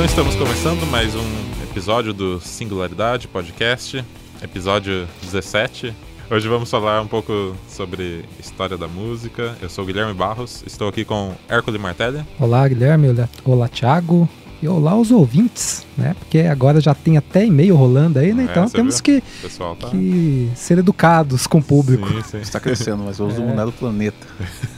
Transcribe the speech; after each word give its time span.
Então 0.00 0.08
estamos 0.08 0.34
começando 0.34 0.86
mais 0.86 1.14
um 1.14 1.62
episódio 1.62 2.14
do 2.14 2.40
Singularidade 2.40 3.28
Podcast, 3.28 4.02
episódio 4.42 5.06
17. 5.20 5.94
Hoje 6.30 6.48
vamos 6.48 6.70
falar 6.70 7.02
um 7.02 7.06
pouco 7.06 7.54
sobre 7.68 8.24
história 8.38 8.78
da 8.78 8.88
música. 8.88 9.54
Eu 9.60 9.68
sou 9.68 9.84
o 9.84 9.86
Guilherme 9.86 10.14
Barros, 10.14 10.64
estou 10.66 10.88
aqui 10.88 11.04
com 11.04 11.34
Hércules 11.46 11.78
Martelli. 11.78 12.24
Olá, 12.38 12.66
Guilherme. 12.66 13.08
Olá, 13.44 13.68
Thiago. 13.68 14.26
E 14.62 14.68
olá 14.68 14.96
os 14.96 15.10
ouvintes, 15.10 15.86
né? 15.98 16.14
Porque 16.18 16.38
agora 16.40 16.80
já 16.80 16.94
tem 16.94 17.18
até 17.18 17.44
e-mail 17.44 17.76
rolando 17.76 18.18
aí, 18.18 18.32
né? 18.32 18.44
É, 18.44 18.50
então 18.50 18.68
você 18.68 18.76
temos 18.76 19.02
que, 19.02 19.20
tá. 19.20 19.88
que 19.90 20.50
ser 20.54 20.78
educados 20.78 21.46
com 21.46 21.58
o 21.58 21.62
público. 21.62 22.08
Sim, 22.08 22.22
sim. 22.22 22.38
Está 22.38 22.58
crescendo, 22.58 23.02
mas 23.04 23.18
vamos 23.18 23.34
É. 23.34 23.36
dominar 23.36 23.68
o 23.68 23.72
planeta. 23.72 24.26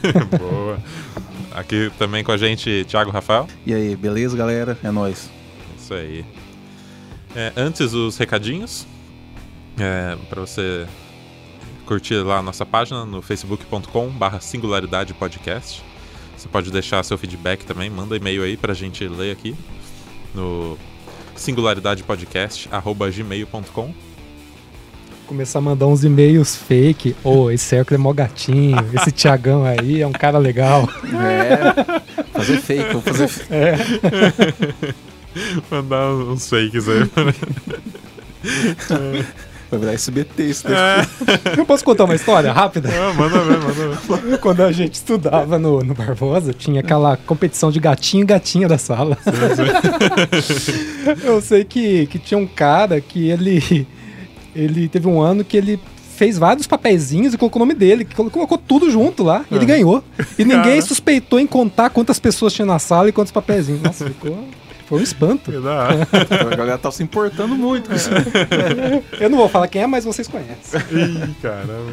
Boa. 0.37 0.79
Aqui 1.55 1.93
também 1.99 2.25
com 2.25 2.33
a 2.33 2.37
gente, 2.37 2.85
Thiago 2.89 3.11
Rafael. 3.11 3.47
E 3.67 3.75
aí, 3.75 3.97
beleza, 3.97 4.37
galera? 4.37 4.79
É 4.83 4.91
nóis. 4.91 5.31
Isso 5.79 5.95
aí. 5.95 6.25
É, 7.35 7.53
antes, 7.57 7.93
os 7.93 8.17
recadinhos. 8.17 8.87
É, 9.79 10.17
para 10.29 10.41
você 10.41 10.87
curtir 11.87 12.17
lá 12.17 12.39
a 12.39 12.43
nossa 12.43 12.65
página 12.65 13.05
no 13.05 13.21
facebook.com 13.21 14.09
barra 14.11 14.41
singularidade 14.41 15.13
podcast. 15.15 15.83
Você 16.37 16.49
pode 16.49 16.71
deixar 16.71 17.03
seu 17.05 17.19
feedback 17.19 17.65
também, 17.65 17.91
manda 17.91 18.17
e-mail 18.17 18.43
aí 18.43 18.57
pra 18.57 18.75
gente 18.75 19.07
ler 19.07 19.33
aqui 19.33 19.55
no 20.35 20.79
singularidadepodcast.gmail.com 21.37 23.95
Começar 25.27 25.61
a 25.61 25.63
mandar 25.63 25.87
uns 25.87 26.05
e-mails 26.05 26.57
fake. 26.57 27.17
Ô, 27.25 27.51
esse 27.51 27.75
Hércules 27.75 27.99
é 27.99 28.03
mó 28.03 28.13
gatinho. 28.13 28.77
Esse 28.93 29.11
Tiagão 29.13 29.65
aí 29.65 30.03
é 30.03 30.07
um 30.07 30.13
cara 30.13 30.39
legal. 30.39 30.89
É. 31.05 32.23
fazer 32.33 32.59
fake, 32.59 32.89
vamos 32.89 33.05
fazer 33.05 33.29
fake. 33.29 33.53
É. 34.93 34.95
Mandar 35.71 36.13
uns 36.13 36.49
fakes 36.49 36.87
aí. 36.89 37.11
Vai 39.71 39.81
virar 39.81 39.93
SBT 39.95 40.43
isso 40.43 40.65
daí. 40.65 40.75
É. 40.75 41.59
Eu 41.59 41.65
posso 41.65 41.83
contar 41.83 42.05
uma 42.05 42.15
história 42.15 42.53
rápida? 42.53 42.91
Ah, 42.91 43.15
manda 43.15 43.39
ver, 43.39 43.59
manda 43.59 44.19
ver. 44.19 44.39
Quando 44.39 44.61
a 44.61 44.71
gente 44.71 44.97
estudava 44.97 45.59
no, 45.59 45.81
no 45.81 45.95
Barbosa, 45.95 46.53
tinha 46.53 46.81
aquela 46.81 47.17
competição 47.17 47.71
de 47.71 47.81
gatinho 47.81 48.23
e 48.23 48.27
gatinha 48.27 48.69
da 48.69 48.77
sala. 48.77 49.17
Eu 51.25 51.41
sei 51.41 51.65
que, 51.65 52.07
que 52.09 52.19
tinha 52.19 52.37
um 52.37 52.47
cara 52.47 53.01
que 53.01 53.31
ele, 53.31 53.87
ele 54.55 54.89
teve 54.89 55.07
um 55.09 55.21
ano 55.21 55.45
que 55.45 55.57
ele 55.57 55.79
fez 56.17 56.39
vários 56.39 56.67
papeizinhos 56.67 57.35
e 57.35 57.39
colocou 57.39 57.61
o 57.61 57.65
nome 57.67 57.75
dele, 57.75 58.05
colocou 58.05 58.57
tudo 58.59 58.91
junto 58.91 59.25
lá, 59.25 59.45
e 59.51 59.55
ele 59.55 59.65
Ah. 59.65 59.69
ganhou. 59.69 60.05
E 60.39 60.45
ninguém 60.45 60.75
Cara. 60.75 60.83
suspeitou 60.83 61.41
em 61.41 61.47
contar 61.47 61.91
quantas 61.91 62.19
pessoas 62.21 62.53
tinha 62.53 62.67
na 62.67 62.79
sala 62.79 63.09
e 63.09 63.13
quantos 63.13 63.33
papeizinhos. 63.33 63.83
Nossa, 63.83 64.07
ficou. 64.07 64.47
Foi 64.87 65.01
um 65.01 65.03
espanto. 65.03 65.51
Hora. 65.51 66.07
A 66.53 66.55
galera 66.57 66.77
tá 66.79 66.91
se 66.93 67.03
importando 67.03 67.55
muito 67.57 67.89
com 67.89 67.97
isso. 67.97 68.11
Eu 69.19 69.31
não 69.31 69.39
vou 69.39 69.49
falar 69.49 69.67
quem 69.69 69.81
é, 69.83 69.87
mas 69.87 70.05
vocês 70.05 70.29
conhecem. 70.29 70.81
Ih, 70.93 71.35
caramba. 71.41 71.93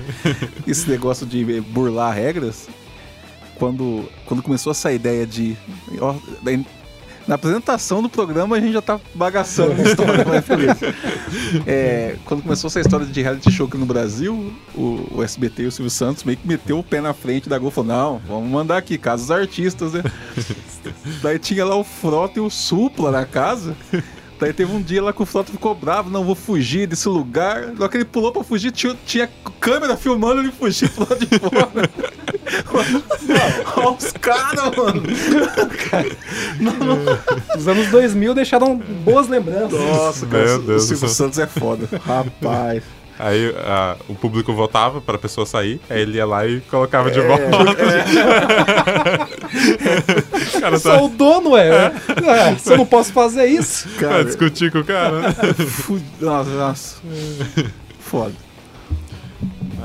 esse 0.68 0.90
negócio 0.90 1.26
de 1.26 1.62
burlar 1.62 2.14
regras. 2.14 2.68
Quando, 3.56 4.04
quando 4.26 4.42
começou 4.44 4.72
essa 4.72 4.92
ideia 4.92 5.26
de. 5.26 5.56
ó, 6.00 6.14
na 7.30 7.36
apresentação 7.36 8.02
do 8.02 8.10
programa 8.10 8.56
a 8.56 8.60
gente 8.60 8.74
já 8.74 8.82
tá 8.82 9.00
bagaçando 9.14 9.80
a 9.80 9.86
história, 9.86 10.26
mas 10.26 10.44
beleza. 10.50 10.96
É, 11.68 12.16
quando 12.26 12.42
começou 12.42 12.68
essa 12.70 12.80
história 12.80 13.06
de 13.06 13.22
reality 13.22 13.52
show 13.52 13.68
aqui 13.68 13.78
no 13.78 13.86
Brasil, 13.86 14.52
o, 14.74 15.08
o 15.12 15.24
SBT 15.24 15.62
e 15.62 15.68
o 15.68 15.72
Silvio 15.72 15.92
Santos 15.92 16.24
meio 16.24 16.40
que 16.40 16.48
meteu 16.48 16.80
o 16.80 16.84
pé 16.84 17.00
na 17.00 17.14
frente 17.14 17.48
da 17.48 17.60
Gol 17.60 17.70
falou: 17.70 17.88
não, 17.88 18.22
vamos 18.28 18.50
mandar 18.50 18.78
aqui, 18.78 18.98
casa 18.98 19.22
dos 19.22 19.32
artistas, 19.32 19.94
né? 19.94 20.02
Daí 21.22 21.38
tinha 21.38 21.64
lá 21.64 21.76
o 21.76 21.84
Frota 21.84 22.40
e 22.40 22.42
o 22.42 22.50
Supla 22.50 23.12
na 23.12 23.28
casa. 23.28 23.78
Daí 24.40 24.52
teve 24.52 24.74
um 24.74 24.82
dia 24.82 25.04
lá 25.04 25.14
que 25.14 25.22
o 25.22 25.26
Frota 25.26 25.52
ficou 25.52 25.76
bravo, 25.76 26.10
não 26.10 26.24
vou 26.24 26.34
fugir 26.34 26.88
desse 26.88 27.08
lugar. 27.08 27.68
Na 27.68 27.82
hora 27.82 27.90
que 27.90 27.98
ele 27.98 28.06
pulou 28.06 28.32
pra 28.32 28.44
fugir, 28.44 28.72
tinha, 28.72 28.98
tinha 29.06 29.30
câmera 29.60 29.96
filmando 29.96 30.42
ele 30.42 30.52
fugir 30.52 30.90
pro 30.90 31.08
lado 31.08 31.24
de 31.24 31.38
fora. 31.38 31.90
Olha 33.78 33.90
os 33.92 34.12
caras, 34.14 34.76
mano. 34.76 35.04
Os 37.58 37.68
anos 37.68 37.88
2000 37.90 38.34
deixaram 38.34 38.76
boas 38.78 39.28
lembranças. 39.28 39.80
Nossa, 39.80 40.26
cara, 40.26 40.46
Meu 40.46 40.56
o 40.56 40.60
Deus 40.60 40.88
do 40.88 40.96
Silvio. 40.96 41.10
Santos 41.10 41.40
é 41.40 41.48
foda. 41.48 41.88
Rapaz. 42.06 42.84
Aí 43.22 43.54
a- 43.66 43.98
o 44.08 44.16
público 44.16 44.54
votava 44.54 45.02
pra 45.02 45.18
pessoa 45.18 45.46
sair, 45.46 45.82
aí 45.90 46.00
ele 46.02 46.16
ia 46.18 46.26
lá 46.26 46.48
e 46.48 46.62
colocava 46.62 47.12
de 47.12 47.20
volta. 47.20 47.44
o 50.58 50.62
cara 50.62 50.80
Sou 50.80 50.92
tá 50.94 51.02
o 51.04 51.10
dono, 51.10 51.58
é. 51.58 51.92
é. 52.26 52.56
Se 52.58 52.72
eu 52.72 52.78
não 52.78 52.86
posso 52.86 53.12
fazer 53.12 53.46
isso. 53.46 53.90
pra 53.98 54.08
Cara, 54.10 54.24
discutir 54.26 54.72
com 54.72 54.80
o 54.80 54.86
cara. 54.86 55.20
né? 55.20 55.36
nossa, 56.22 56.50
nossa. 56.52 56.96
Foda. 58.00 58.34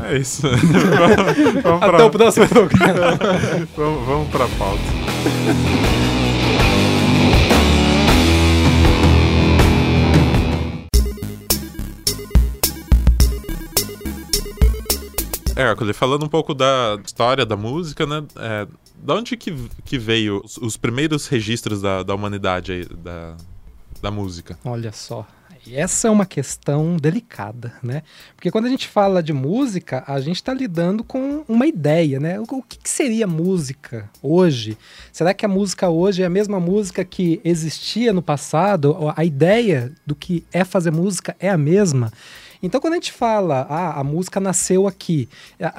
É 0.03 0.19
isso. 0.19 0.43
vamos, 0.43 1.63
vamos 1.63 1.81
pra, 1.81 1.89
Até 1.89 2.05
o 2.05 2.11
próximo 2.11 2.49
programa. 2.49 3.19
vamos, 3.77 4.07
vamos 4.07 4.29
pra 4.31 4.49
pauta. 4.59 4.83
Hércules, 15.57 15.97
falando 15.97 16.25
um 16.25 16.29
pouco 16.29 16.53
da 16.53 16.99
história 17.05 17.47
da 17.47 17.57
música, 17.57 18.05
né? 18.05 18.25
É, 18.37 18.67
da 18.97 19.15
onde 19.15 19.37
que, 19.37 19.55
que 19.85 19.99
veio 19.99 20.43
os, 20.45 20.57
os 20.57 20.77
primeiros 20.77 21.29
registros 21.29 21.81
da, 21.81 22.03
da 22.03 22.15
humanidade 22.15 22.73
aí, 22.73 22.85
da, 22.85 23.37
da 24.03 24.11
música? 24.11 24.59
Olha 24.65 24.91
só. 24.93 25.25
E 25.67 25.77
essa 25.77 26.09
é 26.09 26.11
uma 26.11 26.27
questão 26.27 26.97
delicada, 26.97 27.73
né? 27.83 28.03
Porque 28.37 28.51
quando 28.51 28.67
a 28.67 28.69
gente 28.69 28.87
fala 28.87 29.23
de 29.23 29.33
música, 29.33 30.05
a 30.07 30.21
gente 30.21 30.37
está 30.37 30.53
lidando 30.53 31.03
com 31.03 31.43
uma 31.49 31.67
ideia, 31.67 32.21
né? 32.21 32.39
O, 32.39 32.63
que, 32.63 32.79
que 32.79 32.91
seria 32.91 33.27
música 33.27 34.11
hoje? 34.23 34.77
Será 35.11 35.33
que 35.33 35.45
a 35.45 35.49
música 35.49 35.89
hoje 35.89 36.23
é 36.23 36.27
a 36.27 36.31
mesma 36.31 36.61
música 36.61 37.05
que 37.05 37.41
existia 37.43 38.13
no 38.13 38.21
passado? 38.21 38.97
A 39.17 39.25
ideia 39.25 39.93
do 40.05 40.15
que 40.15 40.45
é 40.53 40.65
fazer 40.65 40.91
música 40.91 41.35
é 41.41 41.49
a 41.49 41.57
mesma? 41.57 42.13
Então, 42.63 42.81
quando 42.81 42.95
a 42.95 42.97
gente 42.97 43.13
fala, 43.13 43.67
ah, 43.69 44.01
a 44.01 44.05
música 44.05 44.41
nasceu 44.41 44.87
aqui, 44.87 45.29
é, 45.59 45.71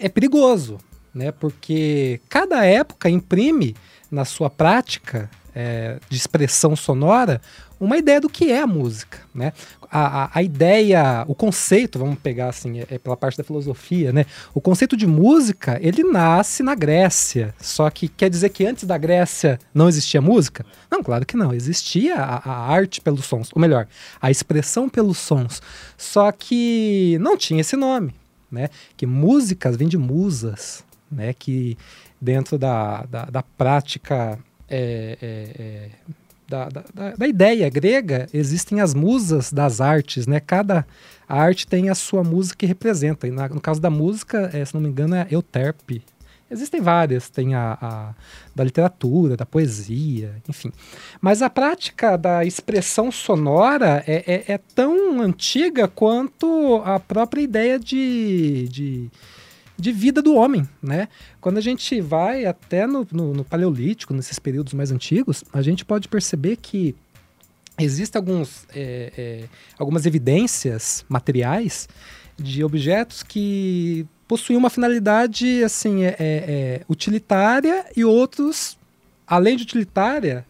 é 0.00 0.08
perigoso, 0.08 0.78
né? 1.14 1.32
Porque 1.32 2.20
cada 2.28 2.64
época 2.64 3.08
imprime 3.08 3.74
na 4.10 4.26
sua 4.26 4.50
prática 4.50 5.30
é, 5.54 5.98
de 6.08 6.16
expressão 6.16 6.76
sonora 6.76 7.40
uma 7.80 7.96
ideia 7.96 8.20
do 8.20 8.28
que 8.28 8.52
é 8.52 8.60
a 8.60 8.66
música, 8.66 9.18
né? 9.34 9.54
A, 9.90 10.24
a, 10.24 10.30
a 10.34 10.42
ideia, 10.42 11.24
o 11.26 11.34
conceito, 11.34 11.98
vamos 11.98 12.18
pegar 12.18 12.50
assim, 12.50 12.80
é, 12.80 12.86
é 12.90 12.98
pela 12.98 13.16
parte 13.16 13.38
da 13.38 13.42
filosofia, 13.42 14.12
né? 14.12 14.26
O 14.54 14.60
conceito 14.60 14.96
de 14.96 15.06
música, 15.06 15.78
ele 15.80 16.04
nasce 16.04 16.62
na 16.62 16.74
Grécia. 16.74 17.54
Só 17.58 17.88
que 17.88 18.06
quer 18.06 18.28
dizer 18.28 18.50
que 18.50 18.66
antes 18.66 18.84
da 18.84 18.98
Grécia 18.98 19.58
não 19.72 19.88
existia 19.88 20.20
música? 20.20 20.64
Não, 20.90 21.02
claro 21.02 21.24
que 21.24 21.36
não. 21.36 21.54
Existia 21.54 22.16
a, 22.16 22.36
a 22.36 22.70
arte 22.70 23.00
pelos 23.00 23.24
sons, 23.24 23.48
ou 23.54 23.60
melhor, 23.60 23.88
a 24.20 24.30
expressão 24.30 24.86
pelos 24.86 25.16
sons. 25.16 25.62
Só 25.96 26.30
que 26.30 27.16
não 27.18 27.36
tinha 27.36 27.62
esse 27.62 27.76
nome, 27.76 28.14
né? 28.52 28.68
Que 28.94 29.06
músicas 29.06 29.74
vêm 29.74 29.88
de 29.88 29.96
musas, 29.96 30.84
né? 31.10 31.32
Que 31.32 31.78
dentro 32.20 32.58
da, 32.58 33.04
da, 33.04 33.24
da 33.24 33.42
prática 33.42 34.38
é, 34.68 35.18
é, 35.20 35.62
é, 35.62 35.90
da, 36.50 36.68
da, 36.68 37.14
da- 37.16 37.28
ideia 37.28 37.70
grega, 37.70 38.26
existem 38.34 38.80
as 38.80 38.92
musas 38.92 39.52
das 39.52 39.80
artes, 39.80 40.26
né? 40.26 40.40
Cada 40.40 40.84
arte 41.28 41.66
tem 41.66 41.88
a 41.88 41.94
sua 41.94 42.24
música 42.24 42.58
que 42.58 42.66
representa. 42.66 43.26
E 43.28 43.30
na- 43.30 43.48
no 43.48 43.60
caso 43.60 43.80
da 43.80 43.88
música, 43.88 44.50
eh, 44.52 44.64
se 44.64 44.74
não 44.74 44.80
me 44.80 44.88
engano, 44.88 45.14
é 45.14 45.26
Euterpe. 45.30 46.02
Existem 46.50 46.80
várias, 46.80 47.30
tem 47.30 47.54
a, 47.54 47.78
a 47.80 48.14
da 48.52 48.64
literatura, 48.64 49.36
da 49.36 49.46
poesia, 49.46 50.34
enfim. 50.48 50.72
Mas 51.20 51.42
a 51.42 51.48
prática 51.48 52.16
da 52.18 52.44
expressão 52.44 53.12
sonora 53.12 54.02
é, 54.04 54.24
é- 54.26 54.44
é 54.54 54.58
tão 54.74 55.20
antiga 55.20 55.86
quanto 55.86 56.82
a 56.84 56.98
própria 56.98 57.40
ideia 57.42 57.78
de, 57.78 58.66
de, 58.68 59.08
de 59.80 59.92
vida 59.92 60.20
do 60.20 60.34
homem, 60.34 60.68
né? 60.82 61.08
Quando 61.40 61.58
a 61.58 61.60
gente 61.60 62.00
vai 62.00 62.44
até 62.44 62.86
no, 62.86 63.06
no, 63.10 63.34
no 63.34 63.44
Paleolítico, 63.44 64.14
nesses 64.14 64.38
períodos 64.38 64.74
mais 64.74 64.90
antigos, 64.90 65.42
a 65.52 65.62
gente 65.62 65.84
pode 65.84 66.08
perceber 66.08 66.56
que 66.56 66.94
existem 67.78 68.18
alguns, 68.18 68.66
é, 68.74 69.12
é, 69.16 69.44
algumas 69.78 70.06
evidências 70.06 71.04
materiais 71.08 71.88
de 72.38 72.64
objetos 72.64 73.22
que 73.22 74.06
possuem 74.26 74.56
uma 74.56 74.70
finalidade 74.70 75.64
assim 75.64 76.04
é, 76.04 76.08
é, 76.08 76.14
é, 76.18 76.80
utilitária 76.88 77.84
e 77.96 78.04
outros, 78.04 78.78
além 79.26 79.56
de 79.56 79.64
utilitária, 79.64 80.46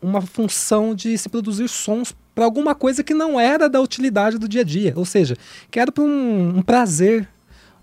uma 0.00 0.20
função 0.20 0.94
de 0.94 1.16
se 1.16 1.28
produzir 1.28 1.68
sons 1.68 2.14
para 2.34 2.44
alguma 2.44 2.74
coisa 2.74 3.02
que 3.02 3.14
não 3.14 3.38
era 3.38 3.68
da 3.68 3.80
utilidade 3.80 4.38
do 4.38 4.48
dia 4.48 4.60
a 4.60 4.64
dia, 4.64 4.92
ou 4.96 5.04
seja, 5.04 5.36
que 5.70 5.80
era 5.80 5.90
para 5.90 6.04
um, 6.04 6.58
um 6.58 6.62
prazer, 6.62 7.28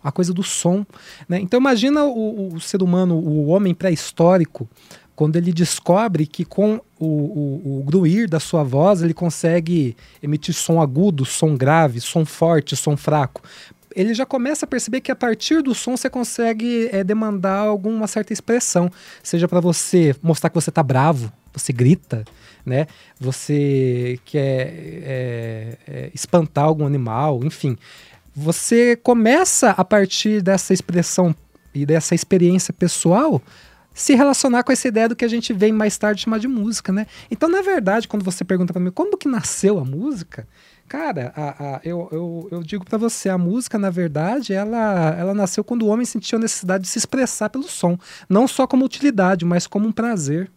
a 0.05 0.11
coisa 0.11 0.31
do 0.31 0.43
som. 0.43 0.85
Né? 1.27 1.39
Então 1.39 1.59
imagina 1.59 2.05
o, 2.05 2.53
o 2.53 2.61
ser 2.61 2.83
humano, 2.83 3.15
o 3.15 3.47
homem 3.47 3.73
pré-histórico, 3.73 4.69
quando 5.15 5.35
ele 5.35 5.51
descobre 5.51 6.27
que 6.27 6.45
com 6.45 6.79
o, 6.99 7.05
o, 7.05 7.79
o 7.79 7.83
gruir 7.83 8.29
da 8.29 8.39
sua 8.39 8.63
voz 8.63 9.01
ele 9.01 9.15
consegue 9.15 9.97
emitir 10.21 10.53
som 10.53 10.79
agudo, 10.79 11.25
som 11.25 11.55
grave, 11.55 11.99
som 12.01 12.23
forte, 12.23 12.75
som 12.75 12.95
fraco. 12.95 13.41
Ele 13.95 14.13
já 14.13 14.25
começa 14.25 14.65
a 14.65 14.67
perceber 14.67 15.01
que 15.01 15.11
a 15.11 15.15
partir 15.15 15.63
do 15.63 15.73
som 15.73 15.97
você 15.97 16.09
consegue 16.09 16.89
é, 16.91 17.03
demandar 17.03 17.61
alguma 17.61 18.05
certa 18.07 18.31
expressão, 18.31 18.91
seja 19.23 19.47
para 19.47 19.61
você 19.61 20.13
mostrar 20.21 20.49
que 20.49 20.55
você 20.55 20.69
está 20.69 20.83
bravo, 20.83 21.31
você 21.51 21.71
grita, 21.73 22.25
né? 22.65 22.87
Você 23.19 24.19
quer 24.25 24.67
é, 25.03 25.77
é, 25.87 26.11
espantar 26.13 26.65
algum 26.65 26.85
animal, 26.85 27.41
enfim. 27.43 27.77
Você 28.35 28.97
começa 28.97 29.69
a 29.71 29.85
partir 29.85 30.41
dessa 30.41 30.73
expressão 30.73 31.33
e 31.73 31.85
dessa 31.85 32.13
experiência 32.13 32.73
pessoal 32.73 33.41
se 33.93 34.13
relacionar 34.13 34.63
com 34.63 34.73
essa 34.73 34.89
ideia 34.89 35.07
do 35.07 35.15
que 35.15 35.23
a 35.23 35.27
gente 35.27 35.53
vem 35.53 35.71
mais 35.71 35.97
tarde 35.97 36.23
chamar 36.23 36.37
de 36.37 36.47
música, 36.49 36.91
né? 36.91 37.07
Então, 37.31 37.47
na 37.47 37.61
verdade, 37.61 38.09
quando 38.09 38.23
você 38.23 38.43
pergunta 38.43 38.73
para 38.73 38.81
mim 38.81 38.91
como 38.91 39.17
que 39.17 39.29
nasceu 39.29 39.79
a 39.79 39.85
música, 39.85 40.45
cara, 40.85 41.31
a, 41.33 41.75
a, 41.77 41.81
eu, 41.81 42.09
eu, 42.11 42.47
eu 42.51 42.61
digo 42.61 42.83
para 42.83 42.97
você, 42.97 43.29
a 43.29 43.37
música, 43.37 43.77
na 43.77 43.89
verdade, 43.89 44.51
ela, 44.51 45.15
ela 45.17 45.33
nasceu 45.33 45.63
quando 45.63 45.83
o 45.83 45.87
homem 45.87 46.05
sentiu 46.05 46.37
a 46.37 46.41
necessidade 46.41 46.83
de 46.83 46.89
se 46.89 46.97
expressar 46.97 47.49
pelo 47.49 47.63
som, 47.63 47.97
não 48.27 48.49
só 48.49 48.67
como 48.67 48.83
utilidade, 48.83 49.45
mas 49.45 49.65
como 49.65 49.87
um 49.87 49.93
prazer. 49.93 50.51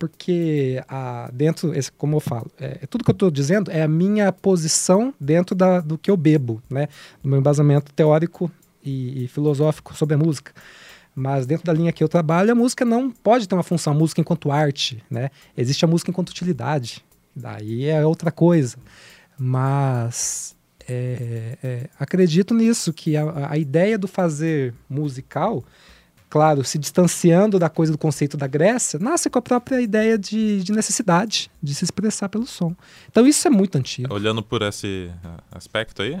Porque 0.00 0.82
a, 0.88 1.30
dentro, 1.30 1.74
esse, 1.74 1.92
como 1.92 2.16
eu 2.16 2.20
falo, 2.20 2.50
é, 2.58 2.78
é 2.82 2.86
tudo 2.86 3.04
que 3.04 3.10
eu 3.10 3.12
estou 3.12 3.30
dizendo 3.30 3.70
é 3.70 3.82
a 3.82 3.88
minha 3.88 4.32
posição 4.32 5.12
dentro 5.20 5.54
da, 5.54 5.78
do 5.80 5.98
que 5.98 6.10
eu 6.10 6.16
bebo, 6.16 6.62
né? 6.70 6.88
Do 7.22 7.28
meu 7.28 7.38
embasamento 7.38 7.92
teórico 7.92 8.50
e, 8.82 9.24
e 9.24 9.28
filosófico 9.28 9.94
sobre 9.94 10.14
a 10.14 10.18
música. 10.18 10.54
Mas 11.14 11.44
dentro 11.44 11.66
da 11.66 11.72
linha 11.74 11.92
que 11.92 12.02
eu 12.02 12.08
trabalho, 12.08 12.50
a 12.50 12.54
música 12.54 12.82
não 12.82 13.10
pode 13.10 13.46
ter 13.46 13.54
uma 13.54 13.62
função, 13.62 13.92
a 13.92 13.96
música 13.96 14.22
enquanto 14.22 14.50
arte, 14.50 15.04
né? 15.10 15.28
Existe 15.54 15.84
a 15.84 15.88
música 15.88 16.10
enquanto 16.10 16.30
utilidade. 16.30 17.04
Daí 17.36 17.84
é 17.84 18.06
outra 18.06 18.32
coisa. 18.32 18.78
Mas 19.38 20.56
é, 20.88 21.58
é, 21.62 21.90
acredito 21.98 22.54
nisso, 22.54 22.90
que 22.90 23.18
a, 23.18 23.50
a, 23.50 23.58
ideia 23.58 23.98
do 23.98 24.08
fazer 24.08 24.72
musical, 24.88 25.62
claro, 26.30 26.64
se 26.64 26.78
distanciando 26.78 27.58
da 27.58 27.68
coisa 27.68 27.90
do 27.90 27.98
conceito 27.98 28.36
da 28.36 28.46
Grécia, 28.46 28.98
nasce 29.00 29.28
com 29.28 29.38
a 29.38 29.42
própria 29.42 29.80
ideia 29.80 30.16
de, 30.16 30.62
de 30.62 30.72
necessidade 30.72 31.50
de 31.60 31.74
se 31.74 31.84
expressar 31.84 32.28
pelo 32.28 32.46
som. 32.46 32.74
Então 33.10 33.26
isso 33.26 33.46
é 33.46 33.50
muito 33.50 33.76
antigo. 33.76 34.14
Olhando 34.14 34.40
por 34.42 34.62
esse 34.62 35.10
aspecto 35.50 36.02
aí, 36.02 36.18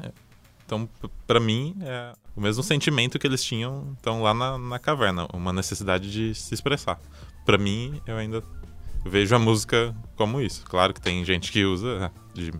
então 0.66 0.88
para 1.26 1.38
mim 1.38 1.76
é 1.80 2.12
o 2.36 2.40
mesmo 2.40 2.62
sentimento 2.62 3.18
que 3.18 3.26
eles 3.26 3.42
tinham 3.42 3.96
então 4.00 4.22
lá 4.22 4.34
na, 4.34 4.58
na 4.58 4.78
caverna, 4.78 5.28
uma 5.32 5.52
necessidade 5.52 6.10
de 6.10 6.34
se 6.34 6.52
expressar. 6.52 7.00
Para 7.46 7.56
mim, 7.56 8.00
eu 8.06 8.16
ainda 8.16 8.42
vejo 9.04 9.34
a 9.34 9.38
música 9.38 9.94
como 10.16 10.40
isso. 10.40 10.64
Claro 10.64 10.92
que 10.92 11.00
tem 11.00 11.24
gente 11.24 11.52
que 11.52 11.64
usa 11.64 12.12
de 12.34 12.52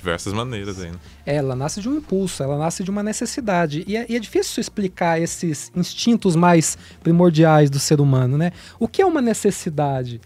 diversas 0.00 0.32
maneiras 0.32 0.80
ainda. 0.80 0.98
É, 1.24 1.36
ela 1.36 1.54
nasce 1.54 1.80
de 1.80 1.88
um 1.88 1.96
impulso, 1.96 2.42
ela 2.42 2.58
nasce 2.58 2.82
de 2.82 2.90
uma 2.90 3.02
necessidade. 3.02 3.84
E 3.86 3.96
é, 3.96 4.06
e 4.08 4.16
é, 4.16 4.18
difícil 4.18 4.60
explicar 4.60 5.20
esses 5.20 5.70
instintos 5.76 6.34
mais 6.34 6.76
primordiais 7.02 7.70
do 7.70 7.78
ser 7.78 8.00
humano, 8.00 8.36
né? 8.36 8.52
O 8.78 8.88
que 8.88 9.02
é 9.02 9.06
uma 9.06 9.20
necessidade? 9.20 10.20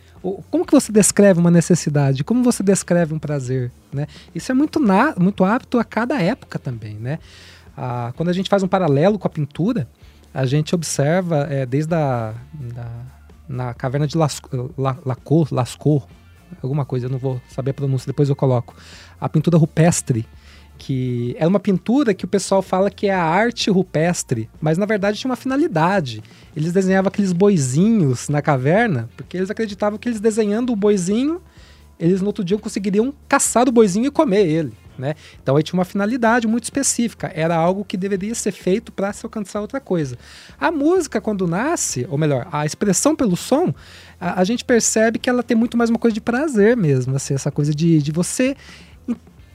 Como 0.50 0.64
que 0.64 0.72
você 0.72 0.90
descreve 0.90 1.38
uma 1.38 1.50
necessidade? 1.50 2.24
Como 2.24 2.42
você 2.42 2.62
descreve 2.62 3.12
um 3.12 3.18
prazer? 3.18 3.70
Né? 3.92 4.06
Isso 4.34 4.50
é 4.50 4.54
muito, 4.54 4.80
na, 4.80 5.14
muito 5.18 5.44
apto 5.44 5.78
a 5.78 5.84
cada 5.84 6.20
época 6.20 6.58
também, 6.58 6.94
né? 6.94 7.18
A, 7.76 8.12
quando 8.16 8.30
a 8.30 8.32
gente 8.32 8.48
faz 8.48 8.62
um 8.62 8.68
paralelo 8.68 9.18
com 9.18 9.26
a 9.26 9.30
pintura, 9.30 9.86
a 10.32 10.46
gente 10.46 10.74
observa 10.74 11.46
é, 11.50 11.66
desde 11.66 11.94
a 11.94 12.34
da, 12.54 12.88
na 13.48 13.74
caverna 13.74 14.06
de 14.06 14.16
Lascaux, 14.16 15.50
Lascaux, 15.50 16.06
alguma 16.62 16.84
coisa, 16.84 17.06
eu 17.06 17.10
não 17.10 17.18
vou 17.18 17.40
saber 17.48 17.72
a 17.72 17.74
pronúncia, 17.74 18.06
depois 18.06 18.28
eu 18.28 18.36
coloco. 18.36 18.74
A 19.20 19.28
pintura 19.28 19.56
rupestre, 19.56 20.26
que 20.76 21.34
é 21.38 21.46
uma 21.46 21.60
pintura 21.60 22.12
que 22.12 22.24
o 22.24 22.28
pessoal 22.28 22.60
fala 22.60 22.90
que 22.90 23.06
é 23.06 23.14
a 23.14 23.22
arte 23.22 23.70
rupestre, 23.70 24.50
mas 24.60 24.76
na 24.76 24.86
verdade 24.86 25.18
tinha 25.18 25.30
uma 25.30 25.36
finalidade. 25.36 26.22
Eles 26.54 26.72
desenhavam 26.72 27.08
aqueles 27.08 27.32
boizinhos 27.32 28.28
na 28.28 28.42
caverna, 28.42 29.08
porque 29.16 29.36
eles 29.36 29.50
acreditavam 29.50 29.98
que 29.98 30.08
eles 30.08 30.20
desenhando 30.20 30.72
o 30.72 30.76
boizinho, 30.76 31.40
eles 31.98 32.20
no 32.20 32.26
outro 32.26 32.44
dia 32.44 32.58
conseguiriam 32.58 33.14
caçar 33.28 33.68
o 33.68 33.72
boizinho 33.72 34.06
e 34.06 34.10
comer 34.10 34.46
ele. 34.46 34.72
Né? 34.96 35.14
Então 35.42 35.56
aí 35.56 35.62
tinha 35.62 35.78
uma 35.78 35.84
finalidade 35.84 36.46
muito 36.46 36.64
específica, 36.64 37.30
era 37.34 37.56
algo 37.56 37.84
que 37.84 37.96
deveria 37.96 38.34
ser 38.34 38.52
feito 38.52 38.92
para 38.92 39.12
se 39.12 39.26
alcançar 39.26 39.60
outra 39.60 39.80
coisa. 39.80 40.16
A 40.60 40.70
música, 40.70 41.20
quando 41.20 41.48
nasce, 41.48 42.06
ou 42.08 42.16
melhor, 42.16 42.46
a 42.52 42.64
expressão 42.64 43.16
pelo 43.16 43.36
som, 43.36 43.74
a, 44.20 44.40
a 44.40 44.44
gente 44.44 44.64
percebe 44.64 45.18
que 45.18 45.28
ela 45.28 45.42
tem 45.42 45.56
muito 45.56 45.76
mais 45.76 45.90
uma 45.90 45.98
coisa 45.98 46.14
de 46.14 46.20
prazer 46.20 46.76
mesmo, 46.76 47.16
assim, 47.16 47.34
essa 47.34 47.50
coisa 47.50 47.74
de, 47.74 48.00
de 48.00 48.12
você 48.12 48.56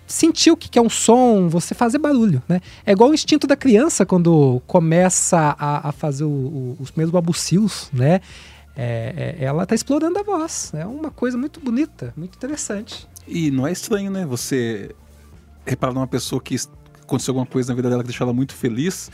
sentir 0.10 0.50
o 0.50 0.58
que 0.58 0.78
é 0.78 0.82
um 0.82 0.90
som, 0.90 1.48
você 1.48 1.76
fazer 1.76 2.00
barulho, 2.00 2.42
né? 2.50 2.60
É 2.84 2.92
igual 2.92 3.12
o 3.12 3.14
instinto 3.14 3.46
da 3.46 3.56
criança 3.56 4.06
quando 4.06 4.60
começa 4.66 5.56
a, 5.58 5.90
a 5.90 5.92
fazer 5.92 6.24
o, 6.24 6.30
o, 6.30 6.78
os 6.80 6.90
primeiros 6.90 7.12
babucios, 7.12 7.90
né? 7.94 8.20
É, 8.76 9.36
é, 9.40 9.44
ela 9.46 9.64
está 9.64 9.76
explorando 9.76 10.18
a 10.18 10.24
voz. 10.24 10.72
É 10.74 10.86
uma 10.86 11.12
coisa 11.12 11.38
muito 11.38 11.60
bonita, 11.60 12.12
muito 12.18 12.36
interessante. 12.36 13.08
E 13.28 13.52
não 13.52 13.68
é 13.68 13.72
estranho, 13.72 14.10
né? 14.10 14.26
Você 14.26 14.96
reparar 15.66 15.94
numa 15.94 16.08
pessoa 16.08 16.42
que 16.42 16.56
aconteceu 17.04 17.32
alguma 17.32 17.46
coisa 17.46 17.70
na 17.70 17.76
vida 17.76 17.90
dela 17.90 18.02
que 18.02 18.08
deixou 18.08 18.26
ela 18.26 18.34
muito 18.34 18.56
feliz, 18.56 19.12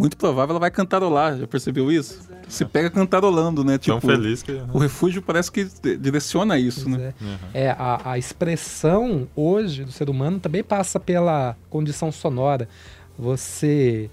muito 0.00 0.16
provável 0.16 0.52
ela 0.52 0.60
vai 0.60 0.70
cantarolar. 0.70 1.38
Já 1.38 1.46
percebeu 1.46 1.92
isso? 1.92 2.20
É. 2.30 2.40
Se 2.48 2.64
pega 2.64 2.90
cantarolando, 2.90 3.62
né? 3.62 3.78
Tipo, 3.78 4.00
Tão 4.00 4.10
feliz 4.10 4.42
que. 4.42 4.52
O 4.72 4.78
refúgio 4.78 5.20
parece 5.20 5.52
que 5.52 5.68
direciona 5.98 6.58
isso, 6.58 6.84
pois 6.84 6.96
né? 6.96 7.14
É, 7.20 7.24
uhum. 7.24 7.36
é 7.54 7.70
a, 7.70 8.00
a 8.12 8.18
expressão 8.18 9.28
hoje 9.36 9.84
do 9.84 9.92
ser 9.92 10.08
humano 10.08 10.40
também 10.40 10.64
passa 10.64 10.98
pela 10.98 11.56
condição 11.68 12.10
sonora. 12.10 12.68
Você 13.18 14.10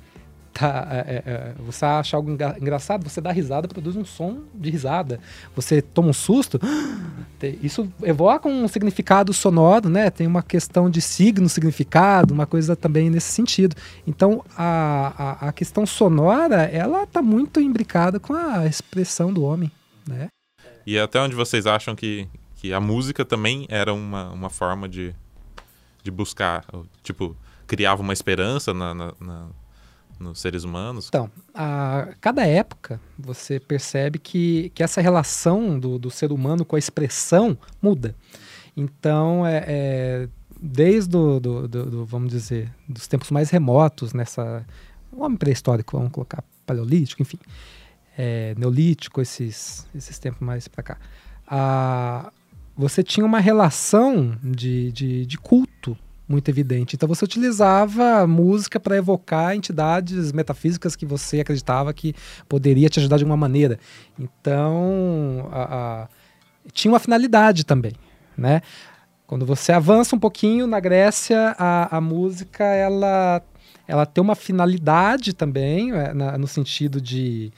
tá, 0.58 0.88
é, 0.90 0.98
é, 0.98 1.32
é, 1.32 1.56
você 1.60 1.86
acha 1.86 2.18
algo 2.18 2.32
engraçado, 2.32 3.08
você 3.08 3.22
dá 3.22 3.32
risada, 3.32 3.68
produz 3.68 3.96
um 3.96 4.04
som 4.04 4.40
de 4.56 4.72
risada. 4.72 5.20
Você 5.56 5.84
toma 5.84 6.10
um 6.10 6.14
susto, 6.14 6.60
isso 7.62 7.88
evoca 8.02 8.50
um 8.50 8.68
significado 8.68 9.32
sonoro, 9.34 9.88
né? 9.88 10.10
Tem 10.10 10.26
uma 10.26 10.42
questão 10.42 10.90
de 10.90 11.00
signo, 11.00 11.48
significado, 11.48 12.34
uma 12.34 12.48
coisa 12.48 12.76
também 12.76 13.08
nesse 13.08 13.32
sentido. 13.32 13.76
Então, 14.08 14.44
a, 14.58 15.38
a, 15.44 15.50
a 15.50 15.54
questão 15.54 15.86
sonora, 15.86 16.64
ela 16.64 17.04
está 17.04 17.22
muito 17.22 17.62
imbricada 17.62 18.20
com 18.20 18.34
a 18.34 18.66
expressão 18.66 19.32
do 19.32 19.44
homem, 19.44 19.72
né? 20.08 20.28
E 20.88 20.98
até 20.98 21.22
onde 21.22 21.36
vocês 21.36 21.68
acham 21.68 21.96
que, 21.96 22.28
que 22.56 22.74
a 22.74 22.80
música 22.80 23.24
também 23.24 23.68
era 23.70 23.94
uma, 23.94 24.32
uma 24.32 24.50
forma 24.50 24.90
de, 24.90 25.14
de 26.02 26.10
buscar, 26.10 26.66
tipo, 27.04 27.38
criava 27.68 28.02
uma 28.02 28.14
esperança 28.14 28.74
na, 28.74 28.96
na 28.96 29.14
nos 30.20 30.40
seres 30.40 30.64
humanos? 30.64 31.08
Então, 31.08 31.30
a 31.54 32.10
cada 32.20 32.46
época 32.46 33.00
você 33.18 33.60
percebe 33.60 34.20
que, 34.20 34.72
que 34.76 34.84
essa 34.84 35.02
relação 35.02 35.80
do, 35.80 35.98
do 35.98 36.10
ser 36.10 36.32
humano 36.32 36.66
com 36.66 36.76
a 36.76 36.80
expressão 36.80 37.58
muda. 37.82 38.16
Então, 38.76 39.46
é, 39.46 39.64
é 39.68 40.30
desde 40.60 41.10
do, 41.12 41.40
do, 41.40 41.68
do, 41.68 42.06
vamos 42.06 42.32
dizer, 42.32 42.72
dos 42.88 43.08
tempos 43.08 43.32
mais 43.32 43.50
remotos, 43.50 44.14
nessa 44.14 44.66
homem 45.12 45.38
pré-histórico, 45.38 45.98
vamos 45.98 46.12
colocar 46.12 46.44
paleolítico, 46.66 47.22
enfim, 47.22 47.40
é, 48.18 48.56
neolítico, 48.58 49.22
esses, 49.22 49.88
esses 49.96 50.18
tempos 50.20 50.42
mais 50.42 50.68
para 50.68 50.84
cá, 50.84 50.98
a, 51.48 52.32
você 52.76 53.04
tinha 53.04 53.26
uma 53.26 53.40
relação 53.40 54.38
de, 54.44 54.92
de, 54.92 55.26
de 55.26 55.38
culto 55.38 55.98
muito 56.28 56.50
evidente. 56.50 56.96
Então 56.96 57.08
você 57.08 57.24
utilizava 57.24 58.28
música 58.28 58.80
para 58.80 58.98
evocar 58.98 59.56
entidades 59.56 60.32
metafísicas 60.32 60.96
que 60.96 61.06
você 61.06 61.40
acreditava 61.40 61.94
que 61.94 62.14
poderia 62.50 62.90
te 62.90 63.00
ajudar 63.00 63.18
de 63.18 63.24
alguma 63.24 63.38
maneira. 63.38 63.80
Então 64.20 65.50
a, 65.52 65.64
a, 66.04 66.08
tinha 66.74 66.92
uma 66.92 67.00
finalidade 67.00 67.64
também, 67.64 67.94
né? 68.38 68.62
Quando 69.26 69.46
você 69.46 69.72
avança 69.72 70.16
um 70.16 70.20
pouquinho 70.20 70.68
na 70.68 70.80
Grécia, 70.80 71.56
a, 71.58 71.98
a 71.98 72.02
música 72.02 72.64
ela 72.64 73.42
ela 73.88 74.06
tem 74.06 74.22
uma 74.22 74.36
finalidade 74.36 75.34
também, 75.34 75.94
é, 75.94 76.14
na, 76.14 76.38
no 76.38 76.48
sentido 76.48 77.00
de, 77.00 77.54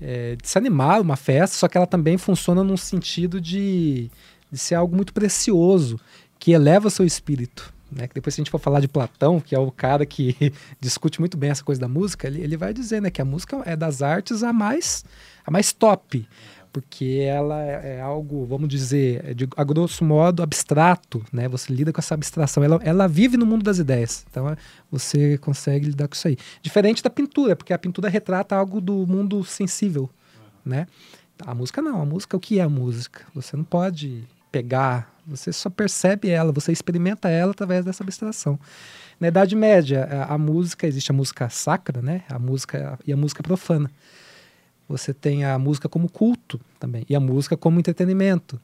é, 0.00 0.34
de 0.36 0.48
se 0.48 0.56
animar 0.56 1.02
uma 1.02 1.16
festa, 1.16 1.56
só 1.56 1.68
que 1.68 1.76
ela 1.76 1.86
também 1.86 2.16
funciona 2.16 2.64
num 2.64 2.78
sentido 2.78 3.40
de, 3.40 4.10
de 4.50 4.58
ser 4.58 4.74
algo 4.74 4.96
muito 4.96 5.12
precioso, 5.12 6.00
que 6.38 6.52
eleva 6.52 6.88
o 6.88 6.90
seu 6.90 7.04
espírito. 7.04 7.74
Né, 7.90 8.08
que 8.08 8.14
depois 8.14 8.34
se 8.34 8.40
a 8.40 8.42
gente 8.42 8.50
for 8.50 8.58
falar 8.58 8.80
de 8.80 8.88
Platão, 8.88 9.40
que 9.40 9.54
é 9.54 9.58
o 9.58 9.70
cara 9.70 10.04
que 10.04 10.52
discute 10.80 11.20
muito 11.20 11.36
bem 11.36 11.50
essa 11.50 11.62
coisa 11.62 11.80
da 11.80 11.86
música, 11.86 12.26
ele, 12.26 12.42
ele 12.42 12.56
vai 12.56 12.74
dizer 12.74 13.00
né, 13.00 13.10
que 13.10 13.22
a 13.22 13.24
música 13.24 13.62
é 13.64 13.76
das 13.76 14.02
artes 14.02 14.42
a 14.42 14.52
mais, 14.52 15.04
a 15.46 15.52
mais 15.52 15.72
top, 15.72 16.26
porque 16.76 17.24
ela 17.26 17.62
é, 17.62 17.96
é 17.96 18.00
algo, 18.02 18.44
vamos 18.44 18.68
dizer, 18.68 19.24
é 19.24 19.32
de, 19.32 19.48
a 19.56 19.64
grosso 19.64 20.04
modo, 20.04 20.42
abstrato, 20.42 21.24
né? 21.32 21.48
Você 21.48 21.72
lida 21.72 21.90
com 21.90 21.98
essa 21.98 22.12
abstração, 22.12 22.62
ela, 22.62 22.78
ela 22.82 23.08
vive 23.08 23.38
no 23.38 23.46
mundo 23.46 23.62
das 23.62 23.78
ideias, 23.78 24.26
então 24.30 24.46
é, 24.46 24.56
você 24.90 25.38
consegue 25.38 25.86
lidar 25.86 26.06
com 26.06 26.14
isso 26.14 26.28
aí. 26.28 26.36
Diferente 26.60 27.02
da 27.02 27.08
pintura, 27.08 27.56
porque 27.56 27.72
a 27.72 27.78
pintura 27.78 28.10
retrata 28.10 28.54
algo 28.54 28.78
do 28.78 29.06
mundo 29.06 29.42
sensível, 29.42 30.10
né? 30.62 30.86
A 31.46 31.54
música 31.54 31.80
não, 31.80 32.02
a 32.02 32.04
música, 32.04 32.36
o 32.36 32.40
que 32.40 32.58
é 32.58 32.62
a 32.62 32.68
música? 32.68 33.24
Você 33.34 33.56
não 33.56 33.64
pode 33.64 34.24
pegar, 34.56 35.14
você 35.26 35.52
só 35.52 35.68
percebe 35.68 36.30
ela, 36.30 36.50
você 36.50 36.72
experimenta 36.72 37.28
ela 37.28 37.50
através 37.50 37.84
dessa 37.84 38.02
abstração. 38.02 38.58
Na 39.20 39.28
Idade 39.28 39.54
Média, 39.54 40.04
a, 40.04 40.34
a 40.34 40.38
música, 40.38 40.86
existe 40.86 41.10
a 41.10 41.14
música 41.14 41.48
sacra, 41.50 42.00
né? 42.00 42.22
A 42.28 42.38
música 42.38 42.98
e 43.06 43.12
a 43.12 43.16
música 43.16 43.42
profana. 43.42 43.90
Você 44.88 45.12
tem 45.12 45.44
a 45.44 45.58
música 45.58 45.88
como 45.88 46.08
culto 46.08 46.58
também, 46.78 47.04
e 47.08 47.14
a 47.14 47.20
música 47.20 47.56
como 47.56 47.78
entretenimento. 47.78 48.58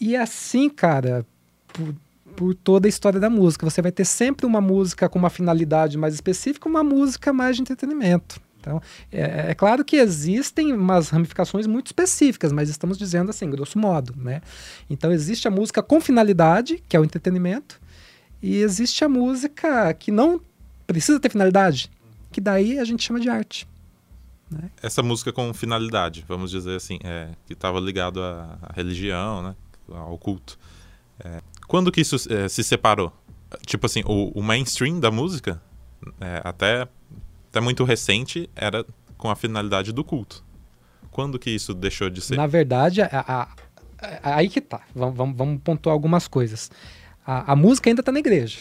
E 0.00 0.16
assim, 0.16 0.68
cara, 0.68 1.24
por, 1.72 1.94
por 2.34 2.54
toda 2.54 2.88
a 2.88 2.90
história 2.90 3.20
da 3.20 3.30
música, 3.30 3.68
você 3.68 3.80
vai 3.80 3.92
ter 3.92 4.04
sempre 4.04 4.46
uma 4.46 4.60
música 4.60 5.08
com 5.08 5.18
uma 5.18 5.30
finalidade 5.30 5.96
mais 5.96 6.14
específica, 6.14 6.68
uma 6.68 6.82
música 6.82 7.32
mais 7.32 7.54
de 7.54 7.62
entretenimento. 7.62 8.40
Então, 8.64 8.80
é, 9.12 9.50
é, 9.50 9.54
claro 9.54 9.84
que 9.84 9.96
existem 9.96 10.72
umas 10.72 11.10
ramificações 11.10 11.66
muito 11.66 11.88
específicas, 11.88 12.50
mas 12.50 12.70
estamos 12.70 12.96
dizendo 12.96 13.28
assim, 13.28 13.50
grosso 13.50 13.78
modo, 13.78 14.14
né? 14.16 14.40
Então, 14.88 15.12
existe 15.12 15.46
a 15.46 15.50
música 15.50 15.82
com 15.82 16.00
finalidade, 16.00 16.82
que 16.88 16.96
é 16.96 17.00
o 17.00 17.04
entretenimento, 17.04 17.78
e 18.42 18.56
existe 18.56 19.04
a 19.04 19.08
música 19.08 19.92
que 19.92 20.10
não 20.10 20.40
precisa 20.86 21.20
ter 21.20 21.30
finalidade, 21.30 21.90
que 22.32 22.40
daí 22.40 22.78
a 22.78 22.84
gente 22.84 23.02
chama 23.02 23.20
de 23.20 23.28
arte. 23.28 23.68
Né? 24.50 24.70
Essa 24.82 25.02
música 25.02 25.30
com 25.30 25.52
finalidade, 25.52 26.24
vamos 26.26 26.50
dizer 26.50 26.76
assim, 26.76 26.98
é, 27.04 27.28
que 27.46 27.52
estava 27.52 27.78
ligado 27.78 28.22
à, 28.22 28.58
à, 28.62 28.72
religião, 28.72 29.42
né? 29.42 29.56
Ao 29.90 30.16
culto. 30.16 30.58
É, 31.20 31.42
quando 31.66 31.92
que 31.92 32.00
isso 32.00 32.16
é, 32.32 32.48
se 32.48 32.64
separou? 32.64 33.12
Tipo 33.66 33.84
assim, 33.84 34.02
o, 34.06 34.30
o 34.38 34.42
mainstream 34.42 34.98
da 34.98 35.10
música, 35.10 35.60
é, 36.20 36.40
até 36.42 36.88
até 37.54 37.60
muito 37.60 37.84
recente, 37.84 38.50
era 38.56 38.84
com 39.16 39.30
a 39.30 39.36
finalidade 39.36 39.92
do 39.92 40.02
culto. 40.02 40.44
Quando 41.12 41.38
que 41.38 41.48
isso 41.50 41.72
deixou 41.72 42.10
de 42.10 42.20
ser? 42.20 42.36
Na 42.36 42.48
verdade, 42.48 43.00
a, 43.00 43.08
a, 43.12 43.42
a, 43.42 44.36
aí 44.36 44.48
que 44.48 44.60
tá. 44.60 44.80
Vamos, 44.92 45.16
vamos, 45.16 45.36
vamos 45.36 45.60
pontuar 45.62 45.92
algumas 45.92 46.26
coisas. 46.26 46.68
A, 47.24 47.54
música 47.54 47.88
ainda 47.88 48.00
está 48.00 48.10
na 48.10 48.18
igreja. 48.18 48.58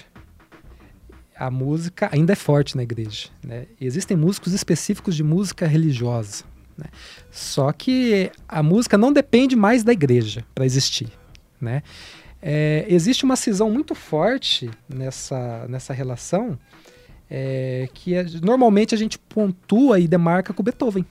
A 1.35 1.49
música 1.49 2.07
ainda 2.13 2.33
é 2.33 2.35
forte 2.35 2.77
na 2.77 2.83
igreja. 2.83 3.29
Né? 3.43 3.65
Existem 3.81 4.15
músicos 4.15 4.53
específicos 4.53 5.15
de 5.15 5.23
música 5.23 5.65
religiosa. 5.65 6.43
Né? 6.77 6.85
Só 7.31 7.71
que 7.71 8.31
a 8.47 8.61
música 8.61 8.95
não 8.95 9.11
depende 9.11 9.55
mais 9.55 9.83
da 9.83 9.91
igreja 9.91 10.45
para 10.53 10.65
existir. 10.65 11.09
Né? 11.59 11.81
É, 12.39 12.85
existe 12.87 13.25
uma 13.25 13.35
cisão 13.35 13.71
muito 13.71 13.95
forte 13.95 14.69
nessa, 14.87 15.65
nessa 15.67 15.93
relação 15.93 16.59
é, 17.29 17.87
que 17.93 18.13
é, 18.15 18.25
normalmente 18.41 18.93
a 18.93 18.97
gente 18.97 19.17
pontua 19.17 19.99
e 19.99 20.07
demarca 20.07 20.53
com 20.53 20.63
Beethoven. 20.63 21.05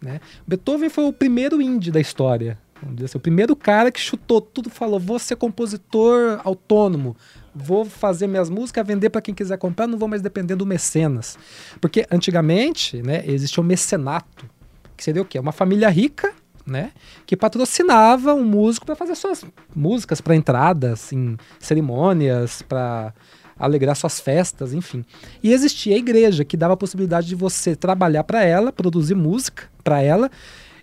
Né? 0.00 0.20
Beethoven 0.46 0.88
foi 0.88 1.04
o 1.04 1.12
primeiro 1.12 1.60
indie 1.60 1.90
da 1.90 2.00
história. 2.00 2.58
Vamos 2.80 2.96
dizer 2.96 3.06
assim, 3.06 3.18
o 3.18 3.20
primeiro 3.20 3.56
cara 3.56 3.90
que 3.90 4.00
chutou 4.00 4.40
tudo, 4.40 4.68
falou: 4.68 5.00
vou 5.00 5.18
ser 5.18 5.36
compositor 5.36 6.40
autônomo, 6.44 7.16
vou 7.54 7.84
fazer 7.84 8.26
minhas 8.26 8.50
músicas, 8.50 8.86
vender 8.86 9.10
para 9.10 9.22
quem 9.22 9.34
quiser 9.34 9.56
comprar, 9.56 9.86
não 9.86 9.98
vou 9.98 10.08
mais 10.08 10.20
depender 10.20 10.54
do 10.54 10.66
mecenas. 10.66 11.38
Porque 11.80 12.06
antigamente 12.10 13.00
né, 13.02 13.22
existia 13.26 13.62
o 13.62 13.64
mecenato, 13.64 14.48
que 14.96 15.02
seria 15.02 15.22
o 15.22 15.24
quê? 15.24 15.38
Uma 15.38 15.52
família 15.52 15.88
rica 15.88 16.34
né, 16.66 16.92
que 17.26 17.36
patrocinava 17.36 18.34
um 18.34 18.44
músico 18.44 18.86
para 18.86 18.96
fazer 18.96 19.14
suas 19.14 19.44
músicas 19.74 20.20
para 20.20 20.34
entradas 20.34 21.12
em 21.12 21.36
cerimônias, 21.58 22.62
para 22.62 23.12
alegrar 23.58 23.94
suas 23.96 24.20
festas, 24.20 24.72
enfim. 24.72 25.04
E 25.42 25.52
existia 25.52 25.94
a 25.94 25.98
igreja 25.98 26.44
que 26.44 26.56
dava 26.56 26.74
a 26.74 26.76
possibilidade 26.76 27.26
de 27.26 27.34
você 27.34 27.76
trabalhar 27.76 28.24
para 28.24 28.44
ela, 28.44 28.72
produzir 28.72 29.14
música 29.14 29.64
para 29.82 30.00
ela, 30.02 30.30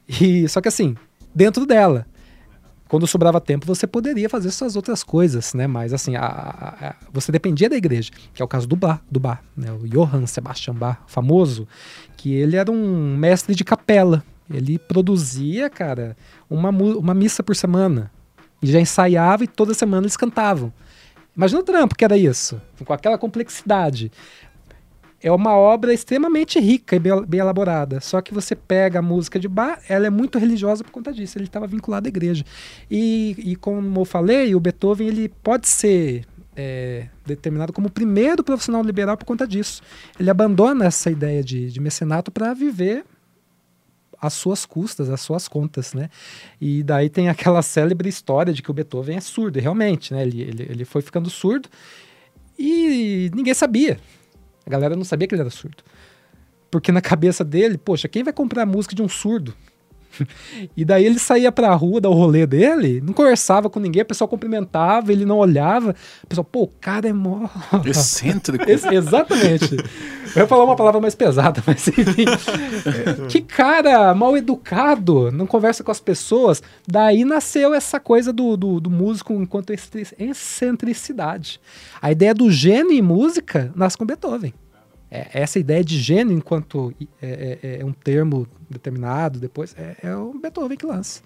e 0.07 0.47
só 0.47 0.61
que 0.61 0.67
assim, 0.67 0.95
dentro 1.33 1.65
dela. 1.65 2.05
Quando 2.87 3.07
sobrava 3.07 3.39
tempo, 3.39 3.65
você 3.65 3.87
poderia 3.87 4.27
fazer 4.27 4.51
suas 4.51 4.75
outras 4.75 5.01
coisas, 5.01 5.53
né? 5.53 5.65
Mas 5.65 5.93
assim, 5.93 6.17
a, 6.17 6.25
a, 6.25 6.87
a, 6.89 6.95
você 7.09 7.31
dependia 7.31 7.69
da 7.69 7.77
igreja, 7.77 8.11
que 8.33 8.41
é 8.41 8.45
o 8.45 8.47
caso 8.49 8.67
do 8.67 8.75
Bach, 8.75 8.99
do 9.09 9.17
Bach, 9.17 9.39
né? 9.55 9.71
O 9.71 9.87
Johann 9.87 10.27
Sebastian 10.27 10.73
Bach, 10.73 10.97
famoso, 11.07 11.65
que 12.17 12.33
ele 12.33 12.57
era 12.57 12.69
um 12.69 13.15
mestre 13.15 13.55
de 13.55 13.63
capela. 13.63 14.21
Ele 14.53 14.77
produzia, 14.77 15.69
cara, 15.69 16.17
uma, 16.49 16.69
uma 16.69 17.13
missa 17.13 17.41
por 17.41 17.55
semana. 17.55 18.11
E 18.61 18.69
já 18.69 18.81
ensaiava 18.81 19.45
e 19.45 19.47
toda 19.47 19.73
semana 19.73 20.03
eles 20.03 20.17
cantavam. 20.17 20.73
Imagina 21.41 21.59
o 21.59 21.63
trampo 21.63 21.95
que 21.95 22.05
era 22.05 22.15
isso, 22.15 22.61
com 22.85 22.93
aquela 22.93 23.17
complexidade. 23.17 24.11
É 25.19 25.31
uma 25.31 25.55
obra 25.57 25.91
extremamente 25.91 26.59
rica 26.59 26.95
e 26.95 26.99
bem, 26.99 27.25
bem 27.25 27.39
elaborada. 27.39 27.99
Só 27.99 28.21
que 28.21 28.31
você 28.31 28.55
pega 28.55 28.99
a 28.99 29.01
música 29.01 29.39
de 29.39 29.47
Bach, 29.47 29.81
ela 29.89 30.05
é 30.05 30.09
muito 30.11 30.37
religiosa 30.37 30.83
por 30.83 30.91
conta 30.91 31.11
disso. 31.11 31.39
Ele 31.39 31.45
estava 31.45 31.65
vinculado 31.65 32.07
à 32.07 32.09
igreja. 32.09 32.45
E, 32.91 33.35
e 33.39 33.55
como 33.55 34.01
eu 34.01 34.05
falei, 34.05 34.53
o 34.53 34.59
Beethoven 34.59 35.07
ele 35.07 35.29
pode 35.41 35.67
ser 35.67 36.27
é, 36.55 37.07
determinado 37.25 37.73
como 37.73 37.87
o 37.87 37.91
primeiro 37.91 38.43
profissional 38.43 38.83
liberal 38.83 39.17
por 39.17 39.25
conta 39.25 39.47
disso. 39.47 39.81
Ele 40.19 40.29
abandona 40.29 40.85
essa 40.85 41.09
ideia 41.09 41.43
de, 41.43 41.71
de 41.71 41.79
mecenato 41.79 42.31
para 42.31 42.53
viver 42.53 43.03
às 44.21 44.33
suas 44.33 44.65
custas, 44.65 45.09
às 45.09 45.19
suas 45.21 45.47
contas, 45.47 45.93
né? 45.93 46.09
E 46.59 46.83
daí 46.83 47.09
tem 47.09 47.27
aquela 47.27 47.61
célebre 47.63 48.07
história 48.07 48.53
de 48.53 48.61
que 48.61 48.69
o 48.69 48.73
Beethoven 48.73 49.17
é 49.17 49.21
surdo, 49.21 49.57
e 49.57 49.61
realmente, 49.61 50.13
né? 50.13 50.21
Ele, 50.21 50.41
ele, 50.41 50.63
ele 50.69 50.85
foi 50.85 51.01
ficando 51.01 51.29
surdo 51.29 51.67
e 52.57 53.31
ninguém 53.33 53.53
sabia. 53.53 53.99
A 54.65 54.69
galera 54.69 54.95
não 54.95 55.03
sabia 55.03 55.27
que 55.27 55.33
ele 55.33 55.41
era 55.41 55.49
surdo. 55.49 55.83
Porque 56.69 56.91
na 56.91 57.01
cabeça 57.01 57.43
dele, 57.43 57.77
poxa, 57.77 58.07
quem 58.07 58.23
vai 58.23 58.31
comprar 58.31 58.65
música 58.65 58.95
de 58.95 59.01
um 59.01 59.09
surdo? 59.09 59.53
e 60.75 60.83
daí 60.83 61.05
ele 61.05 61.19
saía 61.19 61.51
pra 61.51 61.73
rua, 61.73 62.01
dar 62.01 62.09
o 62.09 62.13
rolê 62.13 62.45
dele, 62.45 63.01
não 63.01 63.13
conversava 63.13 63.69
com 63.69 63.79
ninguém, 63.79 64.01
o 64.01 64.05
pessoal 64.05 64.27
cumprimentava, 64.27 65.11
ele 65.11 65.25
não 65.25 65.37
olhava. 65.37 65.95
O 66.23 66.27
pessoal, 66.27 66.45
pô, 66.45 66.63
o 66.63 66.67
cara 66.67 67.07
é 67.07 67.13
mó. 67.13 67.47
Excêntrico. 67.85 68.69
Ex 68.69 68.83
exatamente. 68.85 69.75
Eu 70.35 70.43
ia 70.43 70.47
falar 70.47 70.63
uma 70.63 70.75
palavra 70.75 71.01
mais 71.01 71.15
pesada, 71.15 71.61
mas 71.67 71.87
enfim. 71.87 72.25
É. 72.25 73.27
Que 73.27 73.41
cara 73.41 74.13
mal 74.13 74.37
educado, 74.37 75.31
não 75.31 75.45
conversa 75.45 75.83
com 75.83 75.91
as 75.91 75.99
pessoas. 75.99 76.61
Daí 76.87 77.25
nasceu 77.25 77.73
essa 77.73 77.99
coisa 77.99 78.31
do, 78.31 78.55
do, 78.55 78.79
do 78.79 78.89
músico 78.89 79.33
enquanto 79.33 79.73
excentricidade. 80.17 81.59
A 82.01 82.11
ideia 82.11 82.33
do 82.33 82.51
gênio 82.51 82.93
em 82.93 83.01
música 83.01 83.71
nasce 83.75 83.97
com 83.97 84.05
Beethoven. 84.05 84.53
É, 85.11 85.41
essa 85.41 85.59
ideia 85.59 85.83
de 85.83 85.99
gênio 85.99 86.37
enquanto 86.37 86.93
é, 87.21 87.59
é, 87.61 87.81
é 87.81 87.85
um 87.85 87.91
termo 87.91 88.47
determinado 88.69 89.39
depois 89.39 89.75
é, 89.77 89.97
é, 90.01 90.15
o 90.15 90.33
Beethoven 90.39 90.77
que 90.77 90.85
lança. 90.85 91.21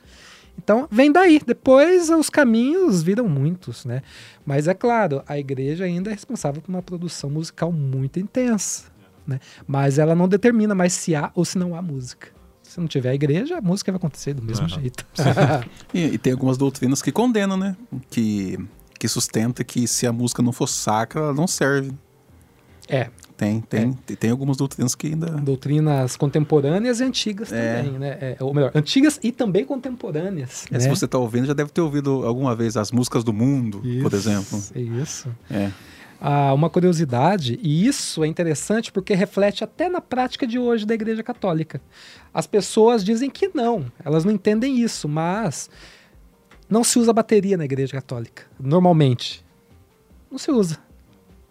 Então 0.57 0.87
vem 0.89 1.11
daí. 1.11 1.39
Depois 1.45 2.09
os 2.09 2.29
caminhos 2.29 3.03
viram 3.03 3.27
muitos, 3.27 3.85
né? 3.85 4.01
Mas 4.45 4.67
é 4.67 4.73
claro, 4.73 5.21
a 5.27 5.37
igreja 5.37 5.83
ainda 5.83 6.09
é 6.09 6.13
responsável 6.13 6.61
por 6.61 6.71
uma 6.71 6.81
produção 6.81 7.29
musical 7.29 7.71
muito 7.71 8.19
intensa, 8.19 8.85
né? 9.27 9.39
Mas 9.67 9.99
ela 9.99 10.15
não 10.15 10.27
determina 10.27 10.73
mais 10.73 10.93
se 10.93 11.13
há 11.13 11.31
ou 11.35 11.45
se 11.45 11.57
não 11.57 11.75
há 11.75 11.81
música. 11.81 12.29
Se 12.63 12.79
não 12.79 12.87
tiver 12.87 13.09
a 13.09 13.15
igreja, 13.15 13.57
a 13.57 13.61
música 13.61 13.91
vai 13.91 13.97
acontecer 13.97 14.33
do 14.33 14.41
mesmo 14.41 14.63
uhum. 14.63 14.69
jeito. 14.69 15.05
e, 15.93 16.05
e, 16.05 16.17
tem 16.17 16.33
algumas 16.33 16.57
doutrinas 16.57 17.01
que 17.01 17.11
condenam, 17.11 17.55
né? 17.55 17.75
Que, 18.09 18.57
que 18.97 19.07
sustenta 19.07 19.63
que 19.63 19.87
se 19.87 20.07
a 20.07 20.11
música 20.11 20.41
não 20.41 20.51
for 20.51 20.67
sacra, 20.67 21.21
ela 21.21 21.33
não 21.33 21.45
serve. 21.45 21.91
É, 22.87 23.09
tem, 23.37 23.59
tem, 23.61 23.93
é. 24.09 24.15
tem 24.15 24.31
algumas 24.31 24.55
doutrinas 24.55 24.95
que 24.95 25.07
ainda. 25.07 25.27
Doutrinas 25.27 26.15
contemporâneas 26.15 27.01
e 27.01 27.03
antigas 27.03 27.51
é. 27.51 27.81
também, 27.81 27.99
né? 27.99 28.17
É, 28.21 28.37
ou 28.39 28.53
melhor, 28.53 28.71
antigas 28.73 29.19
e 29.21 29.31
também 29.31 29.65
contemporâneas. 29.65 30.65
É, 30.71 30.75
né? 30.75 30.79
Se 30.79 30.87
você 30.87 31.05
está 31.05 31.17
ouvindo, 31.17 31.45
já 31.45 31.53
deve 31.53 31.69
ter 31.69 31.81
ouvido 31.81 32.25
alguma 32.25 32.55
vez 32.55 32.77
as 32.77 32.91
músicas 32.91 33.23
do 33.23 33.33
mundo, 33.33 33.81
isso, 33.83 34.01
por 34.01 34.13
exemplo. 34.13 34.63
Isso. 35.01 35.29
É. 35.51 35.69
Ah, 36.19 36.53
uma 36.53 36.69
curiosidade, 36.69 37.59
e 37.61 37.85
isso 37.85 38.23
é 38.23 38.27
interessante 38.27 38.89
porque 38.89 39.13
reflete 39.13 39.65
até 39.65 39.89
na 39.89 39.99
prática 39.99 40.47
de 40.47 40.57
hoje 40.57 40.85
da 40.85 40.93
Igreja 40.93 41.21
Católica. 41.21 41.81
As 42.33 42.47
pessoas 42.47 43.03
dizem 43.03 43.29
que 43.29 43.51
não, 43.53 43.91
elas 44.03 44.23
não 44.23 44.31
entendem 44.31 44.79
isso, 44.79 45.09
mas 45.09 45.69
não 46.69 46.85
se 46.85 46.97
usa 46.97 47.11
bateria 47.11 47.57
na 47.57 47.65
Igreja 47.65 47.91
Católica, 47.91 48.43
normalmente. 48.57 49.43
Não 50.31 50.37
se 50.37 50.51
usa 50.51 50.84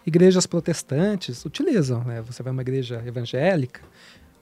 igrejas 0.06 0.46
protestantes 0.46 1.44
utilizam, 1.44 2.02
né? 2.04 2.22
Você 2.22 2.42
vai 2.42 2.52
uma 2.52 2.62
igreja 2.62 3.02
evangélica, 3.06 3.80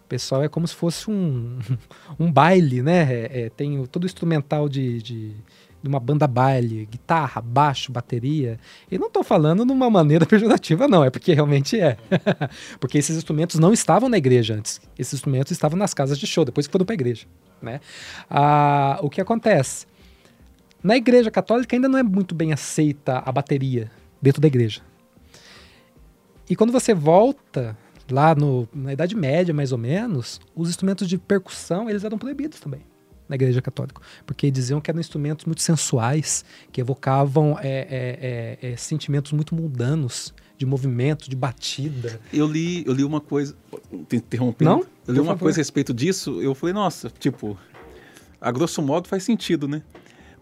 o 0.04 0.08
pessoal 0.08 0.42
é 0.42 0.48
como 0.48 0.66
se 0.66 0.74
fosse 0.74 1.10
um, 1.10 1.58
um 2.18 2.30
baile, 2.30 2.82
né? 2.82 3.02
É, 3.12 3.42
é, 3.42 3.50
tem 3.50 3.84
todo 3.86 4.02
o 4.02 4.06
instrumental 4.06 4.68
de, 4.68 5.00
de, 5.02 5.30
de, 5.30 5.88
uma 5.88 6.00
banda 6.00 6.26
baile, 6.26 6.86
guitarra, 6.90 7.40
baixo, 7.40 7.92
bateria. 7.92 8.58
E 8.90 8.98
não 8.98 9.06
estou 9.06 9.22
falando 9.22 9.64
de 9.64 9.72
uma 9.72 9.88
maneira 9.88 10.26
pejorativa, 10.26 10.88
não, 10.88 11.04
é 11.04 11.10
porque 11.10 11.32
realmente 11.32 11.80
é. 11.80 11.96
porque 12.80 12.98
esses 12.98 13.16
instrumentos 13.16 13.58
não 13.58 13.72
estavam 13.72 14.08
na 14.08 14.18
igreja 14.18 14.54
antes. 14.54 14.80
Esses 14.98 15.14
instrumentos 15.14 15.52
estavam 15.52 15.78
nas 15.78 15.94
casas 15.94 16.18
de 16.18 16.26
show, 16.26 16.44
depois 16.44 16.66
que 16.66 16.72
foram 16.72 16.84
para 16.84 16.94
a 16.94 16.96
igreja. 16.96 17.26
Né? 17.60 17.80
Ah, 18.28 18.98
o 19.00 19.08
que 19.08 19.20
acontece? 19.20 19.86
Na 20.82 20.96
igreja 20.96 21.30
católica 21.30 21.76
ainda 21.76 21.88
não 21.88 21.96
é 21.96 22.02
muito 22.02 22.34
bem 22.34 22.52
aceita 22.52 23.22
a 23.24 23.30
bateria 23.30 23.88
dentro 24.20 24.40
da 24.40 24.48
igreja. 24.48 24.82
E 26.48 26.56
quando 26.56 26.72
você 26.72 26.94
volta 26.94 27.76
lá 28.10 28.34
no, 28.34 28.68
na 28.74 28.92
Idade 28.92 29.16
Média, 29.16 29.54
mais 29.54 29.72
ou 29.72 29.78
menos, 29.78 30.40
os 30.54 30.68
instrumentos 30.68 31.08
de 31.08 31.18
percussão 31.18 31.88
eles 31.88 32.04
eram 32.04 32.18
proibidos 32.18 32.60
também 32.60 32.80
na 33.28 33.36
Igreja 33.36 33.62
Católica, 33.62 34.00
porque 34.26 34.50
diziam 34.50 34.80
que 34.80 34.90
eram 34.90 35.00
instrumentos 35.00 35.46
muito 35.46 35.62
sensuais, 35.62 36.44
que 36.70 36.80
evocavam 36.80 37.56
é, 37.58 37.68
é, 37.68 38.58
é, 38.62 38.72
é 38.72 38.76
sentimentos 38.76 39.32
muito 39.32 39.54
mundanos, 39.54 40.34
de 40.62 40.66
movimento, 40.66 41.28
de 41.28 41.34
batida. 41.34 42.20
Eu 42.32 42.46
li, 42.46 42.84
eu 42.86 42.92
li 42.92 43.02
uma 43.02 43.20
coisa. 43.20 43.56
Interrompendo. 44.12 44.70
Não? 44.70 44.86
Eu 45.06 45.14
li 45.14 45.20
uma 45.20 45.36
coisa 45.36 45.58
a 45.58 45.60
respeito 45.60 45.92
disso. 45.92 46.40
Eu 46.40 46.54
falei, 46.54 46.72
nossa, 46.72 47.10
tipo, 47.18 47.58
a 48.40 48.50
grosso 48.52 48.80
modo 48.80 49.08
faz 49.08 49.24
sentido, 49.24 49.66
né? 49.66 49.82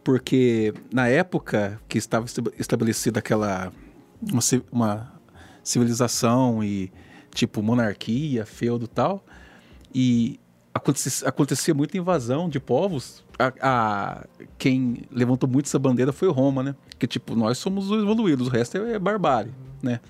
Porque 0.04 0.74
na 0.92 1.08
época 1.08 1.80
que 1.88 1.96
estava 1.96 2.26
estabelecida 2.58 3.18
aquela. 3.18 3.72
Uma, 4.20 4.40
uma 4.70 5.19
civilização 5.62 6.62
e, 6.62 6.92
tipo, 7.34 7.62
monarquia, 7.62 8.44
feudo 8.46 8.84
e 8.84 8.88
tal. 8.88 9.24
E 9.94 10.40
acontecia, 10.72 11.28
acontecia 11.28 11.74
muita 11.74 11.96
invasão 11.96 12.48
de 12.48 12.60
povos. 12.60 13.24
A, 13.38 13.52
a, 13.60 14.26
quem 14.58 15.02
levantou 15.10 15.48
muito 15.48 15.66
essa 15.66 15.78
bandeira 15.78 16.12
foi 16.12 16.30
Roma, 16.30 16.62
né? 16.62 16.74
Que, 16.98 17.06
tipo, 17.06 17.34
nós 17.34 17.58
somos 17.58 17.90
os 17.90 18.02
evoluídos, 18.02 18.48
o 18.48 18.50
resto 18.50 18.76
é, 18.78 18.92
é 18.94 18.98
barbárie 18.98 19.52
né? 19.82 20.00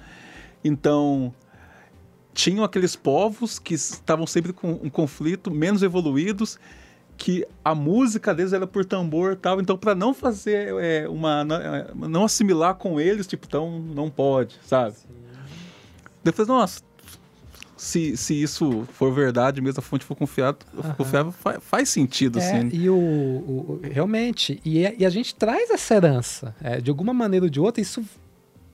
Então, 0.64 1.32
tinham 2.34 2.64
aqueles 2.64 2.94
povos 2.96 3.58
que 3.58 3.74
estavam 3.74 4.26
sempre 4.26 4.52
com 4.52 4.72
um 4.72 4.90
conflito, 4.90 5.50
menos 5.50 5.82
evoluídos, 5.82 6.58
que 7.16 7.46
a 7.64 7.74
música 7.74 8.34
deles 8.34 8.52
era 8.52 8.66
por 8.66 8.84
tambor 8.84 9.36
tal. 9.36 9.60
Então, 9.60 9.76
para 9.76 9.94
não 9.94 10.14
fazer 10.14 10.74
é, 10.80 11.08
uma. 11.08 11.44
Não 11.94 12.24
assimilar 12.24 12.74
com 12.74 13.00
eles, 13.00 13.26
tipo, 13.26 13.46
então 13.46 13.78
não 13.78 14.10
pode, 14.10 14.58
sabe? 14.62 14.96
Sim. 14.96 15.19
Depois, 16.22 16.46
nossa, 16.46 16.82
se, 17.80 18.14
se 18.14 18.42
isso 18.42 18.86
for 18.92 19.10
verdade 19.10 19.60
mesmo, 19.62 19.80
a 19.80 19.82
fonte 19.82 20.04
for 20.04 20.14
confiada, 20.14 20.58
uhum. 20.74 20.94
confiável, 20.94 21.32
faz, 21.32 21.58
faz 21.62 21.88
sentido, 21.88 22.38
é, 22.38 22.42
assim. 22.42 22.68
E 22.72 22.90
o, 22.90 22.94
o 22.94 23.80
realmente, 23.82 24.60
e, 24.64 24.80
e, 24.80 25.06
a 25.06 25.08
gente 25.08 25.34
traz 25.34 25.70
essa 25.70 25.94
herança. 25.94 26.54
É, 26.62 26.78
de 26.78 26.90
alguma 26.90 27.14
maneira 27.14 27.46
ou 27.46 27.50
de 27.50 27.58
outra, 27.58 27.80
isso 27.80 28.04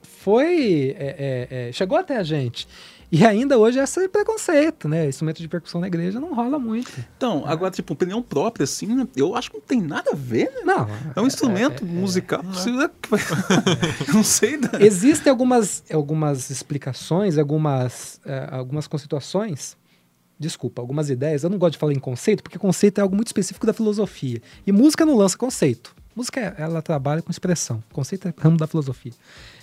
foi. 0.03 0.97
É, 0.99 1.49
é, 1.51 1.69
é, 1.69 1.73
chegou 1.73 1.97
até 1.97 2.17
a 2.17 2.25
gente. 2.25 2.67
E 3.11 3.25
ainda 3.25 3.57
hoje 3.57 3.79
é 3.79 3.83
esse 3.83 4.09
preconceito, 4.09 4.89
né? 4.89 5.09
Instrumento 5.09 5.41
de 5.41 5.49
percussão 5.49 5.81
na 5.81 5.87
igreja 5.87 6.19
não 6.19 6.35
rola 6.35 6.59
muito. 6.59 6.93
Então, 7.17 7.45
é. 7.47 7.53
agora, 7.53 7.71
tipo, 7.71 7.93
opinião 7.93 8.21
própria, 8.21 8.65
assim, 8.65 8.87
né? 8.87 9.07
eu 9.17 9.37
acho 9.37 9.51
que 9.51 9.57
não 9.57 9.63
tem 9.63 9.81
nada 9.81 10.11
a 10.13 10.17
ver, 10.17 10.51
né? 10.51 10.63
Não. 10.65 10.89
É 11.15 11.21
um 11.21 11.27
instrumento 11.27 11.85
é, 11.85 11.89
é, 11.89 11.91
musical. 11.91 12.41
É. 12.43 12.87
não 14.13 14.25
sei. 14.25 14.57
Da... 14.57 14.81
Existem 14.81 15.31
algumas, 15.31 15.85
algumas 15.93 16.51
explicações, 16.51 17.39
algumas, 17.39 18.21
algumas 18.51 18.87
conceituações. 18.87 19.77
Desculpa, 20.39 20.83
algumas 20.83 21.09
ideias. 21.09 21.45
Eu 21.45 21.51
não 21.51 21.59
gosto 21.59 21.73
de 21.73 21.79
falar 21.79 21.93
em 21.93 21.99
conceito, 21.99 22.43
porque 22.43 22.59
conceito 22.59 22.99
é 22.99 23.03
algo 23.03 23.15
muito 23.15 23.29
específico 23.29 23.65
da 23.65 23.73
filosofia. 23.73 24.43
E 24.67 24.73
música 24.73 25.07
não 25.07 25.17
lança 25.17 25.39
conceito. 25.39 25.95
Música, 26.15 26.55
ela 26.59 26.83
trabalha 26.83 27.23
com 27.23 27.31
expressão. 27.31 27.83
Conceito 27.93 28.29
é 28.29 28.35
ramo 28.39 28.57
da 28.57 28.67
filosofia. 28.67 29.13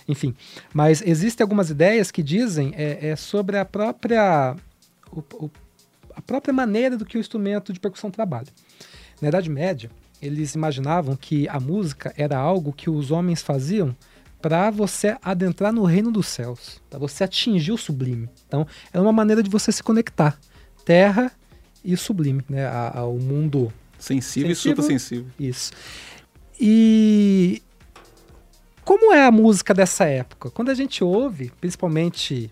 Enfim, 0.06 0.34
mas 0.72 1.02
existem 1.02 1.42
algumas 1.42 1.70
ideias 1.70 2.10
que 2.10 2.22
dizem 2.22 2.72
é, 2.76 3.08
é 3.08 3.16
sobre 3.16 3.56
a 3.56 3.64
própria, 3.64 4.54
o, 5.10 5.20
o, 5.34 5.50
a 6.14 6.20
própria 6.20 6.52
maneira 6.52 6.96
do 6.96 7.04
que 7.04 7.16
o 7.16 7.20
instrumento 7.20 7.72
de 7.72 7.80
percussão 7.80 8.10
trabalha. 8.10 8.48
Na 9.20 9.28
Idade 9.28 9.48
Média, 9.48 9.90
eles 10.20 10.54
imaginavam 10.54 11.16
que 11.16 11.48
a 11.48 11.58
música 11.58 12.12
era 12.16 12.36
algo 12.36 12.72
que 12.72 12.90
os 12.90 13.10
homens 13.10 13.42
faziam 13.42 13.96
para 14.40 14.70
você 14.70 15.16
adentrar 15.22 15.72
no 15.72 15.84
reino 15.84 16.12
dos 16.12 16.26
céus, 16.26 16.82
para 16.90 16.98
você 16.98 17.24
atingir 17.24 17.72
o 17.72 17.78
sublime. 17.78 18.28
Então, 18.46 18.66
é 18.92 19.00
uma 19.00 19.12
maneira 19.12 19.42
de 19.42 19.48
você 19.48 19.72
se 19.72 19.82
conectar. 19.82 20.38
Terra 20.84 21.32
e 21.82 21.96
sublime, 21.96 22.44
né? 22.46 22.66
Ao 22.66 23.14
mundo 23.14 23.72
sensível, 23.98 24.48
sensível 24.54 24.72
e 24.72 24.76
supersensível. 24.76 25.26
Isso. 25.40 25.72
E 26.60 27.62
como 28.84 29.12
é 29.12 29.26
a 29.26 29.30
música 29.30 29.72
dessa 29.72 30.04
época? 30.04 30.50
Quando 30.50 30.70
a 30.70 30.74
gente 30.74 31.02
ouve, 31.02 31.50
principalmente 31.60 32.50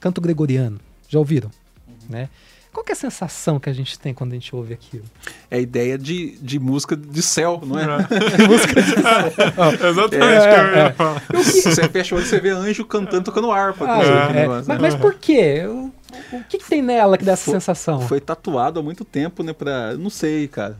canto 0.00 0.20
gregoriano, 0.20 0.80
já 1.08 1.18
ouviram? 1.18 1.50
Uhum. 1.86 1.94
Né? 2.08 2.28
Qual 2.74 2.84
é 2.88 2.92
a 2.92 2.96
sensação 2.96 3.60
que 3.60 3.70
a 3.70 3.72
gente 3.72 3.96
tem 3.96 4.12
quando 4.12 4.32
a 4.32 4.34
gente 4.34 4.54
ouve 4.54 4.74
aquilo? 4.74 5.04
É 5.48 5.58
a 5.58 5.60
ideia 5.60 5.96
de, 5.96 6.36
de 6.38 6.58
música 6.58 6.96
de 6.96 7.22
céu, 7.22 7.62
não 7.64 7.78
é? 7.78 7.84
é. 7.84 8.42
música 8.48 8.82
de 8.82 8.90
céu. 8.90 9.88
Exatamente. 9.90 10.46
É, 10.46 10.80
é, 10.80 11.38
é. 11.38 11.42
Você 11.42 11.88
fecha 11.88 12.16
o 12.16 12.18
olho 12.18 12.26
e 12.26 12.28
você 12.28 12.40
vê 12.40 12.50
anjo 12.50 12.84
cantando, 12.84 13.22
tocando 13.22 13.52
harpa. 13.52 13.86
Ah, 13.88 14.02
é. 14.34 14.48
mas, 14.48 14.66
mas, 14.66 14.94
por 14.96 15.14
quê? 15.14 15.62
O, 15.66 15.92
o 16.32 16.44
que, 16.48 16.58
que, 16.58 16.68
tem 16.68 16.82
nela 16.82 17.16
que 17.16 17.24
dá 17.24 17.32
essa 17.32 17.44
foi, 17.44 17.54
sensação? 17.54 18.00
Foi 18.00 18.20
tatuado 18.20 18.80
há 18.80 18.82
muito 18.82 19.04
tempo, 19.04 19.44
né? 19.44 19.52
Pra, 19.52 19.94
não 19.94 20.10
sei, 20.10 20.48
cara. 20.48 20.76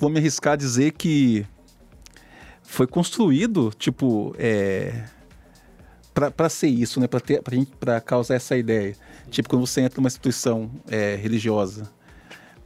Vou 0.00 0.08
me 0.08 0.18
arriscar 0.18 0.54
a 0.54 0.56
dizer 0.56 0.92
que 0.92 1.44
foi 2.64 2.86
construído, 2.86 3.72
tipo, 3.78 4.34
é, 4.38 5.04
para 6.12 6.48
ser 6.48 6.68
isso, 6.68 6.98
né? 6.98 7.06
Para 7.78 8.00
causar 8.00 8.34
essa 8.34 8.56
ideia. 8.56 8.96
Tipo, 9.30 9.48
quando 9.48 9.66
você 9.66 9.82
entra 9.82 10.00
numa 10.00 10.08
instituição 10.08 10.70
é, 10.88 11.16
religiosa, 11.16 11.90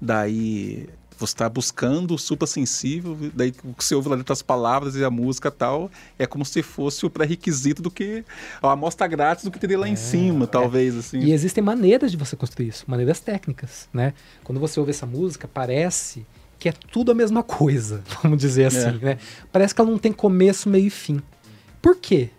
daí 0.01 0.89
você 1.19 1.33
está 1.33 1.49
buscando 1.49 2.15
o 2.15 2.19
suprassensível, 2.19 3.17
daí 3.35 3.53
o 3.65 3.75
que 3.75 3.85
você 3.85 3.95
ouve 3.95 4.09
lá 4.09 4.15
dentro 4.15 4.29
das 4.29 4.41
palavras 4.41 4.95
e 4.95 5.05
a 5.05 5.11
música 5.11 5.51
tal, 5.51 5.91
é 6.17 6.27
como 6.27 6.45
se 6.45 6.63
fosse 6.63 7.05
o 7.05 7.11
pré-requisito 7.11 7.83
do 7.83 7.91
que 7.91 8.25
a 8.63 8.71
amostra 8.71 9.07
grátis 9.09 9.45
do 9.45 9.51
que 9.51 9.59
teria 9.59 9.79
lá 9.79 9.89
é, 9.89 9.91
em 9.91 9.97
cima, 9.97 10.45
é. 10.45 10.47
talvez 10.47 10.97
assim. 10.97 11.19
E 11.19 11.33
existem 11.33 11.63
maneiras 11.63 12.13
de 12.13 12.17
você 12.17 12.37
construir 12.37 12.69
isso, 12.69 12.85
maneiras 12.87 13.19
técnicas, 13.19 13.89
né? 13.93 14.15
Quando 14.45 14.61
você 14.61 14.79
ouve 14.79 14.91
essa 14.91 15.07
música, 15.07 15.49
parece 15.49 16.25
que 16.59 16.69
é 16.69 16.73
tudo 16.73 17.13
a 17.13 17.15
mesma 17.15 17.43
coisa, 17.43 18.03
vamos 18.23 18.39
dizer 18.39 18.67
assim, 18.67 18.89
é. 18.89 19.05
né? 19.05 19.19
Parece 19.53 19.75
que 19.75 19.81
ela 19.81 19.91
não 19.91 19.99
tem 19.99 20.13
começo, 20.13 20.69
meio 20.69 20.87
e 20.87 20.91
fim. 20.91 21.23
Por 21.81 21.97
quê? 21.97 22.31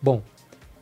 Bom, 0.00 0.22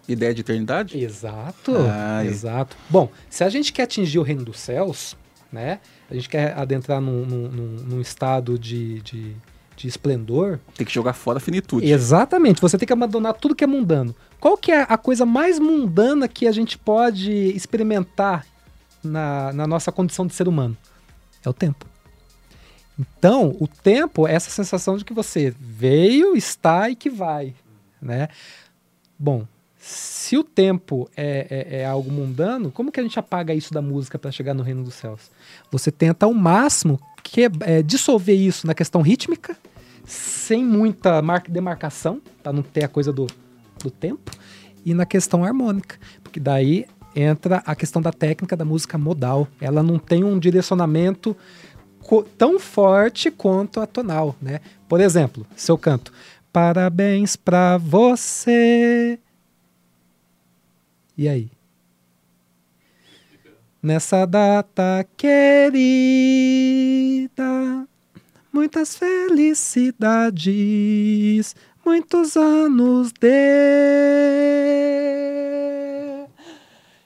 Ideia 0.08 0.32
de 0.32 0.40
eternidade? 0.40 0.96
Exato, 0.98 1.74
Ai. 1.90 2.28
exato. 2.28 2.76
Bom, 2.88 3.10
se 3.28 3.42
a 3.42 3.48
gente 3.48 3.72
quer 3.72 3.82
atingir 3.82 4.20
o 4.20 4.22
reino 4.22 4.44
dos 4.44 4.60
céus, 4.60 5.16
né? 5.50 5.80
A 6.08 6.14
gente 6.14 6.28
quer 6.28 6.56
adentrar 6.56 7.00
num, 7.00 7.26
num, 7.26 7.48
num 7.48 8.00
estado 8.00 8.56
de, 8.56 9.00
de, 9.00 9.36
de, 9.76 9.88
esplendor. 9.88 10.60
Tem 10.76 10.86
que 10.86 10.92
jogar 10.92 11.12
fora 11.12 11.38
a 11.38 11.40
finitude. 11.40 11.90
Exatamente. 11.90 12.60
Você 12.60 12.78
tem 12.78 12.86
que 12.86 12.92
abandonar 12.92 13.34
tudo 13.34 13.54
que 13.54 13.64
é 13.64 13.66
mundano. 13.66 14.14
Qual 14.38 14.56
que 14.56 14.70
é 14.70 14.86
a 14.88 14.96
coisa 14.96 15.26
mais 15.26 15.58
mundana 15.58 16.28
que 16.28 16.46
a 16.46 16.52
gente 16.52 16.78
pode 16.78 17.32
experimentar 17.32 18.46
na, 19.02 19.52
na 19.52 19.66
nossa 19.66 19.90
condição 19.90 20.24
de 20.24 20.34
ser 20.34 20.46
humano? 20.46 20.76
É 21.44 21.48
o 21.48 21.52
tempo. 21.52 21.84
Então, 22.98 23.54
o 23.61 23.68
tempo 23.68 24.26
é 24.26 24.35
essa 24.35 24.50
sensação 24.50 24.96
de 24.96 25.04
que 25.04 25.12
você 25.12 25.54
veio, 25.59 26.35
está 26.35 26.88
e 26.88 26.96
que 26.96 27.11
vai, 27.11 27.54
né? 28.00 28.28
Bom, 29.18 29.46
se 29.78 30.37
o 30.37 30.42
tempo 30.42 31.09
é, 31.16 31.46
é, 31.48 31.80
é, 31.80 31.87
algo 31.87 32.11
mundano, 32.11 32.72
como 32.72 32.90
que 32.90 32.98
a 32.98 33.02
gente 33.02 33.18
apaga 33.18 33.54
isso 33.54 33.72
da 33.72 33.82
música 33.82 34.18
para 34.18 34.32
chegar 34.32 34.54
no 34.54 34.62
reino 34.62 34.82
dos 34.82 34.94
céus? 34.94 35.30
Você 35.70 35.92
tenta 35.92 36.26
ao 36.26 36.35
máximo 36.35 37.00
que, 37.22 37.42
é, 37.61 37.82
dissolver 37.82 38.35
isso 38.35 38.66
na 38.66 38.74
questão 38.74 39.02
rítmica, 39.02 39.56
sem 40.04 40.64
muita 40.64 41.22
demarcação, 41.48 42.20
para 42.42 42.52
não 42.52 42.62
ter 42.62 42.85
a 42.85 42.88
coisa 42.88 43.12
do, 43.12 43.26
do 43.82 43.90
tempo, 43.90 44.32
e 44.85 44.94
na 44.94 45.04
questão 45.04 45.44
harmônica, 45.44 45.98
porque 46.22 46.40
daí 46.40 46.87
entra 47.14 47.62
a 47.64 47.74
questão 47.74 48.02
da 48.02 48.12
técnica 48.12 48.56
da 48.56 48.64
música 48.64 48.98
modal. 48.98 49.48
Ela 49.61 49.82
não 49.82 49.98
tem 49.98 50.22
um 50.22 50.38
direcionamento 50.38 51.37
tão 52.38 52.58
forte 52.58 53.30
quanto 53.30 53.80
a 53.80 53.86
tonal, 53.86 54.34
né? 54.40 54.60
Por 54.88 55.00
exemplo, 55.00 55.46
se 55.56 55.70
eu 55.70 55.78
canto 55.78 56.12
Parabéns 56.56 57.36
pra 57.36 57.76
você. 57.76 59.18
E 61.14 61.28
aí? 61.28 61.50
Nessa 63.82 64.24
data 64.24 65.06
querida, 65.18 65.76
muitas 68.50 68.96
felicidades, 68.96 70.34
muitos 71.84 72.38
anos 72.38 73.12
de. 73.12 73.36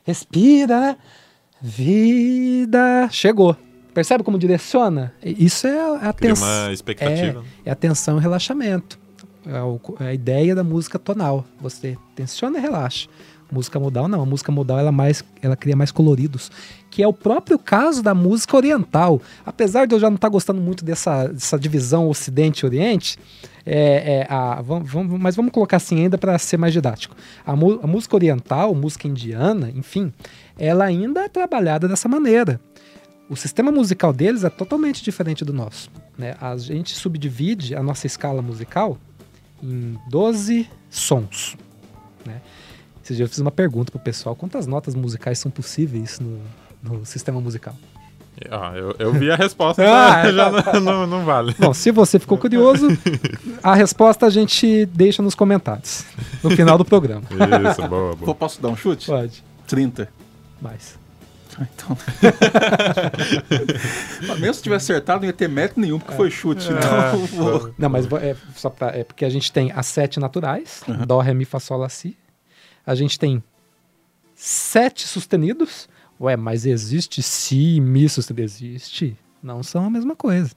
Respira? 0.05 0.97
Vida. 1.61 3.09
Chegou. 3.11 3.57
Percebe 3.93 4.23
como 4.23 4.39
direciona? 4.39 5.13
Isso 5.23 5.67
é 5.67 5.79
a 5.79 6.11
atenção. 6.11 6.47
uma 6.47 6.73
expectativa. 6.73 7.45
É, 7.65 7.71
é 7.71 7.73
atenção 7.73 8.19
e 8.19 8.21
relaxamento. 8.21 8.99
É, 9.47 10.05
é 10.05 10.09
a 10.09 10.15
ideia 10.15 10.55
da 10.55 10.63
música 10.63 10.99
tonal. 10.99 11.45
Você 11.61 11.97
tensiona 12.15 12.59
e 12.59 12.61
relaxa. 12.61 13.09
Música 13.53 13.81
modal 13.81 14.07
não, 14.07 14.23
a 14.23 14.27
música 14.27 14.53
modal 14.53 14.79
ela 14.79 14.93
mais, 14.93 15.25
ela 15.43 15.57
cria 15.57 15.75
mais 15.75 15.91
coloridos, 15.91 16.53
que 16.89 17.03
é 17.03 17.09
o 17.09 17.13
próprio 17.13 17.59
caso 17.59 18.01
da 18.01 18.15
música 18.15 18.57
oriental. 18.57 19.21
Apesar 19.45 19.87
de 19.87 19.95
eu 19.95 19.99
já 19.99 20.09
não 20.09 20.15
estar 20.15 20.29
tá 20.29 20.33
gostando 20.33 20.61
muito 20.61 20.85
dessa, 20.85 21.27
dessa 21.27 21.59
divisão 21.59 22.09
Ocidente 22.09 22.61
e 22.61 22.67
Oriente, 22.67 23.19
é, 23.67 24.21
é, 24.21 24.27
a, 24.33 24.63
vamos, 24.63 24.89
vamos, 24.89 25.21
mas 25.21 25.35
vamos 25.35 25.51
colocar 25.51 25.79
assim 25.79 26.03
ainda 26.03 26.17
para 26.17 26.39
ser 26.39 26.59
mais 26.59 26.73
didático. 26.73 27.17
A, 27.45 27.53
a, 27.53 27.57
música 27.57 28.15
oriental, 28.15 28.73
música 28.73 29.09
indiana, 29.09 29.73
enfim, 29.75 30.13
ela 30.57 30.85
ainda 30.85 31.23
é 31.25 31.29
trabalhada 31.29 31.89
dessa 31.89 32.09
maneira 32.09 32.61
o 33.31 33.37
sistema 33.37 33.71
musical 33.71 34.13
deles 34.13 34.43
é 34.43 34.51
totalmente 34.51 35.05
diferente 35.05 35.45
do 35.45 35.53
nosso. 35.53 35.89
Né? 36.19 36.35
A 36.41 36.57
gente 36.57 36.97
subdivide 36.97 37.77
a 37.77 37.83
nossa 37.83 38.05
escala 38.05 38.43
musical 38.43 38.99
em 39.63 39.97
12 40.09 40.69
sons. 40.91 41.57
Né? 42.27 42.41
Esse 43.03 43.15
dia 43.15 43.25
eu 43.25 43.29
fiz 43.29 43.39
uma 43.39 43.53
pergunta 43.53 43.93
pro 43.93 44.01
pessoal: 44.01 44.35
quantas 44.35 44.67
notas 44.67 44.97
musicais 44.97 45.39
são 45.39 45.49
possíveis 45.49 46.19
no, 46.19 46.41
no 46.83 47.07
sistema 47.07 47.41
musical? 47.41 47.75
Ah, 48.51 48.73
eu, 48.75 48.97
eu 48.99 49.13
vi 49.13 49.31
a 49.31 49.37
resposta, 49.37 49.83
Ah, 49.87 50.33
já 50.33 50.63
tá, 50.63 50.81
não, 50.81 50.81
não, 50.81 51.07
não 51.07 51.25
vale. 51.25 51.55
Bom, 51.59 51.75
se 51.75 51.91
você 51.91 52.19
ficou 52.19 52.39
curioso, 52.39 52.89
a 53.63 53.75
resposta 53.75 54.27
a 54.27 54.31
gente 54.31 54.87
deixa 54.87 55.23
nos 55.23 55.35
comentários 55.35 56.05
no 56.43 56.51
final 56.51 56.79
do 56.79 56.85
programa. 56.85 57.23
Isso, 57.71 57.87
boa, 57.87 58.17
boa. 58.17 58.35
posso 58.35 58.61
dar 58.61 58.71
um 58.71 58.77
chute? 58.77 59.07
Pode. 59.07 59.45
30. 59.67 60.09
Mais. 60.61 60.99
Então. 61.61 61.97
Mas 64.27 64.39
Mesmo 64.41 64.55
se 64.55 64.63
tivesse 64.63 64.93
acertado, 64.93 65.21
não 65.21 65.27
ia 65.27 65.33
ter 65.33 65.49
mérito 65.49 65.81
nenhum, 65.81 65.99
porque 65.99 66.15
foi 66.15 66.31
chute. 66.31 66.67
Então, 66.71 67.13
eu 67.21 67.27
vou- 67.27 67.75
Não, 67.79 67.89
mas 67.89 68.07
é, 68.23 68.37
só 68.55 68.71
pra, 68.71 68.89
é 68.97 69.05
porque 69.05 69.25
a 69.25 69.31
gente 69.31 69.51
tem 69.53 69.73
as 69.73 69.87
sete 69.87 70.19
naturais, 70.21 70.83
Uhum. 70.89 71.07
Dó, 71.07 71.21
Ré, 71.21 71.35
Mi, 71.35 71.45
Fá, 71.45 71.61
Sol, 71.61 71.79
Lá, 71.79 71.89
Si. 71.89 72.17
A 72.87 72.95
gente 72.95 73.19
tem 73.19 73.43
sete 74.35 75.07
sustenidos. 75.07 75.89
Ué, 76.21 76.37
mas 76.37 76.67
existe 76.67 77.23
Si, 77.23 77.81
Mi 77.81 78.09
sustenido? 78.09 78.43
Existe. 78.43 79.17
Não 79.43 79.63
são 79.63 79.85
a 79.87 79.91
mesma 79.91 80.15
coisa. 80.17 80.51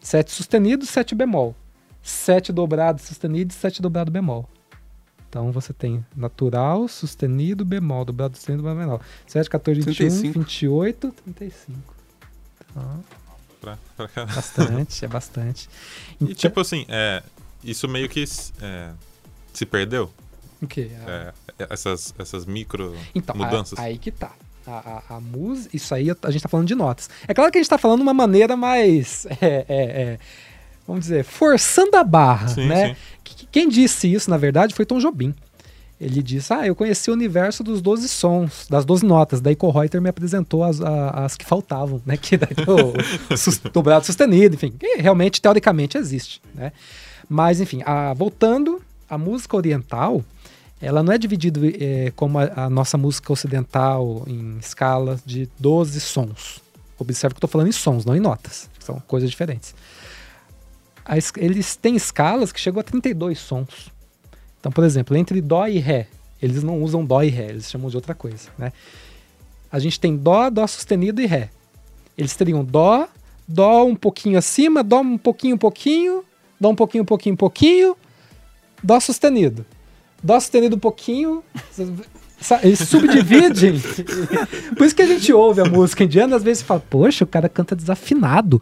Sete 0.00 0.30
sustenidos, 0.32 0.88
sete 0.88 1.14
bemol. 1.14 1.54
Sete 2.02 2.52
dobrado 2.52 3.00
sustenido 3.02 3.50
e 3.50 3.54
sete 3.54 3.82
dobrado 3.82 4.10
bemol. 4.10 4.48
Então 5.36 5.52
você 5.52 5.74
tem 5.74 6.02
natural, 6.16 6.88
sustenido, 6.88 7.62
bemol, 7.62 8.06
dobrado 8.06 8.34
sustenido, 8.38 8.62
bemol. 8.62 9.02
7, 9.26 9.50
14, 9.50 9.82
21, 9.82 9.94
35. 10.08 10.38
28, 10.40 11.12
35. 11.24 11.78
Então, 12.70 13.04
Pra, 13.60 13.78
pra 13.94 14.08
cá. 14.08 14.24
bastante, 14.24 15.04
é 15.04 15.08
bastante. 15.08 15.68
E 16.18 16.24
Então- 16.24 16.34
tipo 16.34 16.58
assim, 16.58 16.86
é, 16.88 17.22
isso 17.62 17.86
meio 17.86 18.08
que 18.08 18.24
é, 18.62 18.92
se 19.52 19.66
perdeu? 19.66 20.10
O 20.62 20.66
quê? 20.66 20.90
É, 21.06 21.34
essas, 21.68 22.14
essas 22.18 22.46
micro 22.46 22.96
Então, 23.14 23.34
a- 23.34 23.38
mudanças? 23.38 23.78
aí 23.78 23.98
que 23.98 24.10
tá. 24.10 24.32
A, 24.66 25.02
a, 25.10 25.16
a 25.16 25.20
música, 25.20 25.76
isso 25.76 25.94
aí 25.94 26.08
a 26.10 26.30
gente 26.30 26.42
tá 26.42 26.48
falando 26.48 26.66
de 26.66 26.74
notas. 26.74 27.08
É 27.28 27.34
claro 27.34 27.52
que 27.52 27.58
a 27.58 27.60
gente 27.62 27.68
tá 27.68 27.78
falando 27.78 27.98
de 27.98 28.02
uma 28.04 28.14
maneira 28.14 28.56
mais. 28.56 29.26
é, 29.26 29.36
é, 29.42 29.64
é, 29.68 30.18
vamos 30.86 31.04
dizer, 31.04 31.24
forçando 31.24 31.96
a 31.96 32.04
barra, 32.04 32.48
Sim, 32.48 32.66
né? 32.66 32.88
sim. 32.88 32.96
Qu- 33.24 33.46
Quem 33.50 33.68
disse 33.68 34.12
isso, 34.12 34.28
na 34.30 34.36
verdade, 34.36 34.74
foi 34.74 34.84
Tom 34.86 34.98
Jobim. 34.98 35.34
Ele 35.98 36.22
disse: 36.22 36.52
Ah, 36.52 36.66
eu 36.66 36.74
conheci 36.76 37.10
o 37.10 37.14
universo 37.14 37.64
dos 37.64 37.80
12 37.80 38.06
sons, 38.08 38.66
das 38.68 38.84
12 38.84 39.04
notas. 39.06 39.40
Daí 39.40 39.56
Kohreuter 39.56 40.00
me 40.00 40.10
apresentou 40.10 40.62
as, 40.62 40.80
a- 40.80 41.24
as 41.24 41.36
que 41.36 41.44
faltavam, 41.44 42.02
né? 42.04 42.16
Que 42.20 42.36
daí 42.36 42.50
o, 42.68 43.70
dobrado 43.72 44.04
sustenido, 44.04 44.54
enfim. 44.56 44.72
Que 44.78 44.96
realmente, 44.96 45.40
teoricamente, 45.40 45.96
existe, 45.96 46.42
né? 46.54 46.70
Mas, 47.28 47.60
enfim, 47.62 47.82
a- 47.86 48.12
voltando, 48.12 48.80
a 49.08 49.16
música 49.16 49.56
oriental, 49.56 50.22
ela 50.82 51.02
não 51.02 51.14
é 51.14 51.16
dividida 51.18 51.58
eh, 51.64 52.12
como 52.14 52.38
a, 52.40 52.64
a 52.66 52.70
nossa 52.70 52.98
música 52.98 53.32
ocidental 53.32 54.22
em 54.26 54.58
escala 54.58 55.18
de 55.24 55.48
12 55.58 55.98
sons. 56.00 56.60
Observe 56.98 57.32
que 57.34 57.36
eu 57.38 57.46
estou 57.46 57.48
falando 57.50 57.68
em 57.68 57.72
sons, 57.72 58.04
não 58.04 58.14
em 58.14 58.20
notas. 58.20 58.68
São 58.80 59.00
coisas 59.06 59.30
diferentes. 59.30 59.74
Eles 61.36 61.76
têm 61.76 61.96
escalas 61.96 62.52
que 62.52 62.60
chegam 62.60 62.80
a 62.80 62.82
32 62.82 63.38
sons. 63.38 63.90
Então, 64.58 64.72
por 64.72 64.84
exemplo, 64.84 65.16
entre 65.16 65.40
Dó 65.40 65.66
e 65.66 65.78
Ré, 65.78 66.08
eles 66.42 66.62
não 66.62 66.82
usam 66.82 67.04
Dó 67.04 67.22
e 67.22 67.28
Ré, 67.28 67.50
eles 67.50 67.70
chamam 67.70 67.88
de 67.88 67.96
outra 67.96 68.14
coisa. 68.14 68.48
Né? 68.58 68.72
A 69.70 69.78
gente 69.78 70.00
tem 70.00 70.16
Dó, 70.16 70.50
Dó 70.50 70.66
sustenido 70.66 71.20
e 71.22 71.26
Ré. 71.26 71.50
Eles 72.18 72.34
teriam 72.34 72.64
Dó, 72.64 73.06
Dó 73.46 73.84
um 73.84 73.94
pouquinho 73.94 74.38
acima, 74.38 74.82
Dó 74.82 75.00
um 75.00 75.16
pouquinho, 75.18 75.54
um 75.54 75.58
pouquinho, 75.58 76.24
Dó 76.60 76.70
um 76.70 76.74
pouquinho, 76.74 77.02
um 77.02 77.06
pouquinho, 77.06 77.34
um 77.34 77.36
pouquinho, 77.36 77.96
Dó 78.82 78.98
sustenido. 78.98 79.64
Dó 80.22 80.38
sustenido 80.40 80.76
um 80.76 80.80
pouquinho. 80.80 81.44
Eles 82.62 82.80
subdividem. 82.80 83.80
Por 84.76 84.86
isso 84.86 84.94
que 84.94 85.02
a 85.02 85.06
gente 85.06 85.32
ouve 85.32 85.60
a 85.60 85.64
música 85.64 86.04
indiana, 86.04 86.36
às 86.36 86.42
vezes 86.42 86.62
fala, 86.62 86.80
poxa, 86.80 87.24
o 87.24 87.26
cara 87.26 87.48
canta 87.48 87.74
desafinado. 87.76 88.60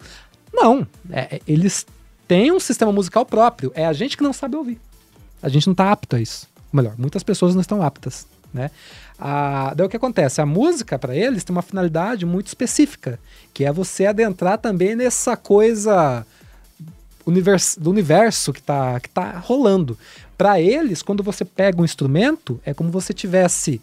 Não, 0.53 0.87
é- 1.11 1.37
é- 1.37 1.41
eles 1.49 1.85
têm 2.27 2.53
um 2.53 2.61
sistema 2.61 2.93
musical 2.93 3.25
próprio. 3.25 3.73
É 3.75 3.87
a 3.87 3.93
gente 3.93 4.17
que 4.17 4.23
não 4.23 4.33
sabe 4.33 4.57
ouvir. 4.57 4.81
A 5.43 5.49
gente 5.49 5.67
não 5.67 5.73
está 5.73 5.93
apto 5.93 6.17
a 6.17 6.21
isso. 6.21 6.49
Ou 6.73 6.77
melhor, 6.77 6.95
muitas 6.99 7.23
pessoas 7.23 7.55
não 7.55 7.61
estão 7.61 7.83
aptas. 7.83 8.27
Né? 8.53 8.71
Ah, 9.19 9.73
daí 9.75 9.87
o 9.87 9.89
que 9.89 9.97
acontece? 9.97 10.41
A 10.41 10.47
música, 10.47 10.99
para 10.99 11.15
eles, 11.15 11.45
tem 11.45 11.55
uma 11.55 11.63
finalidade 11.63 12.25
muito 12.25 12.47
específica, 12.47 13.19
que 13.53 13.65
é 13.65 13.73
você 13.73 14.07
adentrar 14.07 14.59
também 14.59 14.95
nessa 14.95 15.37
coisa 15.37 16.27
univers- 17.27 17.77
do 17.77 17.91
universo 17.91 18.53
que 18.53 18.61
está 18.61 19.01
que 19.01 19.09
tá 19.09 19.39
rolando. 19.39 19.99
Para 20.37 20.61
eles, 20.61 21.03
quando 21.03 21.23
você 21.23 21.45
pega 21.45 21.81
um 21.81 21.85
instrumento, 21.85 22.61
é 22.65 22.75
como 22.75 22.91
você 22.91 23.13
tivesse 23.13 23.81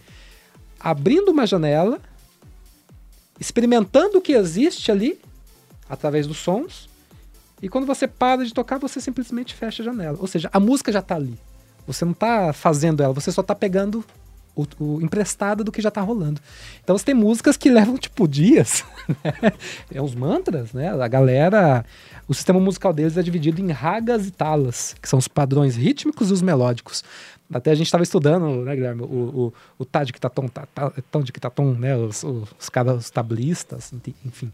abrindo 0.80 1.30
uma 1.30 1.46
janela, 1.46 2.00
experimentando 3.40 4.18
o 4.18 4.22
que 4.22 4.34
existe 4.34 4.92
ali 4.92 5.20
através 5.90 6.28
dos 6.28 6.38
sons, 6.38 6.90
e 7.62 7.70
quando 7.70 7.86
você 7.86 8.08
para 8.08 8.46
de 8.46 8.54
tocar, 8.54 8.78
você 8.80 9.00
simplesmente 9.00 9.54
fecha 9.54 9.84
a 9.84 9.86
janela. 9.86 10.18
Ou 10.20 10.28
seja, 10.28 10.50
a 10.52 10.60
música 10.60 10.92
já 10.92 11.00
está 11.00 11.16
ali. 11.16 11.38
Você 11.88 12.06
não 12.06 12.12
está 12.14 12.54
fazendo 12.54 13.02
ela, 13.04 13.14
você 13.14 13.32
só 13.32 13.42
está 13.42 13.56
pegando 13.56 14.04
o, 14.56 14.66
o 14.80 15.02
emprestado 15.02 15.64
do 15.64 15.72
que 15.72 15.82
já 15.82 15.90
está 15.90 16.02
rolando. 16.02 16.40
Então 16.84 16.98
você 16.98 17.06
tem 17.06 17.16
músicas 17.16 17.58
que 17.58 17.70
levam 17.70 17.98
tipo 17.98 18.28
dias, 18.28 18.84
né? 19.24 19.54
é 19.94 20.02
uns 20.02 20.16
mantras, 20.16 20.74
né? 20.74 20.90
A 20.90 21.08
galera, 21.08 21.86
o 22.28 22.34
sistema 22.34 22.60
musical 22.60 22.94
deles 22.94 23.18
é 23.18 23.24
dividido 23.24 23.62
em 23.62 23.72
ragas 23.72 24.28
e 24.28 24.32
talas, 24.32 24.96
que 25.02 25.08
são 25.08 25.20
os 25.20 25.28
padrões 25.28 25.76
rítmicos 25.76 26.30
e 26.30 26.34
os 26.34 26.42
melódicos. 26.42 27.04
Até 27.54 27.72
a 27.72 27.76
gente 27.76 27.88
estava 27.88 28.04
estudando, 28.04 28.64
né, 28.64 28.74
Guilherme, 28.74 29.02
o, 29.02 29.06
o, 29.06 29.54
o 29.80 29.86
ta- 29.86 30.06
ta- 30.06 30.94
Tadjiktaton, 31.12 31.74
né, 31.74 31.98
os, 31.98 32.24
os, 32.24 32.50
os 32.58 32.70
os 32.98 33.10
tablistas, 33.10 33.92
enfim. 34.26 34.50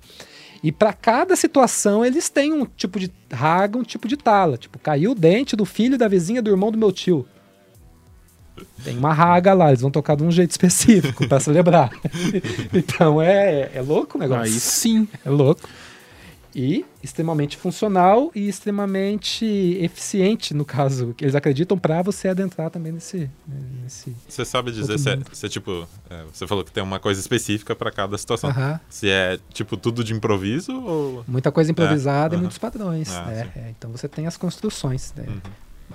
E 0.63 0.72
para 0.72 0.93
cada 0.93 1.36
situação 1.36 2.04
eles 2.04 2.30
têm 2.30 2.54
um 2.54 2.65
tipo 2.65 3.00
de 3.00 3.12
raga, 3.32 3.78
um 3.78 3.84
tipo 3.84 4.08
de 4.08 4.17
tala. 4.17 4.58
Tipo, 4.58 4.80
caiu 4.80 5.12
o 5.12 5.15
dente 5.15 5.56
do 5.56 5.65
filho 5.65 5.98
da 5.98 6.08
vizinha 6.08 6.41
do 6.41 6.50
irmão 6.50 6.72
do 6.72 6.78
meu 6.78 6.91
tio. 6.91 7.28
Tem 8.84 8.98
uma 8.98 9.13
raga 9.13 9.54
lá, 9.54 9.70
eles 9.70 9.82
vão 9.82 9.91
tocar 9.91 10.15
de 10.15 10.24
um 10.24 10.32
jeito 10.32 10.52
específico 10.52 11.28
para 11.28 11.39
celebrar. 11.39 11.91
então 12.74 13.22
é, 13.22 13.72
é 13.74 13.82
louco 13.82 14.17
o 14.17 14.22
negócio. 14.22 14.43
Aí 14.43 14.52
sim. 14.52 15.08
É 15.26 15.30
louco. 15.30 15.67
E 16.60 16.84
extremamente 17.04 17.56
funcional 17.56 18.32
e 18.34 18.50
extremamente 18.50 19.46
eficiente, 19.80 20.56
no 20.56 20.65
caso, 20.65 21.13
que 21.15 21.24
eles 21.24 21.36
acreditam 21.36 21.78
para 21.78 22.02
você 22.02 22.30
adentrar 22.30 22.72
também 22.72 22.91
nesse. 22.91 23.30
nesse... 23.84 24.15
Você 24.28 24.43
sabe 24.43 24.72
dizer 24.72 24.98
se 24.98 25.08
é, 25.08 25.20
se 25.32 25.46
é 25.46 25.50
tipo. 25.50 25.88
é, 26.10 26.24
você 26.34 26.48
falou 26.48 26.63
que 26.63 26.72
tem 26.72 26.82
uma 26.82 27.00
coisa 27.00 27.20
específica 27.20 27.76
pra 27.76 27.91
cada 27.91 28.17
situação. 28.17 28.50
Aham. 28.50 28.80
Se 28.89 29.08
é 29.08 29.38
tipo 29.54 29.78
tudo 29.78 30.04
de 30.04 30.15
improviso 30.15 30.82
ou. 30.82 31.24
Muita 31.28 31.52
coisa 31.52 31.70
improvisada 31.70 32.34
e 32.34 32.38
aham. 32.38 32.41
muitos 32.41 32.58
padrões. 32.58 33.15
Ah, 33.15 33.26
né? 33.26 33.52
É, 33.56 33.74
então 33.78 33.91
você 33.91 34.08
tem 34.08 34.26
as 34.26 34.36
construções. 34.36 35.13
né? 35.15 35.26
Uhum. 35.28 35.39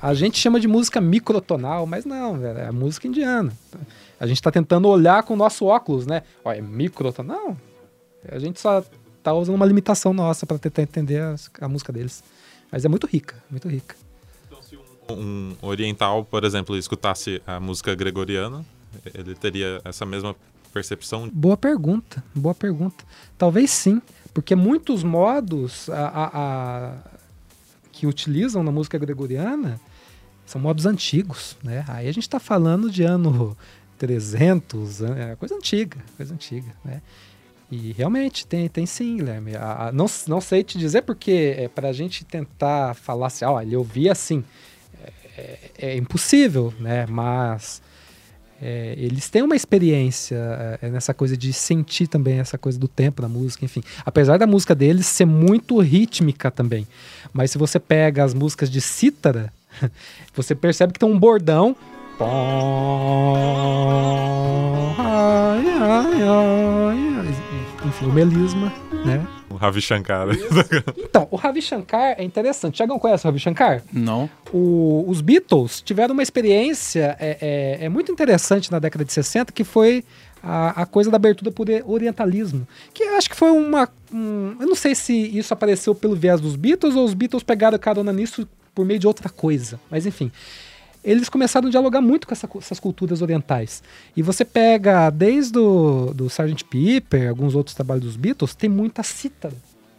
A 0.01 0.15
gente 0.15 0.39
chama 0.39 0.61
de 0.61 0.69
música 0.69 1.01
microtonal, 1.01 1.87
mas 1.87 2.05
não, 2.05 2.39
velho, 2.39 2.59
é 2.59 2.69
a 2.69 2.73
música 2.73 3.09
indiana. 3.09 3.53
A 4.21 4.29
gente 4.29 4.37
está 4.37 4.53
tentando 4.53 4.87
olhar 4.87 5.25
com 5.25 5.35
o 5.35 5.37
nosso 5.37 5.65
óculos, 5.67 6.07
né? 6.07 6.23
Ó, 6.45 6.53
é 6.53 6.61
microtonal? 6.61 7.49
Não. 7.49 7.73
A 8.31 8.39
gente 8.39 8.61
só 8.61 8.85
tá 9.23 9.33
usando 9.35 9.55
uma 9.57 9.67
limitação 9.67 10.13
nossa 10.13 10.45
para 10.47 10.59
tentar 10.59 10.83
entender 10.83 11.21
as- 11.21 11.51
a 11.61 11.69
música 11.69 11.93
deles. 11.93 12.23
Mas 12.71 12.85
é 12.85 12.89
muito 12.89 13.07
rica, 13.07 13.35
muito 13.51 13.69
rica. 13.69 13.95
Então, 14.47 14.63
se 14.63 14.77
um, 14.77 15.55
um 15.63 15.67
oriental, 15.67 16.25
por 16.25 16.45
exemplo, 16.45 16.77
escutasse 16.77 17.41
a 17.47 17.61
música 17.61 17.95
gregoriana, 17.95 18.65
ele 19.15 19.35
teria 19.35 19.81
essa 19.85 20.05
mesma 20.07 20.35
percepção. 20.73 21.29
Boa 21.33 21.57
pergunta, 21.57 22.23
boa 22.35 22.55
pergunta. 22.55 23.05
Talvez 23.37 23.71
sim, 23.71 24.01
porque 24.33 24.55
muitos 24.55 25.03
modos 25.05 25.89
a- 25.91 26.09
a- 26.09 26.31
a- 26.35 26.99
que 27.93 28.07
utilizam 28.07 28.63
na 28.63 28.73
música 28.73 28.97
gregoriana 28.99 29.79
são 30.47 30.61
modos 30.61 30.87
antigos, 30.87 31.57
né? 31.63 31.85
Aí 31.89 32.09
a 32.09 32.13
gente 32.13 32.25
está 32.25 32.41
falando 32.41 32.91
de 32.91 33.03
ano 33.03 33.57
300, 33.99 35.03
é 35.03 35.37
coisa 35.37 35.55
antiga, 35.55 35.99
coisa 36.17 36.35
antiga, 36.35 36.75
né? 36.85 37.01
E 37.75 37.93
realmente 37.97 38.47
tem, 38.47 38.69
tem 38.69 38.85
sim, 38.85 39.17
Guilherme. 39.17 39.57
A- 39.57 39.87
a- 39.89 39.93
não, 39.93 40.05
não 40.29 40.43
sei 40.43 40.63
te 40.63 40.77
dizer 40.77 41.01
porque 41.03 41.55
é 41.57 41.69
para 41.69 41.89
a 41.89 41.93
gente 41.95 42.23
tentar 42.23 42.93
falar 42.95 43.29
assim, 43.29 43.47
ó, 43.47 43.59
ele 43.63 43.75
ouvia 43.75 44.13
assim, 44.13 44.45
é, 45.03 45.13
é- 45.39 45.87
é 45.93 45.97
impossível, 45.97 46.75
né? 46.79 47.07
Mas 47.09 47.81
é, 48.61 48.95
eles 48.99 49.31
têm 49.31 49.41
uma 49.41 49.57
experiência 49.57 50.37
é, 50.83 50.91
nessa 50.91 51.15
coisa 51.15 51.35
de 51.35 51.51
sentir 51.51 52.09
também 52.09 52.39
essa 52.41 52.59
coisa 52.59 52.79
do 52.79 52.87
tempo 52.87 53.23
da 53.23 53.29
música, 53.29 53.65
enfim. 53.65 53.83
Apesar 54.05 54.39
da 54.39 54.47
música 54.47 54.75
deles 54.75 55.07
ser 55.07 55.25
muito 55.25 55.81
rítmica 55.81 56.51
também. 56.51 56.87
Mas 57.33 57.51
se 57.53 57.57
você 57.57 57.81
pega 57.81 58.23
as 58.23 58.35
músicas 58.35 58.69
de 58.71 58.83
cítara, 58.83 59.51
você 60.37 60.55
percebe 60.55 60.93
que 60.93 60.99
tem 60.99 61.09
um 61.09 61.19
bordão. 61.19 61.75
Ai, 64.99 65.65
ai, 65.81 66.23
ai. 66.23 67.12
Enfim, 67.93 68.07
o 68.07 68.13
melisma, 68.13 68.73
né? 69.05 69.27
O 69.51 69.55
Ravi 69.55 69.81
Shankar. 69.83 70.27
Então, 70.99 71.29
o 71.31 71.37
Ravi 71.37 71.61
Shankar 71.61 72.15
é 72.19 72.25
interessante. 72.25 72.77
Tiagão 72.77 72.99
conhece 72.99 73.25
o 73.25 73.29
Ravi 73.29 73.39
Shankar? 73.39 73.83
Não. 73.93 74.29
O- 74.53 75.05
os 75.07 75.21
Beatles 75.21 75.83
tiveram 75.83 76.15
uma 76.15 76.23
experiência 76.23 77.17
é, 77.21 77.79
é- 77.81 77.85
é 77.85 77.89
muito 77.89 78.11
interessante 78.11 78.73
na 78.73 78.79
década 78.79 79.05
de 79.05 79.13
60, 79.13 79.53
que 79.53 79.63
foi 79.63 80.03
a, 80.43 80.83
a 80.83 80.87
coisa 80.87 81.11
da 81.11 81.17
abertura 81.17 81.51
por 81.53 81.67
orientalismo. 81.85 82.67
Que 82.95 83.05
acho 83.05 83.29
que 83.29 83.37
foi 83.37 83.51
uma. 83.51 83.89
um- 84.13 84.57
eu 84.59 84.67
não 84.67 84.75
sei 84.75 84.95
se 84.95 85.13
isso 85.15 85.53
apareceu 85.53 85.95
pelo 85.95 86.17
viés 86.17 86.41
dos 86.41 86.57
Beatles 86.57 86.97
ou 86.97 87.05
os 87.05 87.15
Beatles 87.15 87.43
pegaram 87.43 87.79
carona 87.79 88.13
nisso 88.13 88.49
por 88.75 88.87
meio 88.87 88.99
de 88.99 89.07
outra 89.07 89.29
coisa. 89.29 89.79
Mas 89.91 90.07
enfim. 90.07 90.33
Eles 91.05 91.29
começaram 91.29 91.67
a 91.69 91.71
dialogar 91.71 92.01
muito 92.01 92.27
com 92.27 92.33
essa 92.33 92.49
essas 92.59 92.79
culturas 92.79 93.23
orientais. 93.23 93.83
E 94.17 94.23
você 94.23 94.45
pega 94.45 95.11
desde 95.11 95.59
o 95.59 96.13
do 96.15 96.27
Sgt. 96.27 96.65
Pepper, 96.65 97.29
alguns 97.29 97.55
outros 97.55 97.75
trabalhos 97.75 98.05
dos 98.05 98.17
Beatles, 98.17 98.55
tem 98.55 98.71
muita 98.71 99.03
cítara, 99.03 99.55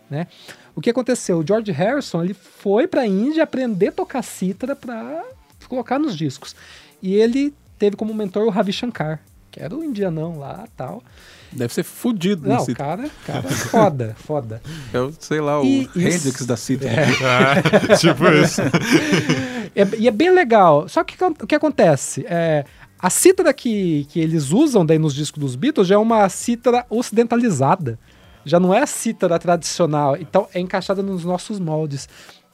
né? 0.09 0.27
O 0.75 0.81
que 0.81 0.89
aconteceu? 0.89 1.39
O 1.39 1.45
George 1.45 1.71
Harrison 1.71 2.23
ele 2.23 2.33
foi 2.33 2.87
para 2.87 3.01
a 3.01 3.07
Índia 3.07 3.43
aprender 3.43 3.89
a 3.89 3.91
tocar 3.91 4.21
cítara 4.23 4.75
para 4.75 5.23
colocar 5.67 5.99
nos 5.99 6.15
discos. 6.15 6.55
E 7.01 7.13
ele 7.15 7.53
teve 7.77 7.95
como 7.97 8.13
mentor 8.13 8.43
o 8.47 8.49
Ravi 8.49 8.71
Shankar, 8.71 9.19
que 9.51 9.59
era 9.61 9.75
o 9.75 9.83
indianão 9.83 10.39
lá 10.39 10.65
tal. 10.77 11.03
Deve 11.51 11.71
ser 11.73 11.83
fudido 11.83 12.47
Não, 12.49 12.55
nesse. 12.57 12.73
cara, 12.73 13.07
cara, 13.27 13.43
foda, 13.43 14.15
foda. 14.17 14.61
Eu 14.91 15.13
sei 15.19 15.39
lá, 15.41 15.61
o 15.61 15.65
E 15.65 15.83
isso- 15.83 15.99
Hendrix 15.99 16.45
da 16.45 16.57
Cita. 16.57 16.87
Ah, 17.21 17.95
tipo 17.97 18.25
isso. 18.29 18.61
É- 19.75 19.97
e 19.97 20.07
é 20.07 20.11
bem 20.11 20.31
legal. 20.31 20.87
Só 20.87 21.03
que 21.03 21.15
o 21.23 21.47
que 21.47 21.55
acontece? 21.55 22.25
É, 22.27 22.65
a 22.99 23.09
cítara 23.09 23.53
que, 23.53 24.05
que 24.09 24.19
eles 24.19 24.51
usam 24.51 24.85
daí 24.85 24.97
nos 24.97 25.13
discos 25.13 25.39
dos 25.39 25.55
Beatles 25.55 25.87
já 25.87 25.95
é 25.95 25.97
uma 25.97 26.27
cítara 26.29 26.85
ocidentalizada. 26.89 27.99
Já 28.45 28.59
não 28.59 28.73
é 28.73 28.81
a 28.81 28.87
cítara 28.87 29.39
tradicional. 29.39 30.15
Então 30.17 30.47
é 30.53 30.59
encaixada 30.59 31.01
nos 31.01 31.23
nossos 31.23 31.59
moldes. 31.59 32.07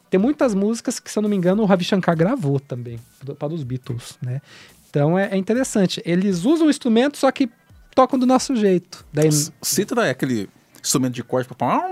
Tem 0.10 0.20
muitas 0.20 0.56
músicas 0.56 1.00
que, 1.00 1.12
se 1.12 1.20
eu 1.20 1.22
não 1.22 1.30
me 1.30 1.36
engano, 1.36 1.62
o 1.62 1.66
Ravi 1.66 1.84
Shankar 1.84 2.18
gravou 2.18 2.60
também 2.60 3.00
para 3.38 3.54
os 3.54 3.64
Beatles, 3.64 4.18
né? 4.22 4.42
Então 4.90 5.18
é, 5.18 5.30
é 5.32 5.38
interessante. 5.38 6.02
Eles 6.04 6.46
usam 6.46 6.66
o 6.68 6.70
instrumento, 6.70 7.18
só 7.18 7.32
que 7.32 7.48
tocam 7.94 8.18
do 8.18 8.26
nosso 8.26 8.56
jeito. 8.56 9.06
Daí, 9.14 9.30
Cítara 9.62 10.08
é 10.08 10.10
aquele 10.10 10.50
instrumento 10.90 11.14
de 11.14 11.24
corte 11.24 11.48
pra. 11.54 11.90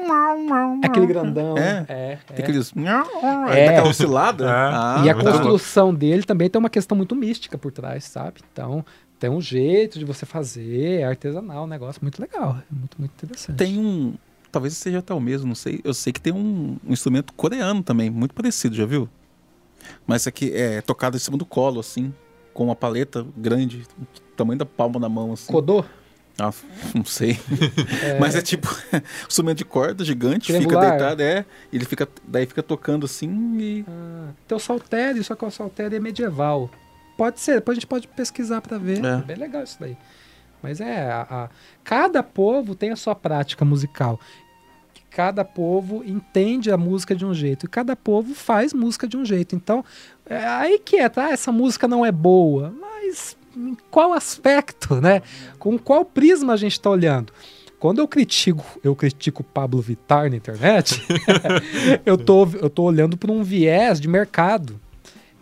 aquele 0.84 1.06
grandão. 1.06 1.58
É. 1.58 1.86
é, 1.88 2.20
Tem 2.28 2.38
é. 2.38 2.42
aqueles. 2.42 2.74
É. 2.76 3.66
Daquela 3.68 3.90
oscilada. 3.90 4.46
É. 4.46 4.50
Ah, 4.50 5.02
e 5.06 5.10
a 5.10 5.14
muito 5.14 5.32
construção 5.32 5.94
dele 5.94 6.24
também 6.24 6.50
tem 6.50 6.60
uma 6.60 6.70
questão 6.70 6.98
muito 6.98 7.16
mística 7.16 7.58
por 7.58 7.72
trás, 7.72 8.04
sabe? 8.06 8.42
Então, 8.52 8.84
tem 9.20 9.30
um 9.30 9.42
jeito 9.42 9.98
de 10.00 10.06
você 10.06 10.26
fazer, 10.26 11.02
é 11.02 11.04
artesanal, 11.04 11.64
um 11.64 11.68
negócio 11.68 12.00
muito 12.02 12.20
legal, 12.20 12.58
é 12.60 12.76
muito, 12.76 12.98
muito 13.00 13.12
interessante. 13.12 13.58
Tem 13.58 13.78
um. 13.78 14.16
Talvez 14.52 14.76
seja 14.76 15.00
até 15.00 15.14
o 15.14 15.20
mesmo, 15.20 15.48
não 15.48 15.56
sei. 15.56 15.80
Eu 15.84 15.94
sei 15.94 16.12
que 16.12 16.22
tem 16.22 16.34
um, 16.34 16.78
um 16.86 16.94
instrumento 16.94 17.34
coreano 17.34 17.84
também, 17.84 18.10
muito 18.10 18.34
parecido, 18.34 18.76
já 18.76 18.86
viu? 18.86 19.08
Mas 20.06 20.24
isso 20.24 20.30
aqui 20.30 20.52
é 20.54 20.82
tocado 20.82 21.16
em 21.16 21.20
cima 21.20 21.38
do 21.38 21.46
colo, 21.46 21.80
assim, 21.80 22.14
com 22.54 22.66
uma 22.66 22.76
paleta 22.76 23.26
grande, 23.36 23.84
tamanho 24.36 24.58
da 24.58 24.66
palma 24.66 25.00
da 25.00 25.08
mão, 25.08 25.34
assim. 25.34 25.52
Kodô? 25.52 25.84
Ah, 26.39 26.52
não 26.93 27.04
sei. 27.06 27.39
É, 28.04 28.19
Mas 28.19 28.36
é 28.36 28.41
tipo 28.41 28.67
instrumento 29.28 29.58
de 29.58 29.65
corda 29.65 30.06
gigante, 30.06 30.47
fica 30.54 30.60
Triangular. 30.60 30.89
deitado, 30.91 31.21
é. 31.21 31.45
Ele 31.73 31.86
fica, 31.86 32.08
daí 32.28 32.45
fica 32.45 32.62
tocando 32.62 33.06
assim 33.06 33.58
e. 33.60 33.86
ah, 33.88 34.30
tem 34.47 34.56
o 34.56 34.60
saltério, 34.60 35.23
só 35.23 35.36
que 35.36 35.43
o 35.45 35.50
saltério 35.52 35.95
é 35.95 36.00
medieval. 36.00 36.69
Pode 37.17 37.39
ser, 37.39 37.56
depois 37.56 37.76
a 37.76 37.80
gente 37.80 37.88
pode 37.88 38.08
pesquisar 38.10 38.62
pra 38.62 38.78
ver. 38.78 39.04
É. 39.04 39.10
É 39.10 39.17
bem 39.17 39.36
legal 39.38 39.63
isso 39.63 39.78
daí. 39.80 39.97
Mas 40.62 40.82
é, 40.82 41.10
a- 41.12 41.28
a- 41.30 41.50
cada 41.84 42.21
povo 42.23 42.76
tem 42.76 42.91
a 42.91 42.95
sua 42.95 43.15
prática 43.15 43.63
musical. 43.63 44.19
Cada 45.10 45.43
povo 45.45 46.04
entende 46.06 46.69
a 46.71 46.78
música 46.78 47.15
de 47.15 47.26
um 47.26 47.34
jeito 47.34 47.65
e 47.65 47.69
cada 47.69 47.95
povo 47.95 48.36
faz 48.36 48.73
música 48.73 49.08
de 49.08 49.15
um 49.17 49.23
jeito. 49.26 49.56
Então, 49.56 49.84
é 50.26 50.45
aí 50.45 50.80
que 50.80 50.97
é, 50.97 51.08
tá? 51.10 51.30
Essa 51.32 51.52
música 51.52 51.88
não 51.88 52.06
é 52.06 52.12
boa, 52.12 52.73
mas 52.80 53.37
em 53.58 53.78
qual 53.89 54.13
aspecto, 54.13 54.96
né? 55.02 55.22
Com 55.60 55.78
qual 55.78 56.06
prisma 56.06 56.54
a 56.54 56.58
gente 56.58 56.74
está 56.74 56.89
olhando? 56.89 57.34
Quando 57.80 58.00
eu 58.00 58.08
critico, 58.08 58.65
eu 58.84 58.96
critico 58.96 59.43
Pablo 59.43 59.80
Vittar 59.82 60.30
na 60.30 60.36
internet, 60.36 61.00
eu 62.06 62.17
tô, 62.17 62.46
eu 62.60 62.70
tô 62.70 62.84
olhando 62.84 63.15
por 63.15 63.30
um 63.30 63.43
viés 63.43 64.00
de 64.00 64.08
mercado, 64.08 64.80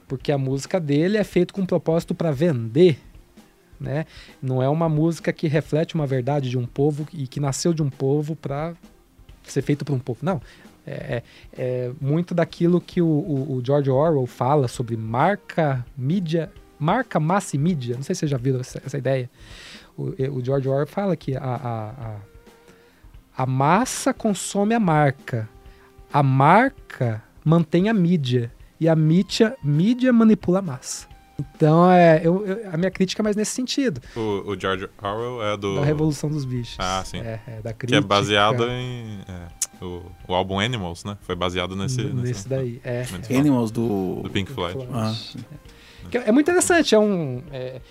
porque 0.08 0.32
a 0.32 0.38
música 0.38 0.80
dele 0.80 1.18
é 1.18 1.24
feita 1.24 1.54
com 1.54 1.62
um 1.62 1.66
propósito 1.66 2.14
para 2.14 2.32
vender, 2.32 3.00
né? 3.80 4.06
Não 4.42 4.62
é 4.62 4.68
uma 4.68 4.90
música 4.90 5.32
que 5.32 5.48
reflete 5.48 5.96
uma 5.96 6.06
verdade 6.06 6.50
de 6.50 6.58
um 6.58 6.66
povo 6.66 7.08
e 7.14 7.26
que 7.26 7.40
nasceu 7.40 7.74
de 7.74 7.82
um 7.82 7.90
povo 7.90 8.36
para 8.36 8.74
ser 9.44 9.62
feito 9.62 9.86
por 9.86 9.94
um 9.94 10.00
povo. 10.00 10.20
Não. 10.22 10.42
É, 10.88 11.24
é 11.58 11.92
muito 12.00 12.36
daquilo 12.36 12.80
que 12.80 13.02
o, 13.02 13.08
o- 13.08 13.56
o 13.56 13.66
George 13.66 13.90
Orwell 13.90 14.28
fala 14.28 14.68
sobre 14.68 14.96
marca, 14.96 15.84
mídia, 15.98 16.52
marca, 16.80 17.20
massa 17.20 17.56
e 17.56 17.60
mídia. 17.60 17.96
Não 17.96 18.04
sei 18.04 18.14
se 18.16 18.20
vocês 18.20 18.32
já 18.32 18.38
viram 18.38 18.60
essa, 18.60 18.82
essa 18.86 18.98
ideia. 18.98 19.30
O, 19.98 20.10
o 20.38 20.44
George 20.44 20.68
Orwell 20.68 20.88
fala 20.88 21.16
que 21.16 21.36
a, 21.36 21.42
a, 21.42 21.90
a, 21.90 22.16
a 23.38 23.46
massa 23.46 24.14
consome 24.14 24.74
a 24.74 24.80
marca, 24.80 25.48
a 26.12 26.22
marca 26.24 27.24
mantém 27.44 27.90
a 27.90 27.94
mídia 27.94 28.52
e 28.80 28.90
a 28.90 28.96
mídia, 28.96 29.56
mídia 29.64 30.12
manipula 30.12 30.60
a 30.60 30.62
massa. 30.62 31.08
Então, 31.38 31.92
é, 31.92 32.22
eu, 32.24 32.46
eu- 32.48 32.70
a 32.72 32.78
minha 32.78 32.90
crítica 32.90 33.22
é 33.22 33.24
mais 33.24 33.36
nesse 33.36 33.52
sentido, 33.52 34.00
O, 34.16 34.52
o 34.52 34.60
George 34.60 34.88
Orwell 35.02 35.44
é 35.44 35.58
do. 35.58 35.76
da 35.76 35.84
Revolução 35.84 36.30
dos 36.30 36.46
Bichos. 36.46 36.78
Ah, 36.80 37.04
sim. 37.06 37.20
É, 37.20 37.40
é, 37.46 37.62
da 37.62 37.74
Que 37.74 37.80
crítica. 37.80 37.98
é 37.98 38.02
baseado 38.02 38.64
em. 38.70 39.20
é, 39.28 39.84
o, 39.84 40.02
o 40.30 40.34
álbum 40.34 40.60
Animals, 40.60 41.04
né? 41.04 41.18
Foi 41.24 41.36
baseado 41.36 41.76
nesse. 41.76 42.02
nesse 42.06 42.48
daí. 42.48 42.80
É, 42.86 43.00
nesse. 43.12 43.36
Animals 43.36 43.70
do. 43.72 44.22
Do 44.24 44.30
Pink 44.30 44.50
Floyd. 44.50 44.88
Ah, 44.94 45.14
Que 45.14 45.38
é 46.14 46.32
muito 46.32 46.50
interessante, 46.50 46.94
é 46.96 47.00
um 47.00 47.42
é, 47.52 47.82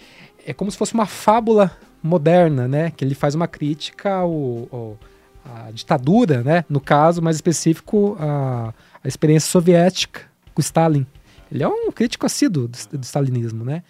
é 0.46 0.52
como 0.52 0.70
se 0.70 0.76
fosse 0.76 0.94
uma 0.94 1.06
fábula 1.06 1.70
moderna, 2.02 2.68
né? 2.68 2.90
Que 2.90 3.04
ele 3.04 3.14
faz 3.14 3.34
uma 3.34 3.48
crítica 3.48 4.14
ao, 4.14 4.68
ao- 4.72 4.98
à 5.44 5.70
ditadura, 5.70 6.42
né? 6.42 6.64
No 6.68 6.80
caso 6.80 7.20
mais 7.22 7.36
específico, 7.36 8.16
a, 8.20 8.72
a 9.02 9.08
experiência 9.08 9.50
soviética 9.50 10.22
com 10.54 10.60
Stalin. 10.60 11.06
Ele 11.50 11.62
é 11.62 11.68
um 11.68 11.90
crítico 11.92 12.26
assíduo 12.26 12.68
do, 12.68 12.98
do 12.98 13.04
stalinismo, 13.04 13.64
né? 13.64 13.82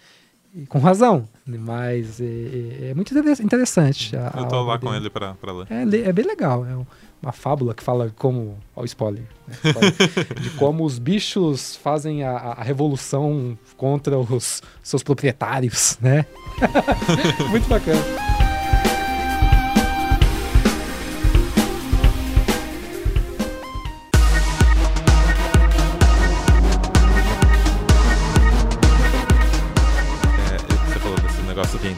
E 0.55 0.65
com 0.67 0.79
razão, 0.79 1.27
mas 1.45 2.21
é, 2.21 2.23
é- 2.23 2.89
é 2.91 2.93
muito 2.93 3.11
interess- 3.13 3.41
interessante. 3.41 4.15
a- 4.15 4.33
Eu 4.37 4.45
tô 4.47 4.55
lá 4.55 4.61
obra 4.61 4.79
com 4.79 4.85
dele. 4.87 4.97
ele 5.03 5.09
pra, 5.09 5.33
pra 5.33 5.51
ler. 5.51 5.67
É, 5.69 5.81
é 6.09 6.13
bem 6.13 6.25
legal. 6.25 6.65
É 6.65 6.75
um- 6.77 6.85
uma 7.21 7.31
fábula 7.33 7.73
que 7.73 7.83
fala 7.83 8.09
como. 8.17 8.57
Ó, 8.75 8.81
o 8.81 8.85
spoiler. 8.85 9.23
né? 9.47 9.55
Spoiler. 9.65 9.93
de 10.41 10.49
como 10.51 10.85
os 10.85 10.97
bichos 10.97 11.75
fazem 11.75 12.23
a- 12.23 12.55
a 12.57 12.63
revolução 12.63 13.57
contra 13.75 14.17
os 14.17 14.61
seus 14.81 15.03
proprietários, 15.03 15.97
né? 16.01 16.25
Muito 17.49 17.67
bacana. 17.67 18.44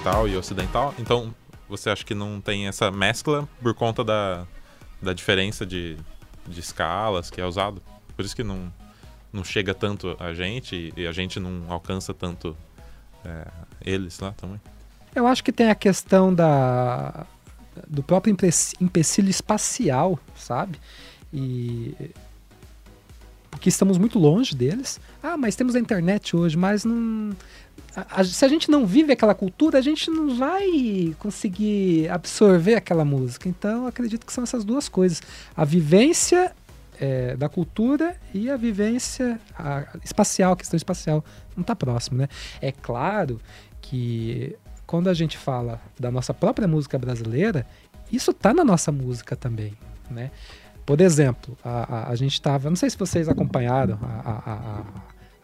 Oriental 0.08 0.28
e 0.28 0.38
ocidental. 0.38 0.94
Então, 0.98 1.34
você 1.68 1.90
acha 1.90 2.04
que 2.04 2.16
não 2.16 2.40
tem 2.40 2.68
essa 2.68 2.90
mescla 2.92 3.48
por 3.62 3.74
conta 3.74 4.04
da, 4.04 4.46
da 5.02 5.14
diferença 5.14 5.66
de, 5.66 5.98
de 6.48 6.60
escalas 6.60 7.30
que 7.30 7.42
é 7.42 7.46
usado? 7.46 7.82
Por 8.16 8.24
isso 8.24 8.36
que 8.36 8.44
não, 8.44 8.72
não 9.32 9.44
chega 9.44 9.74
tanto 9.74 10.16
a 10.20 10.34
gente 10.34 10.94
e 10.96 11.06
a 11.06 11.12
gente 11.12 11.40
não 11.40 11.66
alcança 11.70 12.14
tanto 12.14 12.56
é, 13.26 13.48
eles 13.84 14.20
lá 14.20 14.32
também. 14.32 14.60
Eu 15.14 15.28
acho 15.28 15.44
que 15.44 15.52
tem 15.52 15.70
a 15.70 15.76
questão 15.76 16.34
da 16.34 17.26
do 17.88 18.02
próprio 18.02 18.36
empecilho 18.82 19.30
espacial, 19.30 20.20
sabe? 20.36 20.80
E 21.32 21.94
porque 23.52 23.70
estamos 23.70 24.00
muito 24.00 24.18
longe 24.18 24.56
deles. 24.56 25.00
Ah, 25.22 25.38
mas 25.38 25.56
temos 25.56 25.76
a 25.76 25.80
internet 25.80 26.36
hoje, 26.36 26.58
mas 26.58 26.84
não 26.84 27.36
a- 28.10 28.24
se 28.24 28.44
a 28.46 28.48
gente 28.48 28.70
não 28.70 28.86
vive 28.86 29.12
aquela 29.12 29.34
cultura, 29.34 29.78
a 29.78 29.82
gente 29.82 30.10
não 30.12 30.36
vai 30.38 31.16
conseguir 31.20 32.08
absorver 32.10 32.76
aquela 32.76 33.04
música. 33.06 33.50
Então, 33.50 33.88
acredito 33.88 34.26
que 34.26 34.34
são 34.34 34.44
essas 34.44 34.64
duas 34.64 34.88
coisas: 34.90 35.22
a 35.56 35.66
vivência 35.66 36.54
é, 37.00 37.36
da 37.38 37.48
cultura 37.48 38.16
e 38.34 38.50
a 38.50 38.58
vivência 38.58 39.40
a- 39.58 39.86
espacial, 40.04 40.54
a 40.54 40.58
questão 40.58 40.76
espacial. 40.78 41.24
Não 41.56 41.62
está 41.62 41.76
próximo, 41.76 42.18
né? 42.18 42.28
É 42.62 42.72
claro 42.72 43.40
que 43.82 44.56
quando 44.86 45.08
a 45.08 45.14
gente 45.14 45.38
fala 45.38 45.80
da 46.00 46.10
nossa 46.10 46.34
própria 46.34 46.68
música 46.68 46.98
brasileira, 46.98 47.68
isso 48.12 48.34
tá 48.34 48.54
na 48.54 48.64
nossa 48.64 48.92
música 48.92 49.36
também, 49.36 49.74
né? 50.10 50.32
Por 50.86 51.02
exemplo, 51.02 51.58
a, 51.64 51.96
a, 51.98 52.10
a 52.10 52.16
gente 52.16 52.34
estava, 52.34 52.70
não 52.70 52.76
sei 52.78 52.90
se 52.90 52.98
vocês 52.98 53.28
acompanharam 53.28 54.00
a, 54.02 54.84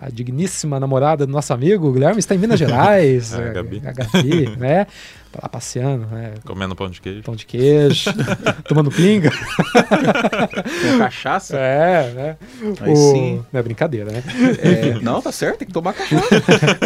a, 0.06 0.10
digníssima 0.10 0.80
namorada 0.80 1.26
do 1.26 1.32
nosso 1.32 1.54
amigo 1.54 1.92
Guilherme 1.92 2.20
está 2.20 2.36
em 2.36 2.38
Minas 2.38 2.60
Gerais. 2.60 3.34
É, 3.44 3.50
a 3.50 3.54
Gabi. 3.54 3.82
A 3.86 3.92
Gabi, 3.92 4.56
né? 4.58 4.86
Tá 5.32 5.40
lá 5.44 5.50
passeando, 5.50 6.06
né? 6.12 6.34
Comendo 6.46 6.76
pão 6.76 6.90
de 6.90 7.02
queijo. 7.02 7.24
Pão 7.24 7.36
de 7.36 7.44
queijo, 7.46 8.12
tomando 8.70 8.92
pinga. 8.92 9.32
Com 9.32 10.98
cachaça? 11.00 11.58
É, 11.58 12.12
né? 12.14 12.38
Aí 12.82 12.92
O- 12.92 12.96
sim. 12.96 13.44
Não 13.52 13.60
é 13.60 13.64
brincadeira, 13.64 14.12
né? 14.12 14.24
É, 14.62 15.00
não, 15.02 15.22
tá 15.22 15.32
certo, 15.32 15.58
tem 15.60 15.68
que 15.68 15.74
tomar 15.74 15.94
cachaça. 15.94 16.28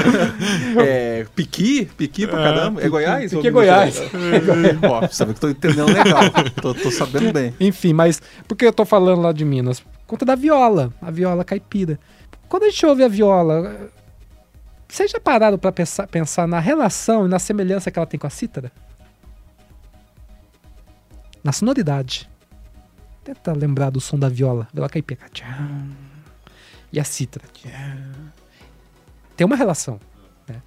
é, 0.81 1.25
piqui, 1.35 1.89
piqui 1.97 2.25
pra 2.25 2.37
caramba. 2.41 2.81
É 2.81 2.87
Goiás? 2.87 3.33
Piqui 3.33 3.47
é 3.47 3.51
ou 3.51 3.55
Minas 3.57 4.77
Goiás. 4.79 4.81
Ó, 4.83 5.07
sabe 5.09 5.33
que 5.33 5.39
tô 5.41 5.49
entendendo 5.49 5.91
legal. 5.91 6.23
Tô, 6.61 6.73
tô 6.73 6.89
sabendo 6.89 7.33
bem. 7.33 7.53
Enfim, 7.59 7.91
mas 7.93 8.21
por 8.47 8.55
que 8.55 8.65
eu 8.65 8.73
tô 8.73 8.85
falando 8.85 9.21
lá 9.21 9.31
de 9.33 9.43
Minas? 9.43 9.79
Por 9.81 9.87
conta 10.07 10.25
da 10.25 10.35
viola, 10.35 10.93
a 11.01 11.11
viola 11.11 11.43
caipira. 11.43 11.99
Quando 12.49 12.63
a 12.63 12.69
gente 12.69 12.85
ouve 12.85 13.03
a 13.03 13.07
viola, 13.07 13.91
vocês 14.87 15.11
já 15.11 15.19
pararam 15.19 15.57
pra 15.57 15.71
pensar, 15.71 16.07
pensar 16.07 16.47
na 16.47 16.59
relação 16.59 17.25
e 17.25 17.29
na 17.29 17.39
semelhança 17.39 17.91
que 17.91 17.99
ela 17.99 18.05
tem 18.05 18.19
com 18.19 18.27
a 18.27 18.29
cítara? 18.29 18.71
Na 21.43 21.51
sonoridade. 21.51 22.29
Tenta 23.23 23.53
lembrar 23.53 23.89
do 23.89 23.99
som 23.99 24.17
da 24.17 24.29
viola. 24.29 24.67
Viola 24.73 24.89
caipira. 24.89 25.21
E 26.91 26.99
a 26.99 27.03
cítara. 27.03 27.45
Tem 29.35 29.45
uma 29.45 29.55
relação. 29.55 29.99
né? 30.47 30.61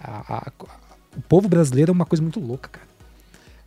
A- 0.00 0.36
a- 0.48 0.52
o 1.16 1.22
povo 1.22 1.48
brasileiro 1.48 1.90
é 1.90 1.94
uma 1.94 2.04
coisa 2.04 2.22
muito 2.22 2.38
louca, 2.40 2.68
cara. 2.68 2.86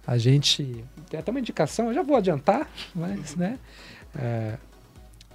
A 0.06 0.18
gente. 0.18 0.86
Tem 1.10 1.20
até 1.20 1.32
uma 1.32 1.40
indicação, 1.40 1.88
eu 1.88 1.94
já 1.94 2.04
vou 2.04 2.16
adiantar, 2.16 2.68
mas, 2.94 3.36
né? 3.36 3.58
É, 4.16 4.58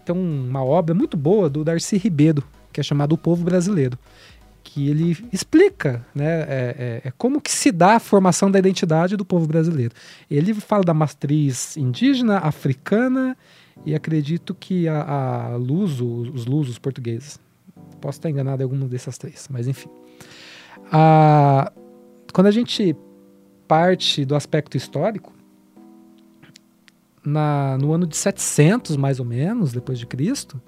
tem 0.05 0.15
uma 0.15 0.65
obra 0.65 0.95
muito 0.95 1.17
boa 1.17 1.49
do 1.49 1.65
Darcy 1.65 1.97
Ribeiro, 1.97 2.43
que 2.73 2.81
é 2.81 2.83
chamado 2.83 3.12
O 3.12 3.19
Povo 3.19 3.45
Brasileiro, 3.45 3.99
que 4.65 4.88
ele 4.88 5.17
explica 5.33 6.05
né, 6.15 6.43
é, 6.43 7.03
é, 7.05 7.09
é 7.09 7.12
como 7.19 7.41
que 7.41 7.51
se 7.51 7.71
dá 7.71 7.97
a 7.97 8.01
formação 8.01 8.51
da 8.51 8.59
identidade 8.59 9.17
do 9.17 9.25
povo 9.25 9.47
brasileiro. 9.47 9.93
Ele 10.31 10.55
fala 10.55 10.83
da 10.85 10.95
matriz 10.95 11.77
indígena, 11.77 12.38
africana 12.38 13.37
e 13.85 13.95
acredito 13.95 14.55
que 14.55 14.88
a, 14.88 15.03
a 15.53 15.57
luso, 15.57 16.07
os 16.07 16.47
lusos 16.47 16.79
portugueses. 16.79 17.38
Posso 18.01 18.19
estar 18.19 18.31
enganado 18.31 18.62
em 18.62 18.65
alguma 18.65 18.87
dessas 18.87 19.19
três, 19.19 19.49
mas 19.51 19.67
enfim. 19.67 19.88
A- 20.91 21.73
quando 22.33 22.47
a 22.47 22.51
gente 22.51 22.97
parte 23.69 24.25
do 24.25 24.35
aspecto 24.35 24.77
histórico, 24.77 25.33
na, 27.25 27.77
no 27.79 27.93
ano 27.93 28.07
de 28.07 28.17
700, 28.17 28.97
mais 28.97 29.19
ou 29.21 29.25
menos, 29.27 29.73
depois 29.73 29.99
de 29.99 30.07
Cristo, 30.07 30.61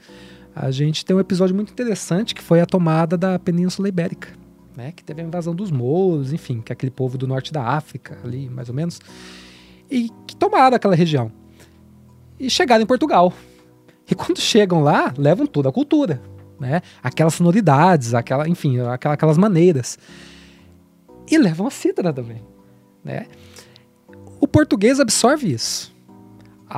a 0.55 0.71
gente 0.71 1.05
tem 1.05 1.15
um 1.17 1.21
episódio 1.21 1.55
muito 1.55 1.73
interessante 1.73 2.35
que 2.35 2.43
foi 2.43 2.61
a 2.61 2.67
tomada 2.67 3.17
da 3.17 3.39
Península 3.39 3.89
Ibérica, 3.89 4.29
né? 4.77 4.93
Que 4.93 5.03
teve 5.03 5.21
a 5.21 5.25
invasão 5.25 5.55
dos 5.55 5.71
mouros, 5.71 6.33
enfim, 6.33 6.61
que 6.61 6.73
é 6.73 6.75
aquele 6.75 6.91
povo 6.93 7.19
do 7.19 7.27
norte 7.27 7.53
da 7.53 7.63
África, 7.65 8.19
ali, 8.25 8.49
mais 8.49 8.69
ou 8.69 8.75
menos, 8.75 9.01
e 9.91 10.11
que 10.27 10.37
tomaram 10.37 10.77
aquela 10.77 10.95
região. 10.95 11.31
E 12.39 12.49
chegaram 12.51 12.83
em 12.83 12.87
Portugal. 12.87 13.33
E 14.11 14.15
quando 14.15 14.39
chegam 14.41 14.81
lá, 14.83 15.13
levam 15.17 15.47
toda 15.47 15.69
a 15.69 15.73
cultura, 15.73 16.21
né? 16.61 16.83
Aquelas 17.03 17.35
sonoridades, 17.35 18.15
aquela, 18.15 18.49
enfim, 18.49 18.79
aquela- 18.81 19.15
aquelas 19.15 19.39
maneiras. 19.39 19.99
E 21.31 21.39
levam 21.39 21.67
a 21.67 21.71
cítara 21.71 22.13
também, 22.13 22.43
né? 23.03 23.27
O 24.41 24.47
português 24.47 25.01
absorve 25.01 25.51
isso. 25.53 25.94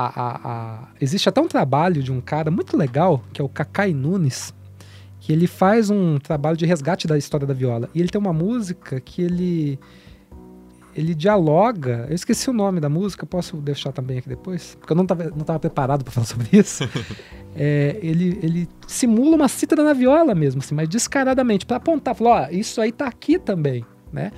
A- 0.05 0.39
a- 0.43 0.87
Existe 1.01 1.27
até 1.27 1.41
um 1.41 1.47
trabalho 1.47 2.03
de 2.03 2.11
um 2.11 2.21
cara 2.21 2.51
muito 2.51 2.77
legal, 2.77 3.23
que 3.33 3.41
é 3.41 3.43
o 3.43 3.49
Cacai 3.49 3.93
Nunes, 3.93 4.53
que 5.19 5.33
ele 5.33 5.47
faz 5.47 5.89
um 5.89 6.19
trabalho 6.19 6.55
de 6.55 6.65
resgate 6.65 7.07
da 7.07 7.17
história 7.17 7.47
da 7.47 7.53
viola. 7.53 7.89
E 7.95 7.99
ele 7.99 8.09
tem 8.09 8.19
uma 8.21 8.33
música 8.33 8.99
que 8.99 9.21
ele 9.21 9.79
ele 10.95 11.13
dialoga. 11.13 12.07
Eu 12.09 12.15
esqueci 12.15 12.49
o 12.49 12.53
nome 12.53 12.79
da 12.79 12.89
música, 12.89 13.23
posso 13.23 13.57
deixar 13.57 13.91
também 13.91 14.17
aqui 14.17 14.27
depois? 14.27 14.75
Porque 14.79 14.91
eu 14.93 14.95
não 14.95 15.03
estava 15.03 15.25
não 15.25 15.45
tava 15.45 15.59
preparado 15.59 16.03
para 16.03 16.11
falar 16.11 16.25
sobre 16.27 16.47
isso. 16.51 16.83
É, 17.59 17.97
ele, 18.03 18.37
ele 18.43 18.69
simula 18.85 19.35
uma 19.35 19.47
cítara 19.47 19.83
na 19.83 19.91
viola 19.91 20.35
mesmo, 20.35 20.61
assim, 20.61 20.75
mas 20.75 20.87
descaradamente, 20.87 21.65
para 21.65 21.77
apontar, 21.77 22.13
falar, 22.13 22.49
ó, 22.49 22.51
isso 22.51 22.79
aí 22.79 22.91
tá 22.91 23.07
aqui 23.07 23.39
também, 23.39 23.83
né? 24.13 24.31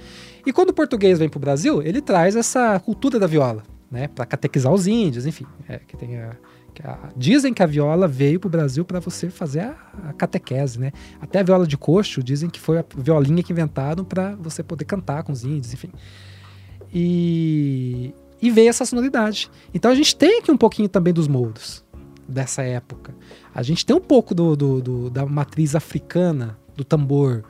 E 0.46 0.54
quando 0.54 0.70
o 0.70 0.74
português 0.74 1.20
vem 1.20 1.28
pro 1.28 1.38
Brasil, 1.38 1.82
ele 1.82 2.00
traz 2.02 2.38
essa 2.38 2.80
cultura 2.80 3.20
da 3.20 3.28
viola, 3.28 3.62
né, 3.92 4.08
para 4.08 4.26
catequizar 4.26 4.72
os 4.74 4.86
índios, 4.88 5.26
enfim, 5.26 5.46
é, 5.68 5.80
que 5.80 5.98
tem 5.98 6.18
a, 6.20 6.36
que 6.74 6.86
a- 6.86 7.10
dizem 7.18 7.54
que 7.54 7.64
a 7.64 7.66
viola 7.66 8.08
veio 8.08 8.40
pro 8.40 8.50
Brasil 8.50 8.86
para 8.86 9.00
você 9.00 9.30
fazer 9.30 9.62
a, 9.62 9.76
a 10.10 10.14
catequese, 10.14 10.80
né? 10.80 10.92
Até 11.20 11.40
a 11.40 11.44
viola 11.44 11.66
de 11.66 11.76
coxo 11.78 12.22
dizem 12.24 12.50
que 12.50 12.60
foi 12.60 12.78
a 12.80 12.86
violinha 12.98 13.42
que 13.42 13.52
inventaram 13.52 14.04
para 14.06 14.36
você 14.36 14.62
poder 14.62 14.86
cantar 14.86 15.24
com 15.24 15.32
os 15.32 15.44
índios, 15.44 15.74
enfim. 15.74 15.90
E 16.94 18.14
e 18.42 18.50
veio 18.50 18.70
essa 18.70 18.86
sonoridade. 18.86 19.52
Então 19.74 19.92
a 19.92 19.96
gente 19.96 20.16
tem 20.16 20.40
aqui 20.40 20.50
um 20.50 20.56
pouquinho 20.58 20.88
também 20.88 21.14
dos 21.14 21.28
moldos 21.28 21.84
dessa 22.26 22.62
época. 22.62 23.14
A 23.54 23.62
gente 23.62 23.86
tem 23.86 23.94
um 23.94 24.00
pouco 24.00 24.34
do, 24.34 24.56
do- 24.56 24.82
do- 24.82 25.10
da 25.10 25.26
matriz 25.26 25.76
africana, 25.76 26.58
do 26.76 26.86
tambor. 26.86 27.44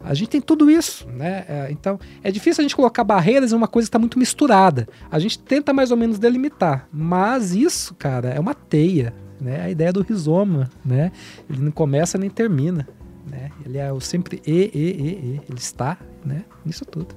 A 0.00 0.14
gente 0.14 0.28
tem 0.28 0.40
tudo 0.40 0.70
isso, 0.70 1.06
né? 1.08 1.44
É, 1.48 1.68
então 1.70 1.98
é 2.22 2.30
difícil 2.30 2.62
a 2.62 2.64
gente 2.64 2.76
colocar 2.76 3.02
barreiras 3.04 3.52
em 3.52 3.56
uma 3.56 3.68
coisa 3.68 3.86
que 3.86 3.88
está 3.88 3.98
muito 3.98 4.18
misturada. 4.18 4.88
A 5.10 5.18
gente 5.18 5.38
tenta 5.38 5.72
mais 5.72 5.90
ou 5.90 5.96
menos 5.96 6.18
delimitar, 6.18 6.88
mas 6.92 7.54
isso, 7.54 7.94
cara, 7.94 8.28
é 8.28 8.38
uma 8.38 8.54
teia, 8.54 9.14
né? 9.40 9.62
A 9.62 9.70
ideia 9.70 9.92
do 9.92 10.02
rizoma, 10.02 10.70
né? 10.84 11.12
Ele 11.48 11.60
não 11.60 11.70
começa 11.72 12.18
nem 12.18 12.30
termina, 12.30 12.86
né? 13.26 13.50
Ele 13.64 13.78
é 13.78 13.92
o 13.92 14.00
sempre 14.00 14.40
e 14.46 14.70
e 14.72 14.78
e 14.78 15.08
e. 15.34 15.40
Ele 15.48 15.58
está, 15.58 15.98
né? 16.24 16.44
Nisso 16.64 16.84
tudo. 16.84 17.14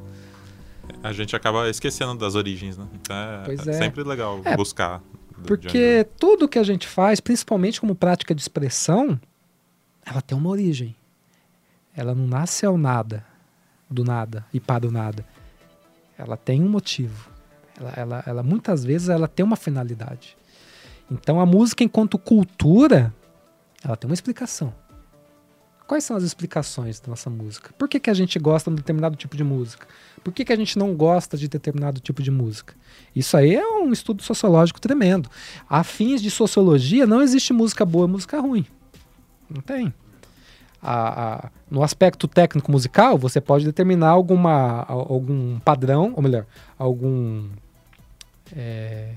A 1.04 1.14
gente 1.14 1.36
acaba 1.36 1.70
esquecendo 1.70 2.16
das 2.16 2.36
origens, 2.36 2.78
né? 2.78 2.86
Então 2.96 3.16
é, 3.16 3.42
Pois 3.46 3.68
é 3.68 3.72
é. 3.72 3.74
sempre 3.74 4.04
legal 4.04 4.42
É, 4.44 4.56
buscar. 4.56 5.02
Porque 5.46 6.06
tudo 6.18 6.50
que 6.50 6.60
a 6.60 6.64
gente 6.64 6.88
faz, 6.88 7.20
principalmente 7.20 7.80
como 7.80 7.96
prática 7.96 8.36
de 8.36 8.42
expressão, 8.42 9.20
ela 10.06 10.22
tem 10.22 10.38
uma 10.38 10.50
origem. 10.50 10.96
Ela 12.00 12.16
não 12.16 12.26
nasce 12.26 12.66
ao 12.66 12.78
nada, 12.78 13.26
do 13.90 14.06
nada 14.06 14.46
e 14.54 14.60
para 14.60 14.88
o 14.88 14.92
nada. 14.92 15.26
Ela 16.18 16.38
tem 16.38 16.64
um 16.64 16.70
motivo. 16.70 17.30
Ela, 17.78 17.94
ela, 17.98 18.24
ela 18.26 18.42
muitas 18.42 18.86
vezes 18.86 19.10
ela 19.10 19.28
tem 19.28 19.46
uma 19.46 19.58
finalidade. 19.58 20.38
Então 21.12 21.42
a 21.42 21.46
música 21.46 21.84
enquanto 21.84 22.18
cultura, 22.18 23.14
ela 23.84 23.98
tem 23.98 24.10
uma 24.10 24.14
explicação. 24.14 24.74
Quais 25.86 26.06
são 26.06 26.16
as 26.16 26.24
explicações 26.24 27.02
da 27.02 27.10
nossa 27.10 27.30
música? 27.30 27.74
Por 27.78 27.90
que, 27.90 28.00
que 28.00 28.10
a 28.10 28.14
gente 28.14 28.40
gosta 28.40 28.70
de 28.70 28.76
um 28.76 28.78
determinado 28.78 29.18
tipo 29.18 29.36
de 29.36 29.44
música? 29.44 29.86
Por 30.24 30.32
que, 30.32 30.46
que 30.46 30.54
a 30.54 30.56
gente 30.56 30.80
não 30.80 30.96
gosta 30.96 31.36
de 31.36 31.50
determinado 31.50 32.00
tipo 32.00 32.24
de 32.24 32.32
música? 32.32 32.76
Isso 33.14 33.36
aí 33.36 33.56
é 33.56 33.68
um 33.68 33.92
estudo 33.92 34.24
sociológico 34.24 34.80
tremendo. 34.80 35.30
A 35.68 35.84
fins 35.84 36.22
de 36.22 36.32
sociologia, 36.32 37.06
não 37.06 37.22
existe 37.22 37.52
música 37.52 37.84
boa 37.84 38.08
e 38.08 38.10
música 38.10 38.40
ruim. 38.40 38.66
Não 39.50 39.62
tem. 39.62 39.94
A- 40.82 41.34
a- 41.46 41.50
no 41.70 41.84
aspecto 41.84 42.28
técnico 42.28 42.72
musical, 42.72 43.18
você 43.18 43.42
pode 43.42 43.66
determinar 43.66 44.10
alguma, 44.10 44.84
algum 44.88 45.60
padrão, 45.60 46.14
ou 46.16 46.24
melhor, 46.24 46.46
algum. 46.78 47.48
é, 48.56 49.10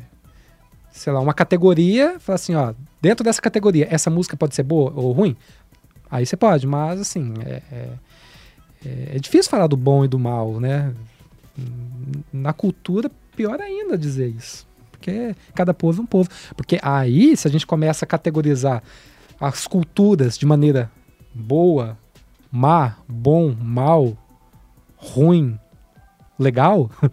sei 0.90 1.12
lá, 1.12 1.20
uma 1.20 1.33
categoria, 1.33 2.18
falar 2.20 2.35
assim, 2.35 2.55
ó, 2.55 2.75
dentro 3.01 3.25
dessa 3.25 3.40
categoria, 3.40 3.87
essa 3.90 4.11
música 4.11 4.37
pode 4.37 4.55
ser 4.55 4.62
boa 4.62 4.92
ou 4.94 5.12
ruim? 5.12 5.37
Aí 6.11 6.27
você 6.27 6.37
pode, 6.37 6.66
mas 6.66 7.01
assim, 7.01 7.33
é, 7.46 7.62
é, 7.72 7.88
é- 8.85 9.16
é 9.16 9.18
difícil 9.18 9.51
falar 9.51 9.66
do 9.68 9.77
bom 9.77 10.05
e 10.05 10.09
do 10.09 10.18
mal, 10.18 10.61
né? 10.61 10.92
Na 12.33 12.53
cultura, 12.53 13.11
pior 13.37 13.61
ainda 13.61 13.96
dizer 13.96 14.29
isso. 14.29 14.66
Porque 14.90 15.35
cada 15.55 15.72
povo 15.72 16.01
é 16.01 16.03
um 16.03 16.07
povo. 16.07 16.29
Porque 16.57 16.79
aí, 16.83 17.37
se 17.37 17.48
a 17.48 17.51
gente 17.51 17.66
começa 17.66 18.05
a 18.05 18.09
categorizar 18.09 18.83
as 19.40 19.66
culturas 19.66 20.37
de 20.38 20.44
maneira 20.46 20.90
boa, 21.35 21.97
má, 22.51 22.97
bom, 23.09 23.55
mal, 23.61 24.16
ruim, 24.97 25.59
legal, 26.39 26.91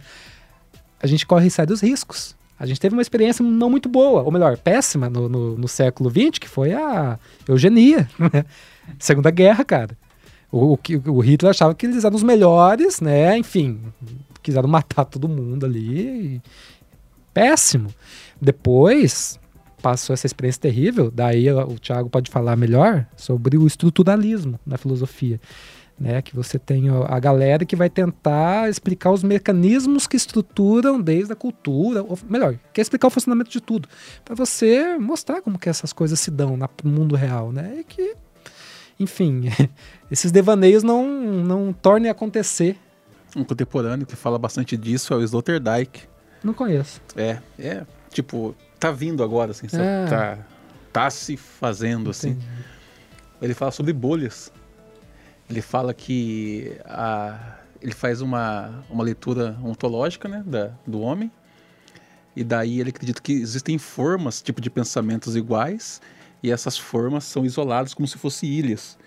a 1.01 1.07
gente 1.07 1.25
corre 1.25 1.49
sérios 1.49 1.81
riscos. 1.81 2.35
A 2.59 2.65
gente 2.65 2.79
teve 2.79 2.93
uma 2.93 3.01
experiência 3.01 3.41
não 3.43 3.69
muito 3.69 3.87
boa, 3.87 4.21
ou 4.21 4.31
melhor, 4.31 4.57
péssima 4.57 5.09
no, 5.09 5.29
no, 5.29 5.57
no 5.57 5.67
século 5.67 6.09
XX, 6.09 6.37
que 6.39 6.49
foi 6.49 6.73
a 6.73 7.17
eugenia. 7.47 8.09
né? 8.19 8.43
Segunda 8.99 9.31
Guerra, 9.31 9.63
cara. 9.63 9.97
O, 10.51 10.73
o, 10.73 10.79
o 11.07 11.19
Hitler 11.21 11.51
achava 11.51 11.73
que 11.73 11.85
eles 11.85 12.03
eram 12.03 12.17
os 12.17 12.23
melhores, 12.23 12.99
né? 12.99 13.37
Enfim, 13.37 13.79
quiseram 14.43 14.67
matar 14.67 15.05
todo 15.05 15.29
mundo 15.29 15.65
ali. 15.65 15.99
e- 16.35 16.41
Péssimo. 17.33 17.93
Depois 18.41 19.38
passou 19.81 20.13
essa 20.13 20.27
experiência 20.27 20.61
terrível, 20.61 21.11
daí 21.11 21.51
o 21.51 21.79
Thiago 21.79 22.09
pode 22.09 22.29
falar 22.29 22.55
melhor 22.55 23.05
sobre 23.15 23.57
o 23.57 23.65
estruturalismo 23.65 24.59
na 24.65 24.77
filosofia. 24.77 25.39
Né, 26.01 26.21
que 26.21 26.33
você 26.33 26.57
tem 26.57 26.85
a 27.09 27.19
galera 27.19 27.65
que 27.65 27.75
vai 27.75 27.89
tentar 27.89 28.69
explicar 28.69 29.11
os 29.11 29.21
mecanismos 29.21 30.07
que 30.07 30.15
estruturam 30.15 31.01
desde 31.01 31.33
a 31.33 31.35
cultura, 31.35 32.01
ou 32.01 32.17
melhor, 32.29 32.57
quer 32.71 32.79
explicar 32.79 33.07
o 33.07 33.09
funcionamento 33.09 33.49
de 33.49 33.59
tudo, 33.59 33.89
para 34.23 34.33
você 34.33 34.97
mostrar 34.97 35.41
como 35.41 35.59
que 35.59 35.67
essas 35.67 35.91
coisas 35.91 36.17
se 36.17 36.31
dão 36.31 36.55
no 36.55 36.69
mundo 36.89 37.17
real, 37.17 37.51
né? 37.51 37.79
E 37.81 37.83
que 37.83 38.15
enfim, 38.99 39.43
esses 40.11 40.31
devaneios 40.31 40.83
não, 40.83 41.05
não 41.05 41.71
tornem 41.71 42.09
a 42.09 42.11
acontecer. 42.11 42.77
Um 43.35 43.43
contemporâneo 43.43 44.05
que 44.05 44.15
fala 44.15 44.37
bastante 44.37 44.75
disso 44.75 45.13
é 45.13 45.17
o 45.17 45.23
Sloterdijk. 45.23 46.01
Não 46.43 46.53
conheço. 46.53 47.01
É, 47.15 47.39
é, 47.57 47.85
tipo, 48.11 48.55
tá 48.79 48.91
vindo 48.91 49.23
agora, 49.23 49.51
assim? 49.51 49.67
É. 49.73 50.05
Tá, 50.07 50.37
tá 50.91 51.09
se 51.09 51.35
fazendo, 51.37 52.09
assim. 52.09 52.29
Entendi. 52.31 52.47
Ele 53.41 53.53
fala 53.53 53.71
sobre 53.71 53.93
bolhas. 53.93 54.51
Ele 55.49 55.61
fala 55.61 55.93
que 55.93 56.77
a, 56.85 57.57
ele 57.81 57.93
faz 57.93 58.21
uma, 58.21 58.83
uma 58.89 59.03
leitura 59.03 59.57
ontológica 59.63 60.27
né, 60.27 60.43
da, 60.45 60.71
do 60.85 61.01
homem. 61.01 61.31
E 62.35 62.43
daí 62.43 62.79
ele 62.79 62.89
acredita 62.89 63.21
que 63.21 63.33
existem 63.33 63.77
formas, 63.77 64.41
tipo 64.41 64.61
de 64.61 64.69
pensamentos 64.69 65.35
iguais, 65.35 66.01
e 66.41 66.51
essas 66.51 66.77
formas 66.77 67.23
são 67.23 67.45
isoladas 67.45 67.93
como 67.93 68.07
se 68.07 68.17
fossem 68.17 68.49
ilhas. 68.49 68.97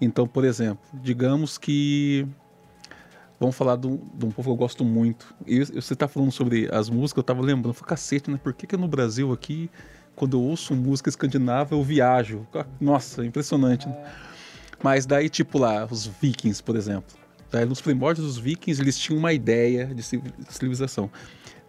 Então, 0.00 0.26
por 0.26 0.44
exemplo, 0.44 0.84
digamos 0.92 1.56
que. 1.58 2.26
Vamos 3.38 3.54
falar 3.54 3.76
de 3.76 3.86
um, 3.86 3.96
de 4.14 4.24
um 4.24 4.30
povo 4.30 4.48
que 4.48 4.52
eu 4.52 4.56
gosto 4.56 4.84
muito. 4.84 5.34
E 5.46 5.62
você 5.62 5.92
está 5.92 6.08
falando 6.08 6.32
sobre 6.32 6.68
as 6.72 6.88
músicas, 6.88 7.18
eu 7.18 7.20
estava 7.20 7.42
lembrando, 7.42 7.74
falei, 7.74 7.90
cacete, 7.90 8.30
né? 8.30 8.40
Por 8.42 8.54
que, 8.54 8.66
que 8.66 8.76
no 8.76 8.88
Brasil 8.88 9.32
aqui, 9.32 9.70
quando 10.14 10.38
eu 10.38 10.42
ouço 10.42 10.74
música 10.74 11.10
escandinava, 11.10 11.74
eu 11.74 11.82
viajo? 11.82 12.46
Nossa, 12.80 13.24
impressionante. 13.24 13.88
Né? 13.88 14.04
Mas 14.82 15.04
daí, 15.04 15.28
tipo 15.28 15.58
lá, 15.58 15.86
os 15.90 16.06
vikings, 16.06 16.62
por 16.62 16.76
exemplo. 16.76 17.14
Daí, 17.50 17.64
nos 17.66 17.80
primórdios 17.80 18.26
dos 18.26 18.38
vikings, 18.38 18.80
eles 18.80 18.98
tinham 18.98 19.18
uma 19.18 19.32
ideia 19.32 19.86
de 19.86 20.02
civi- 20.02 20.32
civilização. 20.48 21.10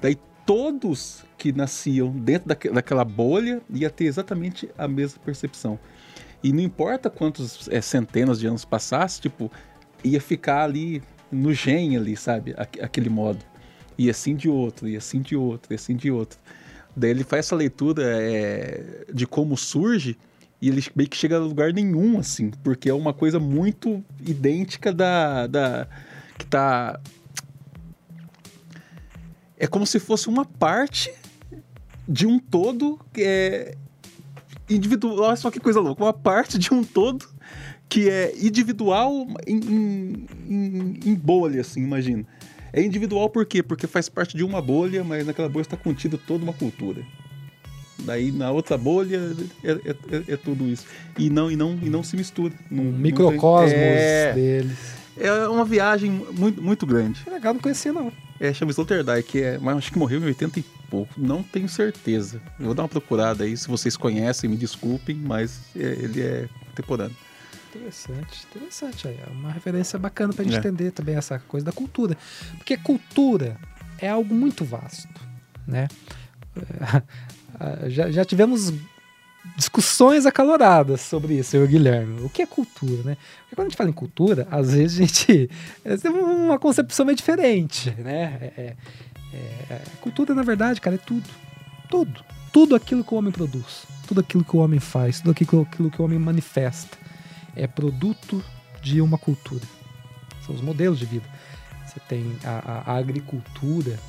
Daí, 0.02 0.18
todos 0.46 1.26
que 1.38 1.52
nasciam 1.52 2.10
dentro 2.10 2.48
daque- 2.48 2.70
daquela 2.70 3.04
bolha 3.04 3.62
ia 3.70 3.90
ter 3.90 4.06
exatamente 4.06 4.70
a 4.78 4.88
mesma 4.88 5.20
percepção. 5.24 5.78
E 6.42 6.54
não 6.54 6.62
importa 6.62 7.10
quantos 7.10 7.68
é, 7.68 7.82
centenas 7.82 8.40
de 8.40 8.48
anos 8.48 8.64
passasse, 8.64 9.20
tipo, 9.20 9.52
ia 10.04 10.22
ficar 10.22 10.64
ali 10.64 11.04
no 11.32 11.54
gen 11.54 11.98
ali, 11.98 12.16
sabe? 12.16 12.54
Aque- 12.58 12.82
aquele 12.82 13.10
modo. 13.10 13.44
E 13.98 14.10
assim 14.10 14.36
de 14.36 14.48
outro, 14.50 14.88
e 14.88 14.96
assim 14.96 15.22
de 15.22 15.36
outro, 15.36 15.74
e 15.74 15.76
assim 15.76 15.96
de 15.96 16.12
outro. 16.12 16.38
Daí 16.96 17.12
ele 17.12 17.24
faz 17.24 17.46
essa 17.48 17.56
leitura 17.56 18.04
é, 18.06 19.06
de 19.14 19.26
como 19.28 19.56
surge 19.58 20.18
e 20.62 20.70
ele 20.70 20.84
meio 20.96 21.10
que 21.10 21.18
chega 21.18 21.36
a 21.36 21.40
lugar 21.40 21.72
nenhum, 21.72 22.18
assim, 22.20 22.50
porque 22.64 22.90
é 22.90 22.94
uma 22.94 23.14
coisa 23.14 23.40
muito 23.40 24.04
idêntica 24.26 24.92
da. 24.92 25.46
da 25.48 25.88
que 26.38 26.46
tá. 26.46 27.00
É 29.60 29.68
como 29.68 29.86
se 29.86 30.00
fosse 30.00 30.28
uma 30.28 30.46
parte 30.46 31.12
de 32.08 32.26
um 32.26 32.40
todo 32.40 33.00
é 33.16 33.76
individual. 34.70 35.20
Olha 35.20 35.36
só 35.36 35.52
que 35.52 35.60
coisa 35.60 35.80
louca, 35.80 36.04
uma 36.04 36.14
parte 36.14 36.58
de 36.58 36.74
um 36.74 36.84
todo 36.84 37.28
que 37.90 38.10
é 38.10 38.34
individual 38.40 39.28
em, 39.46 39.56
em, 39.58 40.26
em- 40.50 41.00
em 41.06 41.16
bolha, 41.16 41.62
assim, 41.62 41.82
imagina. 41.82 42.26
É 42.74 42.82
individual 42.84 43.30
por 43.30 43.46
quê? 43.46 43.64
Porque 43.64 43.88
faz 43.88 44.10
parte 44.10 44.36
de 44.36 44.44
uma 44.44 44.62
bolha, 44.62 45.04
mas 45.04 45.26
naquela 45.26 45.48
bolha 45.50 45.62
está 45.64 45.78
contida 45.78 46.18
toda 46.18 46.44
uma 46.44 46.54
cultura. 46.54 47.02
Daí 48.00 48.32
na 48.32 48.52
outra 48.52 48.78
bolha 48.78 49.36
é, 49.64 49.72
é- 49.72 49.90
é- 50.18 50.34
é 50.34 50.38
tudo 50.38 50.68
isso. 50.68 50.86
E 51.18 51.30
não, 51.30 51.50
e 51.50 51.56
não, 51.56 51.78
e 51.82 51.90
não 51.90 52.04
se 52.04 52.16
mistura. 52.16 52.54
Não, 52.70 52.84
Um 52.84 52.92
não 52.92 53.00
microcosmos 53.00 53.72
tem- 53.72 53.80
é, 53.82 54.34
deles. 54.34 54.78
é 55.18 55.48
uma 55.48 55.66
viagem 55.66 56.12
muito, 56.38 56.62
muito 56.62 56.86
grande. 56.86 57.24
Que 57.24 57.30
legal, 57.30 57.54
não 57.56 57.62
conhecia 57.62 57.92
não. 57.92 58.12
É, 58.40 58.54
chama 58.54 58.72
Sloterdijk, 58.72 59.24
que 59.32 59.42
é, 59.42 59.58
mas 59.58 59.78
acho 59.78 59.92
que 59.92 59.98
morreu 59.98 60.20
em 60.22 60.26
80 60.26 60.60
e 60.60 60.66
pouco. 60.92 61.12
Não 61.18 61.42
tenho 61.42 61.68
certeza. 61.68 62.40
Eu 62.60 62.66
vou 62.68 62.76
dar 62.76 62.84
uma 62.84 62.90
procurada 62.90 63.44
aí, 63.46 63.58
se 63.58 63.68
vocês 63.68 63.98
conhecem, 63.98 64.48
me 64.48 64.56
desculpem, 64.56 65.16
mas 65.16 65.60
é, 65.76 65.80
ele 65.80 66.22
é 66.22 66.48
contemporâneo. 66.68 67.16
Interessante, 67.78 68.46
interessante. 68.56 69.08
aí, 69.08 69.18
É 69.26 69.32
uma 69.32 69.52
referência 69.52 69.98
bacana 70.00 70.34
pra 70.34 70.44
gente 70.44 70.56
É. 70.56 70.60
entender 70.60 70.92
também 70.92 71.16
essa 71.16 71.40
coisa 71.40 71.66
da 71.66 71.72
cultura. 71.72 72.18
Porque 72.58 72.76
cultura 72.78 73.58
é 74.00 74.10
algo 74.10 74.34
muito 74.34 74.66
vasto, 74.66 75.08
né? 75.66 75.88
Ah, 77.60 77.90
Já, 77.90 78.12
já 78.12 78.24
tivemos 78.24 78.72
discussões 79.56 80.28
acaloradas 80.28 81.02
sobre 81.02 81.36
isso, 81.40 81.56
eu 81.56 81.64
e 81.64 81.66
o 81.66 81.68
Guilherme. 81.68 82.22
O 82.22 82.30
que 82.30 82.44
é 82.44 82.46
cultura, 82.46 83.02
né? 83.04 83.18
Porque 83.42 83.56
quando 83.56 83.66
a 83.68 83.70
gente 83.70 83.78
fala 83.78 83.90
em 83.90 83.94
cultura, 83.94 84.48
às 84.52 84.74
vezes 84.74 85.00
a 85.00 85.02
gente 85.02 85.50
é, 85.84 85.98
tem 85.98 86.12
uma 86.12 86.60
concepção 86.60 87.04
meio 87.06 87.16
diferente, 87.16 87.90
né? 87.98 88.52
É- 88.56 88.62
é- 88.62 88.76
é- 89.72 89.82
cultura, 90.02 90.36
na 90.36 90.44
verdade, 90.44 90.80
cara, 90.80 90.98
é 90.98 91.00
tudo. 91.00 91.28
Tudo. 91.90 92.24
Tudo 92.54 92.76
aquilo 92.76 93.04
que 93.04 93.14
o 93.14 93.18
homem 93.18 93.32
produz. 93.32 93.86
Tudo 94.08 94.20
aquilo 94.22 94.44
que 94.44 94.56
o 94.56 94.60
homem 94.60 94.80
faz. 94.80 95.20
Tudo 95.22 95.32
aquilo, 95.32 95.62
aquilo 95.64 95.90
que 95.90 96.00
o 96.02 96.06
homem 96.06 96.20
manifesta 96.20 96.96
é 97.58 97.68
produto 97.68 98.44
de 98.82 99.02
uma 99.02 99.18
cultura. 99.18 99.64
São 100.46 100.54
os 100.56 100.62
modelos 100.62 101.00
de 101.00 101.06
vida. 101.06 101.26
Você 101.86 102.00
tem 102.08 102.36
a, 102.44 102.84
a- 102.88 102.94
a 102.94 102.98
agricultura, 102.98 104.00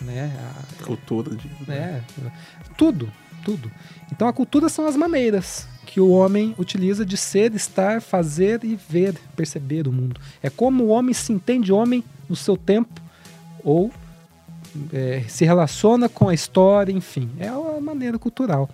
né? 0.00 0.32
A- 0.80 0.84
Cultura 0.84 1.34
de. 1.36 1.48
é, 1.70 2.00
tudo, 2.76 3.10
tudo. 3.44 3.70
Então 4.12 4.26
a 4.28 4.32
cultura 4.32 4.68
são 4.68 4.86
as 4.86 4.96
maneiras 4.96 5.66
que 5.86 6.00
o 6.00 6.10
homem 6.10 6.54
utiliza 6.58 7.06
de 7.06 7.16
ser, 7.16 7.54
estar, 7.54 8.02
fazer 8.02 8.62
e 8.64 8.74
ver, 8.88 9.14
perceber 9.36 9.86
o 9.88 9.92
mundo. 9.92 10.20
É 10.42 10.50
como 10.50 10.84
o 10.84 10.88
homem 10.88 11.14
se 11.14 11.32
entende 11.32 11.72
homem 11.72 12.02
no 12.28 12.34
seu 12.36 12.56
tempo 12.56 13.00
ou 13.62 13.90
é, 14.92 15.22
se 15.28 15.44
relaciona 15.44 16.08
com 16.08 16.28
a 16.28 16.34
história, 16.34 16.92
enfim. 16.92 17.30
É 17.38 17.48
a 17.48 17.80
maneira 17.80 18.18
cultural. 18.18 18.68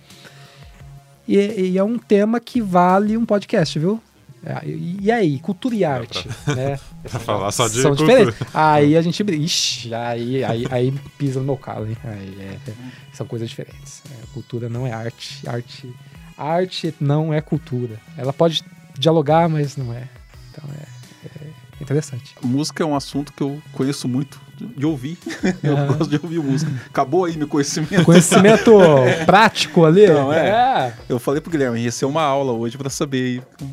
E, 1.27 1.37
e 1.37 1.77
é 1.77 1.83
um 1.83 1.97
tema 1.97 2.39
que 2.39 2.59
vale 2.61 3.15
um 3.15 3.25
podcast, 3.25 3.77
viu? 3.79 4.01
É, 4.45 4.61
E, 4.67 5.11
aí, 5.11 5.39
cultura 5.39 5.73
e 5.75 5.85
arte, 5.85 6.27
né? 6.47 6.77
Pra 7.09 7.19
falar 7.19 7.51
só 7.51 7.67
de 7.67 7.81
São 7.81 7.91
cultura. 7.95 8.25
diferentes. 8.25 8.55
Aí 8.55 8.97
a 8.97 9.01
gente. 9.01 9.23
bri- 9.23 9.37
Ixi, 9.43 9.93
aí, 9.93 10.43
aí, 10.43 10.65
aí 10.69 10.91
pisa 11.17 11.39
no 11.39 11.45
meu 11.45 11.57
calo, 11.57 11.87
hein? 11.87 11.97
Aí 12.03 12.37
é- 12.39 12.69
é- 12.69 12.73
são 13.13 13.25
coisas 13.25 13.49
diferentes. 13.49 14.01
É, 14.11 14.25
cultura 14.33 14.67
não 14.69 14.85
é 14.85 14.91
arte. 14.91 15.47
Arte. 15.47 15.89
Arte 16.37 16.93
não 16.99 17.33
é 17.33 17.39
cultura. 17.41 17.99
Ela 18.17 18.33
pode 18.33 18.63
dialogar, 18.97 19.47
mas 19.47 19.77
não 19.77 19.93
é. 19.93 20.07
Então 20.51 20.69
é, 20.75 21.27
é 21.45 21.47
interessante. 21.81 22.35
Música 22.41 22.83
é 22.83 22.85
um 22.85 22.95
assunto 22.95 23.31
que 23.33 23.41
eu 23.43 23.61
conheço 23.71 24.07
muito 24.07 24.41
de, 24.67 24.85
ouvir. 24.85 25.17
eu 25.63 25.75
gosto 25.87 26.07
de 26.07 26.15
ouvir 26.23 26.39
música. 26.39 26.71
Acabou 26.87 27.25
aí 27.25 27.35
meu 27.37 27.47
conhecimento. 27.47 28.03
Conhecimento 28.05 28.71
prático 29.25 29.85
ali. 29.85 30.03
Então, 30.05 30.31
é. 30.33 30.49
é. 30.49 30.93
Eu 31.09 31.19
falei 31.19 31.41
pro 31.41 31.51
Guilherme, 31.51 31.79
ia 31.81 31.91
ser 31.91 32.05
uma 32.05 32.21
aula 32.23 32.51
hoje 32.53 32.77
pra 32.77 32.89
saber 32.89 33.41
aí, 33.59 33.65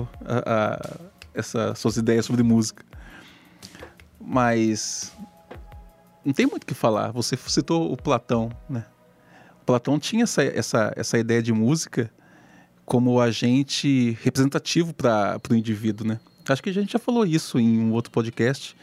o- 0.00 0.06
a- 0.24 0.42
a- 0.74 0.96
essas 1.34 1.78
suas 1.78 1.96
ideias 1.96 2.24
sobre 2.26 2.42
música. 2.42 2.84
Mas 4.20 5.12
não 6.24 6.32
tem 6.32 6.46
muito 6.46 6.64
o 6.64 6.66
que 6.66 6.74
falar. 6.74 7.10
Você 7.12 7.36
citou 7.46 7.92
o 7.92 7.96
Platão, 7.96 8.50
né? 8.68 8.84
O 9.62 9.64
Platão 9.64 9.98
tinha 9.98 10.24
essa, 10.24 10.42
essa, 10.42 10.92
essa 10.96 11.18
ideia 11.18 11.42
de 11.42 11.52
música 11.52 12.10
como 12.84 13.20
agente 13.20 14.16
representativo 14.22 14.94
para 14.94 15.38
o 15.50 15.54
indivíduo, 15.54 16.06
né? 16.06 16.18
Acho 16.48 16.62
que 16.62 16.70
a 16.70 16.72
gente 16.72 16.92
já 16.92 16.98
falou 16.98 17.26
isso 17.26 17.58
em 17.58 17.78
um 17.78 17.92
outro 17.92 18.10
podcast. 18.10 18.74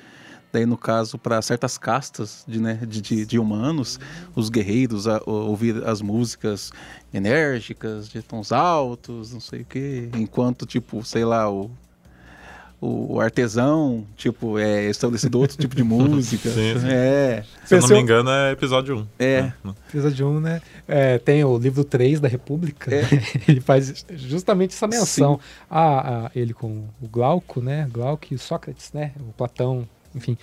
Daí, 0.55 0.65
no 0.65 0.77
caso, 0.77 1.17
para 1.17 1.41
certas 1.41 1.77
castas 1.77 2.45
de, 2.47 2.61
né, 2.61 2.79
de, 2.87 3.01
de, 3.01 3.25
de 3.25 3.37
humanos, 3.37 3.99
os 4.33 4.47
guerreiros 4.49 5.05
a, 5.05 5.21
o- 5.25 5.31
ouvir 5.49 5.85
as 5.85 6.01
músicas 6.01 6.71
enérgicas, 7.13 8.07
de 8.07 8.21
tons 8.21 8.53
altos, 8.53 9.33
não 9.33 9.41
sei 9.41 9.61
o 9.61 9.65
quê. 9.65 10.07
Enquanto, 10.15 10.65
tipo, 10.65 11.03
sei 11.03 11.25
lá, 11.25 11.51
o, 11.51 11.69
o 12.79 13.19
artesão, 13.19 14.05
tipo, 14.15 14.57
é 14.59 14.85
estabelecido 14.85 15.39
outro 15.39 15.57
tipo 15.57 15.75
de 15.75 15.83
música. 15.83 16.49
Sim, 16.49 16.79
sim. 16.79 16.87
É, 16.89 17.43
Se 17.65 17.75
eu 17.75 17.81
não 17.81 17.89
me 17.89 17.99
engano, 17.99 18.29
é 18.29 18.51
episódio 18.53 18.99
1. 18.99 19.07
É. 19.19 19.51
Precisa 19.91 20.09
de 20.09 20.23
um, 20.23 20.39
né? 20.39 20.61
É, 20.87 21.17
tem 21.17 21.43
o 21.43 21.57
livro 21.57 21.83
3 21.83 22.19
da 22.21 22.27
República. 22.29 22.95
É. 22.95 23.01
né? 23.01 23.07
Ele 23.47 23.59
faz 23.59 24.05
justamente 24.13 24.73
essa 24.73 24.87
menção. 24.87 25.37
A, 25.69 26.27
a- 26.27 26.31
ele 26.33 26.53
com 26.53 26.85
o 27.01 27.07
Glauco, 27.09 27.59
né? 27.61 27.89
Glauco 27.91 28.27
e 28.31 28.35
o 28.35 28.39
Sócrates, 28.39 28.91
né? 28.93 29.11
O 29.19 29.33
Platão, 29.33 29.85
enfim. 30.16 30.38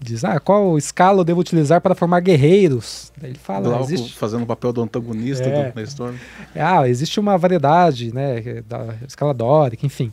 Diz, 0.00 0.24
ah, 0.24 0.38
qual 0.40 0.76
escala 0.76 1.20
eu 1.20 1.24
devo 1.24 1.40
utilizar 1.40 1.80
para 1.80 1.94
formar 1.94 2.20
guerreiros? 2.20 3.12
Daí 3.16 3.30
ele 3.30 3.38
fala, 3.38 3.68
Glauco 3.68 3.84
existe, 3.84 4.12
fazendo 4.14 4.42
o 4.42 4.46
papel 4.46 4.72
do 4.72 4.82
antagonista 4.82 5.44
É. 5.44 5.68
do- 5.70 5.74
da 5.74 5.82
história. 5.82 6.18
ah, 6.56 6.86
existe 6.88 7.18
uma 7.20 7.38
variedade, 7.38 8.12
né? 8.12 8.62
Da 8.68 8.96
escala 9.06 9.32
dórica, 9.32 9.86
enfim. 9.86 10.12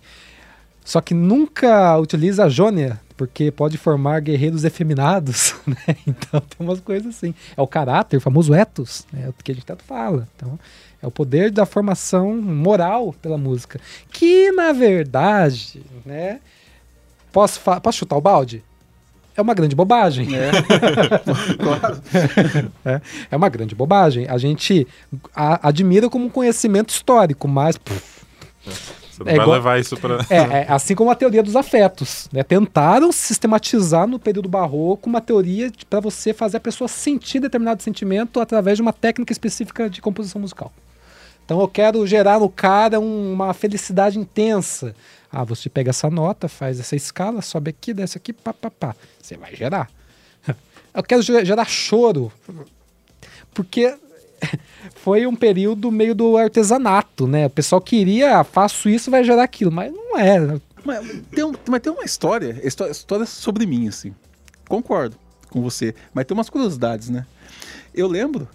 Só 0.86 1.02
que 1.02 1.14
nunca 1.14 1.98
utiliza 1.98 2.46
a 2.46 2.50
jônia, 2.50 3.00
porque 3.18 3.52
pode 3.52 3.78
formar 3.78 4.20
guerreiros 4.22 4.64
efeminados, 4.64 5.56
né? 5.68 5.96
Então 6.08 6.40
tem 6.40 6.66
umas 6.66 6.80
coisas 6.80 7.16
assim. 7.16 7.34
É 7.58 7.62
o 7.62 7.68
caráter, 7.68 8.18
o 8.18 8.22
famoso 8.22 8.54
ethos, 8.54 9.06
né? 9.12 9.30
O 9.30 9.34
que 9.44 9.52
a 9.52 9.56
gente 9.56 9.66
tanto 9.66 9.84
fala. 9.84 10.28
Então, 10.36 10.58
é 11.02 11.08
o 11.08 11.12
poder 11.12 11.52
da 11.52 11.66
formação 11.66 12.40
moral 12.42 13.14
pela 13.22 13.38
música. 13.38 13.80
Que, 14.12 14.52
na 14.52 14.72
verdade, 14.72 15.82
né? 16.06 16.40
Posso, 17.32 17.60
posso 17.82 17.98
chutar 17.98 18.16
o 18.18 18.22
balde? 18.22 18.64
É 19.36 19.42
uma 19.42 19.54
grande 19.54 19.76
bobagem. 19.76 20.28
É. 20.36 20.52
claro. 21.62 22.02
É 23.30 23.36
uma 23.36 23.50
grande 23.50 23.74
bobagem. 23.76 24.28
A 24.28 24.38
gente 24.38 24.88
a- 25.36 25.68
admira 25.70 26.10
como 26.10 26.26
um 26.26 26.30
conhecimento 26.30 26.90
histórico, 26.90 27.48
mas 27.48 27.78
pff, 27.78 28.02
Você 28.66 29.24
não 29.24 29.32
É 29.32 29.36
vai 29.36 29.46
igual- 29.46 29.52
levar 29.58 29.80
isso 29.80 29.96
pra. 29.98 30.18
É, 30.30 30.36
é, 30.36 30.66
assim 30.70 30.96
como 30.96 31.10
a 31.12 31.16
teoria 31.16 31.42
dos 31.44 31.56
afetos. 31.56 32.28
Né? 32.32 32.44
Tentaram 32.44 33.12
sistematizar 33.12 34.08
no 34.08 34.20
período 34.20 34.50
barroco 34.50 35.10
uma 35.10 35.22
teoria 35.22 35.72
para 35.90 36.00
você 36.00 36.34
fazer 36.34 36.58
a 36.58 36.60
pessoa 36.62 36.88
sentir 36.88 37.40
determinado 37.40 37.82
sentimento 37.84 38.40
através 38.40 38.78
de 38.78 38.82
uma 38.82 38.94
técnica 38.94 39.32
específica 39.32 39.90
de 39.90 40.02
composição 40.02 40.42
musical. 40.42 40.72
Então 41.52 41.60
eu 41.60 41.68
quero 41.68 42.08
gerar 42.08 42.40
no 42.40 42.48
cara 42.48 42.98
um- 42.98 43.34
uma 43.34 43.54
felicidade 43.54 44.18
intensa. 44.18 44.96
Ah, 45.30 45.44
você 45.44 45.68
pega 45.70 45.90
essa 45.90 46.10
nota, 46.10 46.48
faz 46.48 46.80
essa 46.80 46.96
escala, 46.96 47.42
sobe 47.42 47.72
aqui, 47.72 47.94
desce 47.94 48.18
aqui, 48.18 48.32
pá, 48.32 48.54
pá, 48.54 48.72
pá. 48.72 48.96
Você 49.22 49.36
vai 49.36 49.54
gerar. 49.54 49.90
Eu 50.96 51.04
quero 51.04 51.22
ge- 51.22 51.44
gerar 51.44 51.66
choro. 51.66 52.32
Porque 53.54 53.94
foi 54.96 55.28
um 55.28 55.36
período 55.36 55.92
meio 55.92 56.16
do 56.16 56.38
artesanato, 56.38 57.28
né? 57.28 57.48
O 57.48 57.50
pessoal 57.50 57.82
queria, 57.82 58.38
ah, 58.40 58.46
faço 58.46 58.88
isso, 58.88 59.12
vai 59.12 59.22
gerar 59.26 59.44
aquilo, 59.44 59.74
mas 59.74 59.92
não 59.92 60.18
é. 60.18 60.58
Mas 60.86 61.06
tem, 61.36 61.44
um- 61.44 61.54
mas 61.70 61.82
tem 61.82 61.92
uma 61.92 62.06
história, 62.06 62.62
história 62.64 63.26
sobre 63.26 63.66
mim, 63.66 63.90
assim. 63.90 64.16
Concordo 64.70 65.18
com 65.50 65.62
você. 65.62 65.94
Mas 66.14 66.24
tem 66.26 66.34
umas 66.34 66.50
curiosidades, 66.50 67.10
né? 67.10 67.26
Eu 67.94 68.08
lembro 68.08 68.48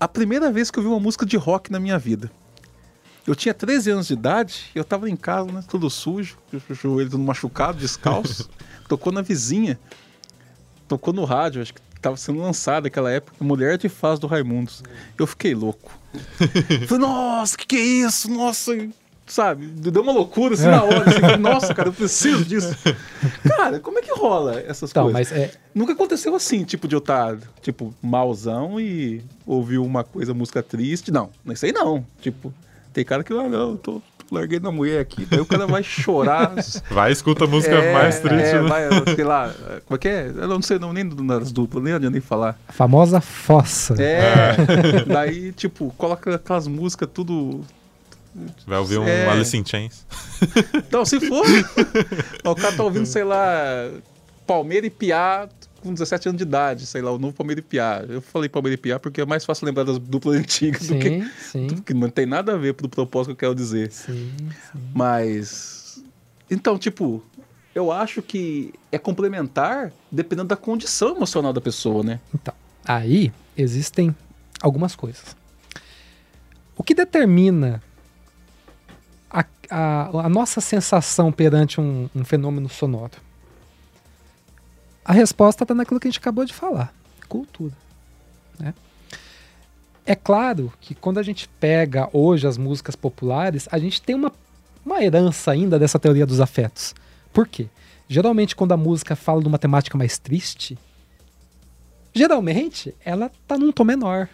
a 0.00 0.06
primeira 0.06 0.50
vez 0.50 0.70
que 0.70 0.78
eu 0.78 0.82
vi 0.82 0.88
uma 0.88 1.00
música 1.00 1.26
de 1.26 1.36
rock 1.36 1.72
na 1.72 1.80
minha 1.80 1.98
vida. 1.98 2.30
Eu 3.26 3.34
tinha 3.34 3.52
13 3.52 3.90
anos 3.90 4.06
de 4.06 4.14
idade, 4.14 4.70
eu 4.74 4.82
tava 4.82 5.10
em 5.10 5.16
casa, 5.16 5.52
né? 5.52 5.62
Tudo 5.68 5.90
sujo, 5.90 6.38
joelho 6.70 7.10
todo 7.10 7.22
machucado, 7.22 7.78
descalço. 7.78 8.48
Tocou 8.88 9.12
na 9.12 9.20
vizinha. 9.20 9.78
Tocou 10.86 11.12
no 11.12 11.24
rádio, 11.24 11.60
acho 11.60 11.74
que 11.74 11.80
tava 12.00 12.16
sendo 12.16 12.40
lançado 12.40 12.84
naquela 12.84 13.10
época, 13.10 13.36
Mulher 13.44 13.76
de 13.76 13.88
Faz 13.88 14.18
do 14.18 14.26
Raimundos. 14.26 14.82
Eu 15.18 15.26
fiquei 15.26 15.54
louco. 15.54 15.92
Falei, 16.88 17.06
nossa, 17.06 17.56
que 17.56 17.66
que 17.66 17.76
é 17.76 17.80
isso? 17.80 18.30
Nossa, 18.30 18.72
sabe? 19.32 19.66
Deu 19.66 20.02
uma 20.02 20.12
loucura 20.12 20.54
assim 20.54 20.66
na 20.66 20.82
hora. 20.82 21.04
Assim, 21.08 21.36
nossa, 21.40 21.74
cara, 21.74 21.88
eu 21.88 21.92
preciso 21.92 22.44
disso. 22.44 22.74
Cara, 23.56 23.78
como 23.80 23.98
é 23.98 24.02
que 24.02 24.12
rola 24.12 24.60
essas 24.60 24.90
Então, 24.90 25.10
coisas? 25.10 25.30
mas 25.30 25.38
é, 25.38 25.50
Nunca 25.74 25.92
aconteceu 25.92 26.34
assim, 26.34 26.64
tipo, 26.64 26.86
de 26.88 26.94
eu 26.94 26.98
estar, 26.98 27.36
tipo, 27.62 27.94
malzão 28.02 28.78
e 28.80 29.22
ouvir 29.46 29.78
uma 29.78 30.02
coisa, 30.04 30.32
música 30.34 30.62
triste. 30.62 31.10
Não, 31.10 31.30
não 31.44 31.54
sei 31.56 31.72
não. 31.72 32.04
Tipo, 32.20 32.52
tem 32.92 33.04
cara 33.04 33.22
que, 33.22 33.32
ah, 33.32 33.48
não, 33.48 33.70
eu 33.72 33.76
tô, 33.76 34.02
larguei 34.30 34.60
na 34.60 34.70
mulher 34.70 35.00
aqui. 35.00 35.24
Daí 35.24 35.40
o 35.40 35.46
cara 35.46 35.66
vai 35.66 35.82
chorar. 35.82 36.52
Vai, 36.90 37.12
escuta 37.12 37.44
a 37.44 37.46
música 37.46 37.74
É, 37.74 37.92
mais 37.94 38.18
triste, 38.20 38.46
é, 38.56 38.62
né? 38.62 38.68
vai, 38.68 39.14
sei 39.14 39.24
lá, 39.24 39.52
como 39.86 39.96
é 39.96 39.98
que 39.98 40.08
é? 40.08 40.26
Eu 40.28 40.48
não 40.48 40.60
sei 40.62 40.78
não, 40.78 40.92
nem 40.92 41.08
das 41.08 41.50
duplas, 41.52 41.82
nem 41.82 41.92
adianta 41.94 42.12
nem 42.12 42.20
falar. 42.20 42.58
a 42.68 42.72
famosa 42.72 43.20
fossa. 43.20 43.94
É, 44.02 44.56
daí, 45.06 45.52
tipo, 45.52 45.92
coloca 45.96 46.34
aquelas 46.34 46.66
músicas 46.66 47.08
tudo... 47.12 47.60
Vai 48.66 48.78
ouvir 48.78 48.98
um 48.98 49.04
É. 49.06 49.28
Alice 49.28 49.56
in 49.56 49.64
Chains. 49.64 50.06
Então, 50.74 51.04
se 51.04 51.18
for, 51.20 51.44
o 52.44 52.54
cara 52.54 52.76
tá 52.76 52.84
ouvindo, 52.84 53.06
sei 53.06 53.24
lá, 53.24 53.90
Palmeira 54.46 54.86
e 54.86 54.90
Piá 54.90 55.48
com 55.82 55.92
17 55.92 56.28
anos 56.30 56.38
de 56.38 56.42
idade, 56.44 56.86
sei 56.86 57.00
lá, 57.02 57.12
o 57.12 57.18
novo 57.18 57.34
Palmeira 57.34 57.60
e 57.60 57.62
Piá. 57.62 58.04
Eu 58.08 58.20
falei 58.20 58.48
Palmeira 58.48 58.74
e 58.74 58.76
Piá 58.78 58.98
porque 58.98 59.20
é 59.20 59.26
mais 59.26 59.44
fácil 59.44 59.66
lembrar 59.66 59.84
das 59.84 59.98
duplas 59.98 60.36
antigas 60.36 60.86
do 60.88 60.98
que, 60.98 61.08
Sim, 61.20 61.30
sim, 61.40 61.66
do 61.66 61.82
que 61.82 61.92
não 61.94 62.08
tem 62.08 62.26
nada 62.26 62.54
a 62.54 62.56
ver 62.56 62.74
pro 62.74 62.88
propósito 62.88 63.28
que 63.36 63.44
eu 63.44 63.50
quero 63.50 63.54
dizer. 63.54 63.90
sim, 63.92 64.32
sim. 64.38 64.78
Mas. 64.94 66.02
Então, 66.50 66.78
tipo, 66.78 67.22
eu 67.74 67.92
acho 67.92 68.22
que 68.22 68.72
é 68.90 68.98
complementar 68.98 69.92
dependendo 70.10 70.48
da 70.48 70.56
condição 70.56 71.14
emocional 71.16 71.52
da 71.52 71.60
pessoa, 71.60 72.02
né? 72.02 72.20
Então, 72.34 72.54
aí 72.84 73.32
existem 73.56 74.14
algumas 74.60 74.96
coisas. 74.96 75.36
O 76.76 76.82
que 76.82 76.94
determina 76.94 77.82
a, 79.70 80.08
a- 80.24 80.28
nossa 80.28 80.60
sensação 80.60 81.30
perante 81.32 81.80
um, 81.80 82.08
um 82.14 82.24
fenômeno 82.24 82.68
sonoro? 82.68 83.12
A 85.04 85.12
resposta 85.12 85.64
está 85.64 85.74
naquilo 85.74 85.98
que 86.00 86.06
a 86.08 86.10
gente 86.10 86.18
acabou 86.20 86.44
de 86.44 86.52
falar: 86.54 86.92
cultura. 87.28 87.72
né? 88.58 88.74
É 90.04 90.14
claro 90.14 90.72
que 90.80 90.94
quando 90.94 91.18
a 91.18 91.22
gente 91.22 91.48
pega 91.60 92.08
hoje 92.12 92.46
as 92.46 92.56
músicas 92.56 92.96
populares, 92.96 93.68
a 93.70 93.78
gente 93.78 94.00
tem 94.00 94.14
uma, 94.14 94.32
uma 94.84 95.02
herança 95.02 95.50
ainda 95.50 95.78
dessa 95.78 95.98
teoria 95.98 96.24
dos 96.26 96.40
afetos. 96.40 96.94
Por 97.32 97.46
quê? 97.46 97.66
Geralmente, 98.08 98.56
quando 98.56 98.72
a 98.72 98.76
música 98.76 99.14
fala 99.14 99.42
de 99.42 99.48
uma 99.48 99.58
temática 99.58 99.98
mais 99.98 100.16
triste, 100.18 100.78
geralmente 102.14 102.94
ela 103.04 103.30
tá 103.46 103.58
num 103.58 103.70
tom 103.70 103.84
menor. 103.84 104.28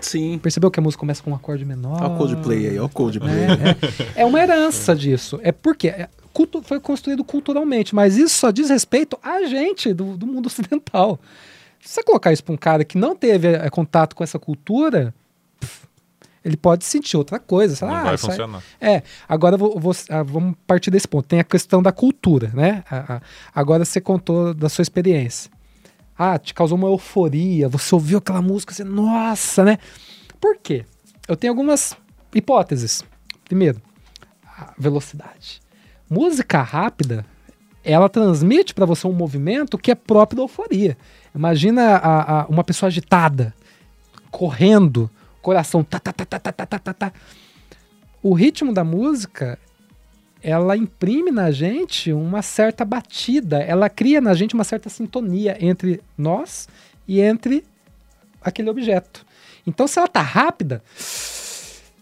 Sim. 0.00 0.38
Percebeu 0.38 0.70
que 0.70 0.78
a 0.78 0.82
música 0.82 1.00
começa 1.00 1.22
com 1.22 1.30
um 1.30 1.34
acorde 1.34 1.64
menor? 1.64 2.02
Olha 2.02 2.12
o 2.14 2.16
Coldplay 2.18 2.66
aí, 2.68 2.72
olha 2.78 2.84
o 2.84 2.88
Coldplay. 2.88 3.32
É, 3.34 4.18
é. 4.18 4.22
É 4.22 4.24
uma 4.24 4.40
herança 4.40 4.94
disso. 4.94 5.38
É 5.42 5.50
porque 5.52 5.88
é, 5.88 6.08
cultu- 6.32 6.62
foi 6.62 6.78
construído 6.80 7.24
culturalmente, 7.24 7.94
mas 7.94 8.16
isso 8.16 8.36
só 8.36 8.50
diz 8.50 8.68
respeito 8.70 9.18
a 9.22 9.44
gente 9.44 9.92
do, 9.94 10.16
do 10.16 10.26
mundo 10.26 10.46
ocidental. 10.48 11.18
Se 11.80 11.94
você 11.94 12.02
colocar 12.02 12.32
isso 12.32 12.42
para 12.44 12.54
um 12.54 12.58
cara 12.58 12.84
que 12.84 12.98
não 12.98 13.14
teve 13.16 13.48
é, 13.48 13.70
contato 13.70 14.14
com 14.16 14.22
essa 14.24 14.38
cultura, 14.38 15.14
pff, 15.60 15.86
ele 16.44 16.56
pode 16.56 16.84
sentir 16.84 17.16
outra 17.16 17.38
coisa. 17.38 17.74
sei 17.76 17.86
Não 17.88 17.94
lá, 17.94 18.02
vai 18.04 18.16
funcionar. 18.18 18.62
é, 18.80 19.02
agora 19.28 19.56
vou, 19.56 19.78
vou- 19.80 19.94
ah, 20.10 20.22
vamos 20.22 20.54
partir 20.66 20.90
desse 20.90 21.08
ponto. 21.08 21.26
Tem 21.26 21.40
a 21.40 21.44
questão 21.44 21.82
da 21.82 21.90
cultura, 21.92 22.50
né? 22.54 22.84
A- 22.90 23.14
a- 23.16 23.20
agora 23.54 23.84
você 23.84 24.00
contou 24.00 24.52
da 24.52 24.68
sua 24.68 24.82
experiência. 24.82 25.50
Ah, 26.18 26.38
te 26.38 26.54
causou 26.54 26.78
uma 26.78 26.88
euforia, 26.88 27.68
você 27.68 27.94
ouviu 27.94 28.18
aquela 28.18 28.40
música, 28.40 28.72
você, 28.72 28.84
nossa, 28.84 29.64
né? 29.64 29.78
Por 30.40 30.56
quê? 30.56 30.84
Eu 31.28 31.36
tenho 31.36 31.52
algumas 31.52 31.96
hipóteses. 32.34 33.04
Primeiro, 33.44 33.80
velocidade. 34.78 35.60
Música 36.08 36.62
rápida, 36.62 37.26
ela 37.84 38.08
transmite 38.08 38.74
para 38.74 38.86
você 38.86 39.06
um 39.06 39.12
movimento 39.12 39.78
que 39.78 39.90
é 39.90 39.94
próprio 39.94 40.38
da 40.38 40.42
euforia. 40.42 40.96
Imagina 41.34 41.96
a, 41.96 42.40
a, 42.40 42.46
uma 42.46 42.64
pessoa 42.64 42.88
agitada, 42.88 43.54
correndo, 44.30 45.10
coração 45.42 45.84
ta 45.84 45.98
ta 46.00 46.12
ta 46.12 46.24
ta 46.26 46.40
ta 46.40 46.66
ta 46.66 46.92
ta. 46.92 47.12
O 48.22 48.34
ritmo 48.34 48.72
da 48.72 48.82
música 48.82 49.58
ela 50.48 50.76
imprime 50.76 51.32
na 51.32 51.50
gente 51.50 52.12
uma 52.12 52.40
certa 52.40 52.84
batida, 52.84 53.58
ela 53.58 53.88
cria 53.88 54.20
na 54.20 54.32
gente 54.32 54.54
uma 54.54 54.62
certa 54.62 54.88
sintonia 54.88 55.56
entre 55.60 56.00
nós 56.16 56.68
e 57.08 57.20
entre 57.20 57.64
aquele 58.40 58.70
objeto. 58.70 59.26
Então, 59.66 59.88
se 59.88 59.98
ela 59.98 60.06
tá 60.06 60.20
rápida, 60.22 60.80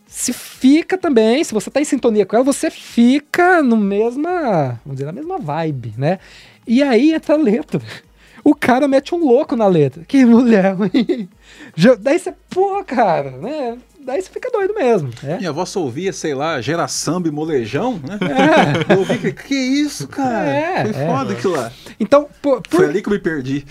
se 0.06 0.32
fica 0.34 0.98
também, 0.98 1.42
se 1.42 1.54
você 1.54 1.70
tá 1.70 1.80
em 1.80 1.84
sintonia 1.86 2.26
com 2.26 2.36
ela, 2.36 2.44
você 2.44 2.70
fica 2.70 3.62
no 3.62 3.78
mesma, 3.78 4.78
vamos 4.84 4.98
dizer, 4.98 5.06
na 5.06 5.12
mesma 5.12 5.38
vibe, 5.38 5.94
né? 5.96 6.18
E 6.66 6.82
aí 6.82 7.14
entra 7.14 7.34
a 7.34 7.38
letra. 7.38 7.80
O 8.44 8.54
cara 8.54 8.86
mete 8.86 9.14
um 9.14 9.18
louco 9.24 9.56
na 9.56 9.66
letra. 9.66 10.04
Que 10.04 10.22
mulher. 10.26 10.76
Já- 11.74 11.94
Daí 11.94 12.18
você, 12.18 12.34
pô, 12.50 12.84
cara, 12.84 13.30
né? 13.30 13.78
Daí 14.04 14.20
você 14.20 14.28
fica 14.28 14.50
doido 14.50 14.74
mesmo. 14.74 15.10
né? 15.22 15.38
Minha 15.38 15.48
avó 15.48 15.64
só 15.64 15.80
ouvia, 15.80 16.12
sei 16.12 16.34
lá, 16.34 16.60
geração 16.60 17.22
e 17.24 17.30
molejão, 17.30 17.94
né? 17.94 18.18
É. 18.20 18.84
Eu 18.92 18.98
ouvi 18.98 19.18
que, 19.18 19.32
que 19.32 19.54
isso, 19.54 20.06
cara? 20.06 20.46
É, 20.46 20.92
Foi 20.92 21.02
é. 21.02 21.06
foda 21.06 21.32
aquilo 21.32 21.56
lá. 21.56 21.72
Então, 21.98 22.28
por, 22.42 22.60
por- 22.60 22.76
Foi 22.76 22.84
ali 22.86 23.00
que 23.00 23.08
eu 23.08 23.12
me 23.14 23.18
perdi. 23.18 23.64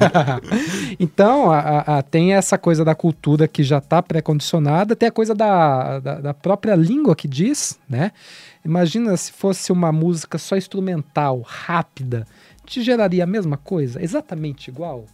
então 0.98 1.50
a- 1.50 1.58
a- 1.60 1.98
a- 1.98 2.02
tem 2.02 2.34
essa 2.34 2.56
coisa 2.58 2.84
da 2.84 2.94
cultura 2.94 3.46
que 3.48 3.62
já 3.62 3.78
está 3.78 4.02
pré-condicionada, 4.02 4.96
tem 4.96 5.08
a 5.08 5.12
coisa 5.12 5.34
da, 5.34 5.98
da, 6.00 6.14
da 6.20 6.34
própria 6.34 6.74
língua 6.74 7.14
que 7.14 7.28
diz, 7.28 7.78
né? 7.88 8.12
Imagina 8.64 9.16
se 9.16 9.30
fosse 9.32 9.70
uma 9.72 9.92
música 9.92 10.38
só 10.38 10.56
instrumental, 10.56 11.42
rápida, 11.44 12.26
te 12.64 12.82
geraria 12.82 13.24
a 13.24 13.26
mesma 13.26 13.56
coisa? 13.56 14.02
Exatamente 14.02 14.68
igual? 14.70 15.04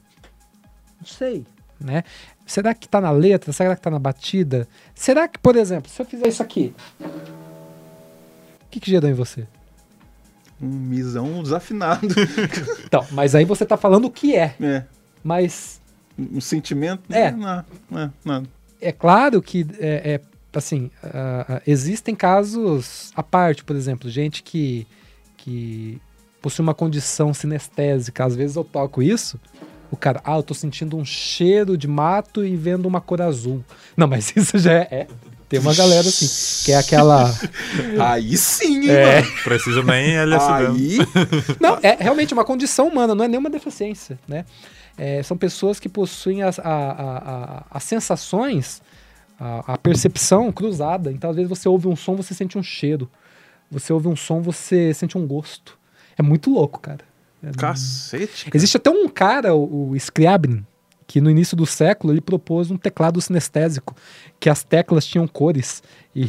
Não 1.00 1.06
sei, 1.06 1.44
né? 1.80 2.04
Será 2.46 2.74
que 2.74 2.88
tá 2.88 3.00
na 3.00 3.10
letra? 3.10 3.52
Será 3.52 3.74
que 3.76 3.82
tá 3.82 3.90
na 3.90 3.98
batida? 3.98 4.66
Será 4.94 5.28
que, 5.28 5.38
por 5.38 5.56
exemplo, 5.56 5.90
se 5.90 6.00
eu 6.00 6.06
fizer 6.06 6.28
isso 6.28 6.42
aqui, 6.42 6.74
o 7.00 8.70
que, 8.70 8.80
que 8.80 8.90
gerou 8.90 9.08
em 9.10 9.14
você? 9.14 9.46
Um 10.60 10.68
misão 10.68 11.42
desafinado. 11.42 12.06
Então, 12.84 13.06
mas 13.12 13.34
aí 13.36 13.44
você 13.44 13.64
tá 13.64 13.76
falando 13.76 14.06
o 14.06 14.10
que 14.10 14.34
é, 14.34 14.54
É. 14.60 14.84
mas 15.22 15.80
Um 16.18 16.40
sentimento. 16.40 17.02
É. 17.10 17.30
Não, 17.30 17.64
não, 17.88 18.12
não. 18.24 18.42
é 18.80 18.90
claro 18.90 19.40
que 19.40 19.64
é, 19.78 20.14
é, 20.14 20.20
assim 20.58 20.90
ah, 21.04 21.62
existem 21.66 22.14
casos 22.16 23.12
à 23.14 23.22
parte, 23.22 23.62
por 23.62 23.76
exemplo, 23.76 24.10
gente 24.10 24.42
que 24.42 24.86
que 25.36 26.00
possui 26.42 26.62
uma 26.62 26.74
condição 26.74 27.32
sinestésica. 27.32 28.24
Às 28.24 28.34
vezes 28.34 28.56
eu 28.56 28.64
toco 28.64 29.02
isso, 29.02 29.38
o 29.90 29.96
cara, 29.96 30.20
ah, 30.24 30.36
eu 30.36 30.42
tô 30.42 30.54
sentindo 30.54 30.96
um 30.96 31.04
cheiro 31.04 31.76
de 31.76 31.88
mato 31.88 32.44
e 32.44 32.56
vendo 32.56 32.86
uma 32.86 33.00
cor 33.00 33.20
azul. 33.20 33.64
Não, 33.96 34.06
mas 34.06 34.32
isso 34.36 34.58
já 34.58 34.72
é, 34.72 34.88
é. 34.90 35.06
tem 35.48 35.58
uma 35.60 35.74
galera 35.74 36.06
assim, 36.08 36.64
que 36.64 36.72
é 36.72 36.76
aquela 36.78 37.32
Aí 37.98 38.36
sim, 38.36 38.82
hein, 38.84 38.90
É. 38.90 39.20
mano? 39.22 39.32
Precisa 39.44 39.82
nem 39.82 40.16
LSD. 40.16 40.52
Aí. 40.52 40.98
Não, 41.60 41.78
é 41.82 41.96
realmente 42.00 42.32
uma 42.32 42.44
condição 42.44 42.88
humana, 42.88 43.14
não 43.14 43.24
é 43.24 43.28
nenhuma 43.28 43.50
deficiência, 43.50 44.18
né? 44.28 44.44
É, 44.96 45.22
são 45.22 45.36
pessoas 45.36 45.80
que 45.80 45.88
possuem 45.88 46.42
as, 46.42 46.58
a- 46.58 46.62
a- 46.64 47.18
a- 47.18 47.64
as 47.70 47.82
sensações 47.84 48.82
a, 49.38 49.72
a 49.72 49.78
percepção 49.78 50.52
cruzada. 50.52 51.10
Então, 51.10 51.30
às 51.30 51.36
vezes, 51.36 51.48
você 51.48 51.66
ouve 51.68 51.88
um 51.88 51.96
som, 51.96 52.14
você 52.14 52.34
sente 52.34 52.58
um 52.58 52.62
cheiro. 52.62 53.10
Você 53.70 53.92
ouve 53.92 54.08
um 54.08 54.14
som, 54.16 54.42
você 54.42 54.92
sente 54.92 55.16
um 55.16 55.26
gosto. 55.26 55.78
É 56.18 56.22
muito 56.22 56.50
louco, 56.52 56.78
cara. 56.80 57.00
É- 57.42 57.50
Cacete. 57.52 58.44
cara. 58.46 58.56
Existe 58.56 58.76
até 58.76 58.90
um 58.90 59.08
cara, 59.08 59.54
o, 59.54 59.90
o 59.90 59.96
Scriabin, 59.96 60.64
que 61.06 61.20
no 61.20 61.30
início 61.30 61.56
do 61.56 61.66
século 61.66 62.12
ele 62.12 62.20
propôs 62.20 62.70
um 62.70 62.76
teclado 62.76 63.20
sinestésico, 63.20 63.94
que 64.38 64.48
as 64.48 64.62
teclas 64.62 65.04
tinham 65.06 65.26
cores. 65.26 65.82
E, 66.12 66.26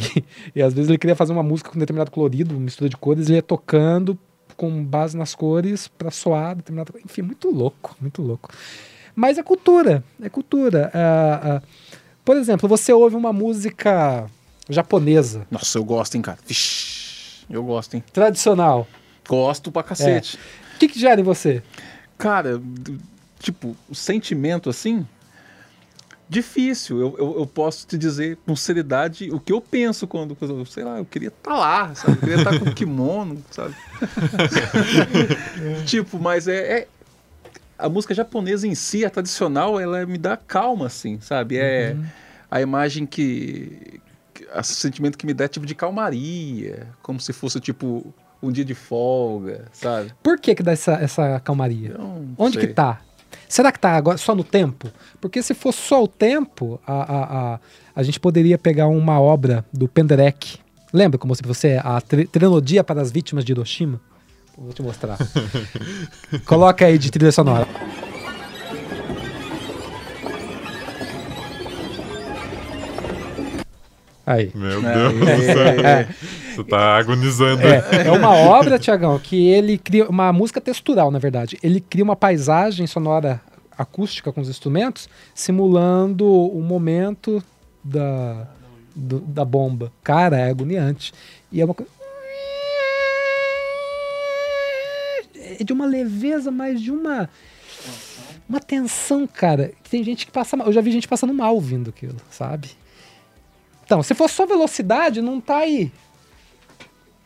e 0.55 0.61
às 0.61 0.75
vezes 0.75 0.89
ele 0.89 0.97
queria 0.99 1.15
fazer 1.15 1.33
uma 1.33 1.41
música 1.41 1.71
com 1.71 1.79
determinado 1.79 2.11
colorido, 2.11 2.53
mistura 2.53 2.87
de 2.87 2.95
cores, 2.95 3.25
ele 3.27 3.37
ia 3.37 3.41
tocando 3.41 4.15
com 4.55 4.85
base 4.85 5.17
nas 5.17 5.33
cores 5.33 5.87
para 5.87 6.11
soar 6.11 6.55
determinado. 6.55 6.93
Enfim, 7.03 7.23
muito 7.23 7.49
louco, 7.49 7.95
muito 7.99 8.21
louco. 8.21 8.51
Mas 9.15 9.39
é 9.39 9.43
cultura, 9.43 10.03
é 10.21 10.29
cultura. 10.29 10.91
Ah, 10.93 11.39
ah, 11.43 11.61
por 12.23 12.37
exemplo, 12.37 12.69
você 12.69 12.93
ouve 12.93 13.15
uma 13.15 13.33
música 13.33 14.27
japonesa, 14.69 15.47
Nossa, 15.49 15.79
eu 15.79 15.83
gosto, 15.83 16.13
hein, 16.15 16.21
cara. 16.21 16.37
Vixe, 16.45 17.43
eu 17.49 17.63
gosto, 17.63 17.95
hein. 17.95 18.03
tradicional. 18.13 18.87
Gosto 19.27 19.71
pra 19.71 19.81
cacete. 19.81 20.37
O 20.37 20.60
que, 20.87 20.93
que 20.93 20.99
gera 20.99 21.19
em 21.21 21.23
você? 21.23 21.61
Cara, 22.17 22.61
tipo, 23.39 23.75
o 23.89 23.95
sentimento 23.95 24.69
assim. 24.69 25.05
Difícil. 26.29 26.99
Eu, 27.01 27.15
eu, 27.17 27.39
eu 27.39 27.45
posso 27.47 27.85
te 27.85 27.97
dizer 27.97 28.37
com 28.45 28.55
seriedade 28.55 29.29
o 29.31 29.39
que 29.39 29.51
eu 29.51 29.59
penso 29.59 30.07
quando, 30.07 30.37
sei 30.65 30.83
lá, 30.83 30.97
eu 30.97 31.05
queria 31.05 31.27
estar 31.27 31.53
lá, 31.53 31.93
sabe? 31.93 32.13
Eu 32.13 32.19
queria 32.19 32.35
estar 32.37 32.57
com 32.57 32.71
kimono, 32.73 33.43
sabe? 33.51 33.75
tipo, 35.85 36.17
mas 36.19 36.47
é, 36.47 36.79
é- 36.81 36.87
A 37.77 37.89
música 37.89 38.13
japonesa 38.13 38.65
em 38.67 38.75
si, 38.75 39.03
a 39.03 39.09
tradicional, 39.09 39.79
ela 39.79 40.05
me 40.05 40.17
dá 40.17 40.37
calma, 40.37 40.85
assim, 40.87 41.19
sabe? 41.19 41.57
É 41.57 41.97
a 42.49 42.61
imagem 42.61 43.05
que. 43.05 43.99
que- 44.33 44.45
O 44.57 44.63
sentimento 44.63 45.17
que 45.17 45.25
me 45.25 45.33
dá 45.33 45.45
é 45.45 45.47
tipo 45.49 45.65
de 45.65 45.75
calmaria, 45.75 46.87
como 47.01 47.19
se 47.19 47.33
fosse 47.33 47.59
tipo 47.59 48.13
um 48.41 48.51
dia 48.51 48.65
de 48.65 48.73
folga, 48.73 49.65
sabe? 49.71 50.11
Por 50.23 50.39
que, 50.39 50.55
que 50.55 50.63
dá 50.63 50.71
essa, 50.71 50.93
essa 50.93 51.39
calmaria? 51.39 51.95
Onde 52.37 52.57
sei. 52.59 52.67
que 52.67 52.73
tá? 52.73 53.01
Será 53.47 53.71
que 53.71 53.79
tá 53.79 53.91
agora 53.91 54.17
só 54.17 54.33
no 54.33 54.43
tempo? 54.43 54.89
Porque 55.19 55.41
se 55.43 55.53
fosse 55.53 55.79
só 55.79 56.03
o 56.03 56.07
tempo, 56.07 56.79
a, 56.87 56.93
a, 56.93 57.53
a, 57.55 57.59
a 57.95 58.03
gente 58.03 58.19
poderia 58.19 58.57
pegar 58.57 58.87
uma 58.87 59.19
obra 59.19 59.65
do 59.73 59.87
Penderecki. 59.87 60.57
Lembra 60.93 61.17
como 61.17 61.35
se 61.35 61.41
você 61.43 61.79
a 61.83 61.99
tri- 62.01 62.25
trilogia 62.27 62.83
para 62.83 63.01
as 63.01 63.11
vítimas 63.11 63.43
de 63.45 63.51
Hiroshima? 63.51 63.99
Vou 64.57 64.73
te 64.73 64.81
mostrar. 64.81 65.17
Coloca 66.45 66.85
aí 66.85 66.97
de 66.97 67.09
trilha 67.11 67.31
sonora. 67.31 67.67
Aí. 74.25 74.51
Meu 74.53 74.85
É, 74.87 74.93
Deus 74.93 75.13
do 75.19 75.29
é, 75.29 75.37
céu. 75.53 75.85
é. 75.85 76.07
Você 76.55 76.63
tá 76.63 76.97
agonizando. 76.97 77.61
É, 77.67 78.07
é 78.07 78.11
uma 78.11 78.35
obra, 78.35 78.77
Tiagão, 78.79 79.17
que 79.19 79.47
ele 79.49 79.77
cria 79.77 80.07
uma 80.09 80.31
música 80.33 80.59
textural, 80.61 81.09
na 81.11 81.19
verdade. 81.19 81.57
Ele 81.63 81.79
cria 81.81 82.03
uma 82.03 82.15
paisagem 82.15 82.85
sonora 82.87 83.41
acústica 83.77 84.31
com 84.31 84.41
os 84.41 84.49
instrumentos, 84.49 85.09
simulando 85.33 86.25
o 86.29 86.61
momento 86.61 87.43
da, 87.83 88.47
do- 88.95 89.19
da 89.21 89.43
bomba. 89.45 89.91
Cara, 90.03 90.37
é 90.37 90.49
agoniante. 90.49 91.13
E 91.51 91.61
é 91.61 91.65
uma 91.65 91.73
coisa. 91.73 91.91
É 95.59 95.63
de 95.63 95.73
uma 95.73 95.85
leveza, 95.85 96.51
mas 96.51 96.81
de 96.81 96.91
uma. 96.91 97.29
Uma 98.47 98.59
tensão, 98.59 99.25
cara. 99.27 99.71
que 99.83 99.89
Tem 99.89 100.03
gente 100.03 100.25
que 100.25 100.31
passa 100.31 100.57
mal. 100.57 100.67
Eu 100.67 100.73
já 100.73 100.81
vi 100.81 100.91
gente 100.91 101.07
passando 101.07 101.33
mal 101.33 101.53
ouvindo 101.55 101.89
aquilo, 101.89 102.17
sabe? 102.29 102.69
Então, 103.85 104.03
se 104.03 104.13
for 104.13 104.29
só 104.29 104.45
velocidade, 104.45 105.21
não 105.21 105.39
tá 105.41 105.57
aí. 105.57 105.91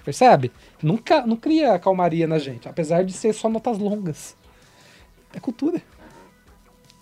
Percebe? 0.05 0.51
Nunca, 0.83 1.25
não 1.25 1.35
cria 1.35 1.79
calmaria 1.79 2.27
na 2.27 2.37
gente, 2.37 2.69
apesar 2.69 3.03
de 3.03 3.11
ser 3.11 3.33
só 3.33 3.49
notas 3.49 3.79
longas. 3.79 4.35
É 5.33 5.39
cultura. 5.39 5.81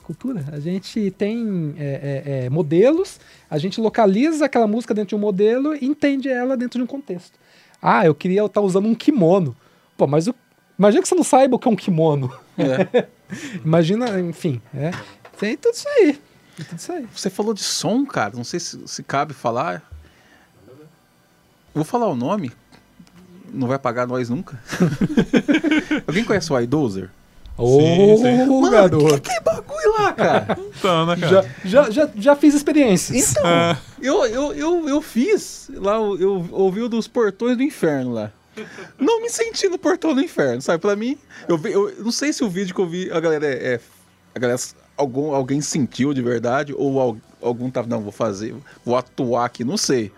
Cultura. 0.04 0.46
A 0.54 0.60
gente 0.60 1.12
tem 1.12 1.76
é, 1.78 1.84
é, 2.26 2.46
é, 2.46 2.50
modelos, 2.50 3.20
a 3.50 3.58
gente 3.58 3.82
localiza 3.82 4.46
aquela 4.46 4.68
música 4.68 4.94
dentro 4.94 5.10
de 5.10 5.16
um 5.16 5.20
modelo 5.20 5.76
e 5.76 5.86
entende 5.86 6.30
ela 6.30 6.56
dentro 6.56 6.80
de 6.80 6.84
um 6.84 6.88
contexto. 6.88 7.38
Ah, 7.82 8.06
eu 8.06 8.16
queria 8.16 8.46
estar 8.46 8.62
usando 8.62 8.88
um 8.88 8.96
kimono. 8.96 9.56
Pô, 9.98 10.08
mas 10.08 10.28
o, 10.28 10.36
imagina 10.80 11.02
que 11.02 11.08
você 11.10 11.16
não 11.16 11.24
saiba 11.24 11.58
o 11.58 11.60
que 11.60 11.68
é 11.68 11.72
um 11.72 11.76
kimono. 11.76 12.34
É. 12.58 13.08
Imagina, 13.66 14.20
enfim, 14.22 14.62
é. 14.74 14.92
Tem 15.38 15.58
tudo 15.58 15.74
isso 15.74 15.90
aí. 15.90 16.14
Tem 16.56 16.66
tudo 16.66 16.80
isso 16.80 16.92
aí. 16.92 17.06
Você 17.14 17.30
falou 17.30 17.54
de 17.54 17.64
som, 17.64 18.06
cara. 18.06 18.34
Não 18.36 18.46
sei 18.46 18.62
se, 18.62 18.88
se 18.88 19.04
cabe 19.04 19.34
falar. 19.34 19.84
Vou 21.74 21.84
falar 21.84 22.08
o 22.08 22.16
nome. 22.16 22.52
Não 23.54 23.68
vai 23.68 23.78
pagar 23.78 24.08
nós 24.08 24.30
nunca. 24.30 24.60
Alguém 26.08 26.24
conhece 26.24 26.52
o 26.52 26.60
iDozer? 26.60 27.10
Ô, 27.56 27.80
sim. 28.18 28.46
Mano, 28.48 29.20
que, 29.22 29.30
que 29.32 29.40
bagulho 29.42 29.94
lá, 30.00 30.12
cara? 30.12 30.58
Então, 30.76 31.06
né, 31.06 31.16
Já, 31.18 31.30
cara? 31.30 31.56
já, 31.64 31.90
já, 31.92 32.10
já 32.16 32.36
fiz 32.36 32.56
experiências. 32.56 33.32
Então, 33.32 33.44
Ah. 33.46 33.78
eu, 34.02 34.26
eu, 34.26 34.54
eu, 34.54 34.90
eu 34.90 35.02
fiz 35.02 35.70
lá, 35.76 35.94
eu, 35.98 36.18
eu 36.20 36.48
ouvi 36.52 36.82
o 36.82 36.90
dos 36.90 37.08
portões 37.08 37.56
do 37.56 37.62
inferno 37.62 38.12
lá. 38.14 38.32
Não 39.00 39.22
me 39.22 39.30
senti 39.30 39.68
no 39.70 39.78
portão 39.78 40.16
do 40.16 40.22
inferno, 40.22 40.62
sabe? 40.62 40.80
Pra 40.80 40.96
mim, 40.96 41.16
eu, 41.48 41.58
vi- 41.58 41.72
eu 41.72 41.94
não 42.00 42.12
sei 42.12 42.34
se 42.34 42.44
o 42.44 42.50
vídeo 42.50 42.74
que 42.74 42.82
eu 42.82 42.88
vi, 42.88 43.12
a 43.12 43.20
galera 43.20 43.46
é. 43.46 43.74
é- 43.76 43.80
a 44.36 44.40
galera, 44.40 44.60
algum, 44.98 45.34
alguém 45.36 45.62
sentiu 45.62 46.12
de 46.12 46.22
verdade, 46.24 46.74
ou 46.76 47.00
al- 47.00 47.18
algum 47.40 47.70
tava, 47.70 47.88
não, 47.88 48.02
vou 48.02 48.12
fazer, 48.12 48.56
vou 48.84 48.96
atuar 48.98 49.46
aqui, 49.46 49.64
não 49.64 49.78
sei. 49.78 50.12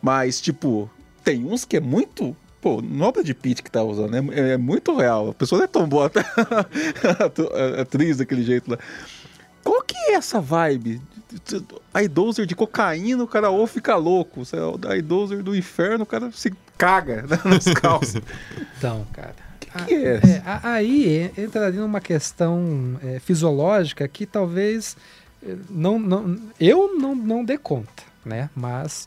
Mas, 0.00 0.40
tipo, 0.40 0.88
tem 1.24 1.44
uns 1.44 1.64
que 1.64 1.76
é 1.76 1.80
muito. 1.80 2.36
Pô, 2.60 2.76
o 2.78 3.12
Brad 3.12 3.30
Pitt 3.30 3.62
que 3.62 3.70
tá 3.70 3.82
usando, 3.82 4.14
é, 4.14 4.50
é 4.52 4.56
muito 4.58 4.94
real. 4.96 5.30
A 5.30 5.34
pessoa 5.34 5.58
não 5.58 5.64
é 5.64 5.68
tão 5.68 5.88
boa, 5.88 6.10
tá? 6.10 6.22
a 7.78 7.80
atriz 7.82 8.18
daquele 8.18 8.42
jeito 8.42 8.70
lá. 8.70 8.78
Qual 9.64 9.82
que 9.82 9.96
é 9.96 10.14
essa 10.14 10.40
vibe? 10.40 11.00
iDozer 12.02 12.44
de 12.44 12.54
cocaína, 12.54 13.22
o 13.22 13.26
cara 13.26 13.50
ou 13.50 13.66
fica 13.66 13.94
louco. 13.96 14.42
É 14.88 14.98
iDozer 14.98 15.42
do 15.42 15.54
inferno, 15.54 16.02
o 16.02 16.06
cara 16.06 16.30
se 16.32 16.52
caga 16.76 17.22
né, 17.22 17.38
nas 17.44 17.64
calças. 17.72 18.22
Então, 18.76 19.06
cara. 19.12 19.34
que 19.60 19.66
que 19.86 19.94
é? 19.94 20.14
É, 20.16 20.42
a- 20.44 20.72
aí 20.72 21.30
entraria 21.38 21.80
numa 21.80 22.00
questão 22.00 22.98
é, 23.02 23.18
fisiológica 23.20 24.06
que 24.08 24.26
talvez 24.26 24.96
é, 25.42 25.54
não, 25.68 25.98
não, 25.98 26.36
eu 26.58 26.96
não, 26.98 27.14
não 27.14 27.44
dê 27.44 27.56
conta, 27.56 28.02
né? 28.24 28.50
Mas 28.54 29.06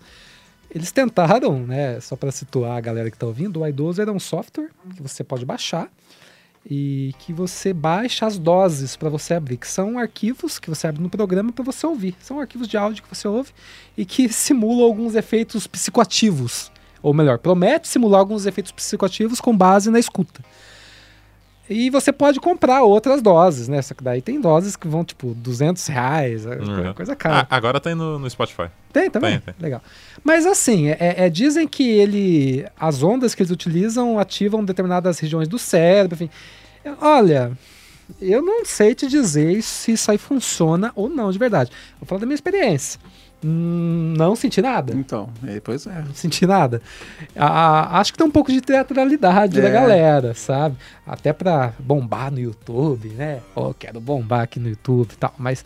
eles 0.74 0.92
tentaram, 0.92 1.60
né? 1.60 2.00
Só 2.00 2.16
para 2.16 2.32
situar 2.32 2.78
a 2.78 2.82
galera 2.82 3.10
que 3.10 3.16
está 3.16 3.28
ouvindo, 3.28 3.60
o 3.60 3.68
iDozer 3.68 4.08
é 4.08 4.12
um 4.12 4.20
software 4.20 4.70
que 4.96 5.04
você 5.04 5.24
pode 5.24 5.46
baixar 5.46 5.90
e 6.70 7.14
que 7.20 7.32
você 7.32 7.74
baixa 7.74 8.26
as 8.26 8.40
doses 8.40 8.96
para 8.96 9.10
você 9.10 9.34
abrir, 9.34 9.58
que 9.58 9.68
são 9.68 10.00
arquivos 10.00 10.58
que 10.58 10.70
você 10.70 10.88
abre 10.88 11.02
no 11.02 11.10
programa 11.10 11.52
para 11.52 11.64
você 11.64 11.86
ouvir. 11.86 12.16
São 12.20 12.40
arquivos 12.40 12.68
de 12.68 12.76
áudio 12.76 13.04
que 13.04 13.16
você 13.16 13.28
ouve 13.28 13.52
e 13.96 14.04
que 14.04 14.28
simulam 14.34 14.86
alguns 14.86 15.14
efeitos 15.14 15.68
psicoativos. 15.68 16.72
Ou 17.04 17.14
melhor, 17.14 17.38
promete 17.38 17.88
simular 17.88 18.22
alguns 18.22 18.46
efeitos 18.46 18.72
psicoativos 18.72 19.40
com 19.40 19.56
base 19.56 19.92
na 19.92 20.00
escuta. 20.00 20.42
E 21.70 21.90
você 21.90 22.12
pode 22.12 22.40
comprar 22.42 22.84
outras 22.84 23.22
doses, 23.22 23.68
né? 23.70 23.82
Só 23.82 23.94
que 23.94 24.04
daí 24.04 24.22
tem 24.22 24.40
doses 24.42 24.76
que 24.76 24.86
vão, 24.88 25.04
tipo, 25.04 25.34
200 25.34 25.88
reais, 25.88 26.46
é 26.46 26.56
Uhum. 26.58 26.94
coisa 26.94 27.16
cara. 27.16 27.48
Ah, 27.50 27.56
agora 27.56 27.80
tem 27.80 27.96
no, 27.96 28.20
no 28.20 28.30
Spotify. 28.30 28.68
Tem 28.92 29.10
também? 29.10 29.40
tem, 29.40 29.54
tem. 29.54 29.64
Legal. 29.64 29.82
Mas 30.24 30.46
assim, 30.46 30.90
é, 30.90 30.98
é- 31.00 31.30
dizem 31.30 31.66
que 31.68 31.90
ele. 31.90 32.66
As 32.78 33.02
ondas 33.02 33.34
que 33.34 33.42
eles 33.42 33.52
utilizam 33.52 34.20
ativam 34.20 34.64
determinadas 34.64 35.20
regiões 35.20 35.48
do 35.48 35.58
cérebro, 35.58 36.16
enfim. 36.16 36.30
Olha, 37.02 37.54
eu 38.22 38.42
não 38.42 38.66
sei 38.66 38.94
te 38.94 39.08
dizer 39.08 39.62
se 39.64 39.94
isso 39.94 40.12
aí 40.12 40.18
funciona 40.18 40.92
ou 40.96 41.08
não, 41.08 41.32
de 41.32 41.40
verdade. 41.40 41.72
Vou 42.00 42.06
falar 42.06 42.20
da 42.20 42.26
minha 42.26 42.36
experiência. 42.36 43.00
Hum, 43.44 44.14
não 44.18 44.36
senti 44.36 44.62
nada. 44.62 44.94
Então, 44.94 45.30
é, 45.46 45.60
pois 45.60 45.86
é. 45.86 46.02
Não 46.02 46.14
senti 46.14 46.46
nada. 46.46 46.82
A- 47.36 47.46
a- 47.48 48.00
acho 48.00 48.12
que 48.14 48.18
tem 48.18 48.26
um 48.28 48.32
pouco 48.32 48.52
de 48.52 48.62
teatralidade 48.62 49.60
da 49.62 49.68
É. 49.68 49.72
galera, 49.72 50.34
sabe? 50.34 50.78
Até 51.06 51.34
pra 51.34 51.74
bombar 51.80 52.32
no 52.32 52.40
YouTube, 52.40 53.10
né? 53.10 53.42
Oh, 53.56 53.74
quero 53.74 54.00
bombar 54.00 54.42
aqui 54.42 54.60
no 54.60 54.70
YouTube 54.70 55.12
e 55.12 55.18
tal. 55.18 55.34
Mas, 55.38 55.66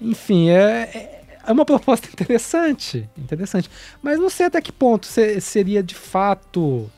enfim, 0.00 0.48
é, 0.48 0.90
é- 0.94 1.22
é 1.46 1.52
uma 1.52 1.64
proposta 1.64 2.08
interessante. 2.12 3.08
Interessante. 3.18 3.68
Mas 4.02 4.18
não 4.18 4.30
sei 4.30 4.46
até 4.46 4.60
que 4.60 4.72
ponto 4.72 5.06
se- 5.06 5.40
seria 5.40 5.82
de 5.82 5.94
fato 5.94 6.90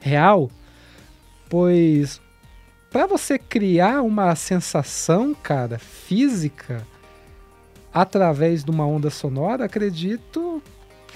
real, 0.00 0.50
pois 1.48 2.20
para 2.90 3.06
você 3.06 3.38
criar 3.38 4.02
uma 4.02 4.34
sensação, 4.34 5.32
cara, 5.32 5.78
física 5.78 6.84
através 7.92 8.62
de 8.64 8.70
uma 8.70 8.86
onda 8.86 9.10
sonora, 9.10 9.64
acredito, 9.64 10.62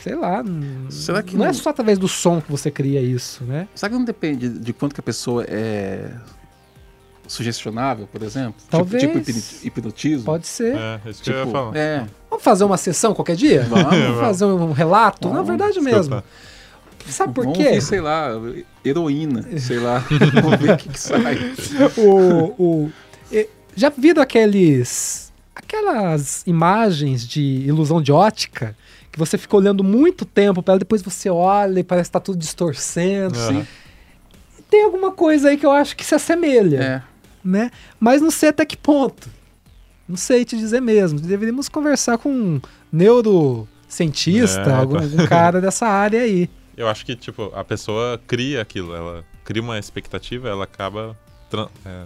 sei 0.02 0.14
lá, 0.14 0.42
Será 0.90 1.22
que 1.22 1.36
não, 1.36 1.44
é 1.44 1.48
não- 1.48 1.54
só 1.54 1.70
através 1.70 1.98
do 1.98 2.08
som 2.08 2.40
que 2.40 2.50
você 2.50 2.70
cria 2.70 3.00
isso, 3.00 3.44
né? 3.44 3.68
Será 3.74 3.90
que 3.90 3.96
não 3.96 4.04
depende 4.04 4.48
de 4.48 4.72
quanto 4.72 4.94
que 4.94 5.00
a 5.00 5.02
pessoa 5.04 5.44
é 5.48 6.10
sugestionável, 7.26 8.06
por 8.10 8.22
exemplo? 8.22 8.54
Tipo- 8.58 8.70
Talvez. 8.70 9.02
Tipo, 9.02 9.18
hipni- 9.18 9.42
hipnotismo? 9.64 10.24
Pode 10.24 10.46
ser. 10.46 10.76
É, 10.76 11.00
isso 11.08 11.22
que 11.22 11.30
eu 11.30 11.34
ia 11.34 11.40
Tipo, 11.40 11.52
falar. 11.52 11.76
é. 11.76 12.06
Vamos 12.28 12.44
fazer 12.44 12.64
uma 12.64 12.76
sessão 12.76 13.14
qualquer 13.14 13.36
dia? 13.36 13.62
Vamos. 13.62 13.86
fazer 14.20 14.44
um 14.44 14.72
relato? 14.72 15.28
Na 15.28 15.34
Vamos. 15.36 15.48
verdade 15.48 15.80
mesmo. 15.80 16.22
Sabe 17.06 17.34
por 17.34 17.44
Vamos 17.44 17.58
quê? 17.58 17.64
ver, 17.64 17.80
sei 17.82 18.00
lá, 18.00 18.28
heroína, 18.84 19.46
sei 19.58 19.78
lá. 19.78 19.98
Vamos 20.42 20.58
ver 20.60 20.72
o 20.72 20.76
que, 20.76 20.88
que 20.88 20.98
sai. 21.00 21.36
o, 21.98 22.54
o- 22.62 22.92
já 23.76 23.88
viram 23.90 24.22
aqueles 24.22 25.23
aquelas 25.78 26.42
imagens 26.46 27.26
de 27.26 27.40
ilusão 27.66 28.00
de 28.00 28.12
ótica 28.12 28.76
que 29.10 29.18
você 29.18 29.38
fica 29.38 29.56
olhando 29.56 29.84
muito 29.84 30.24
tempo 30.24 30.62
para 30.62 30.72
ela, 30.72 30.78
depois 30.78 31.02
você 31.02 31.28
olha 31.30 31.80
e 31.80 31.84
parece 31.84 32.08
que 32.08 32.12
tá 32.12 32.20
tudo 32.20 32.38
distorcendo. 32.38 33.38
Aham. 33.38 33.66
Tem 34.68 34.82
alguma 34.84 35.12
coisa 35.12 35.48
aí 35.50 35.56
que 35.56 35.64
eu 35.66 35.70
acho 35.70 35.96
que 35.96 36.04
se 36.04 36.14
assemelha, 36.14 36.78
É. 36.82 37.02
né? 37.44 37.70
Mas 38.00 38.20
não 38.20 38.30
sei 38.30 38.48
até 38.48 38.64
que 38.64 38.76
ponto. 38.76 39.28
Não 40.08 40.16
sei 40.16 40.44
te 40.44 40.56
dizer 40.56 40.80
mesmo. 40.80 41.20
Deveríamos 41.20 41.68
conversar 41.68 42.18
com 42.18 42.28
um 42.30 42.60
neurocientista, 42.92 44.62
É, 44.62 44.72
algum, 44.74 44.96
tá. 44.96 45.02
algum 45.04 45.26
cara 45.26 45.60
dessa 45.60 45.86
área 45.86 46.20
aí. 46.22 46.50
Eu 46.76 46.88
acho 46.88 47.06
que, 47.06 47.14
tipo, 47.14 47.52
a 47.54 47.62
pessoa 47.62 48.20
cria 48.26 48.60
aquilo, 48.62 48.94
ela 48.94 49.24
cria 49.44 49.62
uma 49.62 49.78
expectativa, 49.78 50.48
ela 50.48 50.64
acaba 50.64 51.16
tran- 51.48 51.68
é, 51.86 52.04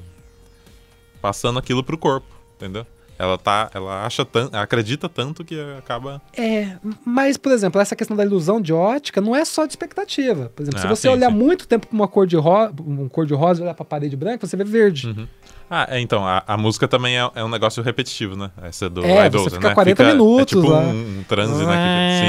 passando 1.23 1.59
aquilo 1.59 1.83
pro 1.83 1.97
corpo, 1.97 2.29
entendeu? 2.57 2.87
Ela 3.19 3.37
tá, 3.37 3.69
ela 3.75 4.07
acha 4.07 4.25
tanto, 4.25 4.57
acredita 4.57 5.09
tanto 5.09 5.45
que 5.45 5.59
acaba. 5.77 6.23
É, 6.37 6.77
mas, 7.05 7.37
por 7.37 7.51
exemplo, 7.51 7.81
essa 7.81 7.97
questão 7.97 8.16
da 8.16 8.25
ilusão 8.25 8.61
de 8.61 8.73
ótica 8.73 9.21
não 9.21 9.35
é 9.35 9.45
só 9.45 9.66
de 9.66 9.73
expectativa. 9.73 10.53
Por 10.55 10.62
exemplo, 10.62 10.79
se 10.79 10.87
Ah, 10.87 10.91
você 10.91 11.09
sim, 11.09 11.14
olhar 11.14 11.31
sim. 11.31 11.37
muito 11.37 11.66
tempo 11.66 11.89
pra 11.89 11.95
uma 11.97 12.07
cor 12.07 12.27
de 12.29 12.37
rosa, 12.37 12.73
um 12.87 13.09
cor 13.09 13.27
de 13.27 13.35
rosa 13.35 13.61
e 13.61 13.64
olhar 13.64 13.75
pra 13.75 13.85
parede 13.85 14.16
branca, 14.16 14.47
você 14.47 14.57
vê 14.57 14.62
verde. 14.62 15.09
Uhum. 15.09 15.27
Ah, 15.69 15.87
é, 15.91 16.01
então, 16.01 16.25
a, 16.25 16.43
a 16.47 16.57
música 16.57 16.87
também 16.87 17.19
é, 17.19 17.31
é 17.35 17.43
um 17.45 17.49
negócio 17.49 17.83
repetitivo, 17.83 18.37
né? 18.37 18.51
Essa 18.62 18.89
do 18.89 19.05
É, 19.05 19.27
Idols, 19.27 19.45
você 19.45 19.57
fica 19.57 19.69
né? 19.69 19.75
40 19.75 20.05
minutos 20.05 20.57
é 20.57 20.61
tipo 20.61 20.73
lá. 20.73 20.79
Um, 20.81 21.19
um 21.19 21.25
transe, 21.29 21.66
né? 21.66 21.77
que- 21.77 22.19
sim, 22.21 22.27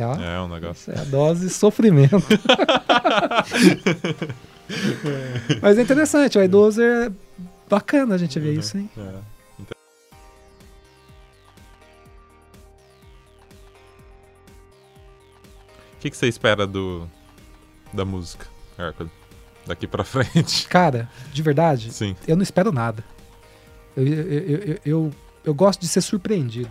É, 0.00 0.06
ó, 0.06 0.14
sim. 0.14 0.22
É 0.22 0.40
um 0.40 0.48
negócio. 0.48 0.92
é 0.94 1.00
a 1.00 1.04
dose 1.04 1.48
sofrimento. 1.50 2.22
Mas 5.62 5.78
é 5.78 5.82
interessante, 5.82 6.38
o 6.38 6.42
idoso 6.42 6.82
é 6.82 7.10
bacana 7.68 8.14
a 8.14 8.18
gente 8.18 8.38
ver 8.40 8.54
Uhum. 8.54 8.60
isso, 8.60 8.78
hein? 8.78 8.90
É. 8.96 9.20
Então- 9.60 9.76
O 15.96 16.00
que, 16.00 16.10
que 16.10 16.16
você 16.16 16.28
espera 16.28 16.66
do 16.66 17.08
da 17.92 18.04
música, 18.04 18.46
Hércules? 18.78 19.10
Daqui 19.66 19.86
pra 19.86 20.04
frente. 20.04 20.66
Cara, 20.68 21.08
de 21.32 21.42
verdade, 21.42 21.92
Sim. 21.92 22.14
eu 22.26 22.36
não 22.36 22.42
espero 22.42 22.70
nada. 22.72 23.04
Eu, 23.96 24.06
eu, 24.06 24.22
eu, 24.24 24.56
eu, 24.58 24.78
eu, 24.84 25.10
eu 25.44 25.54
gosto 25.54 25.80
de 25.80 25.88
ser 25.88 26.00
surpreendido, 26.00 26.70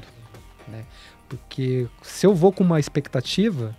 né? 0.68 0.86
Porque 1.28 1.88
se 2.02 2.26
eu 2.26 2.34
vou 2.34 2.54
com 2.54 2.64
uma 2.64 2.80
expectativa, 2.80 3.76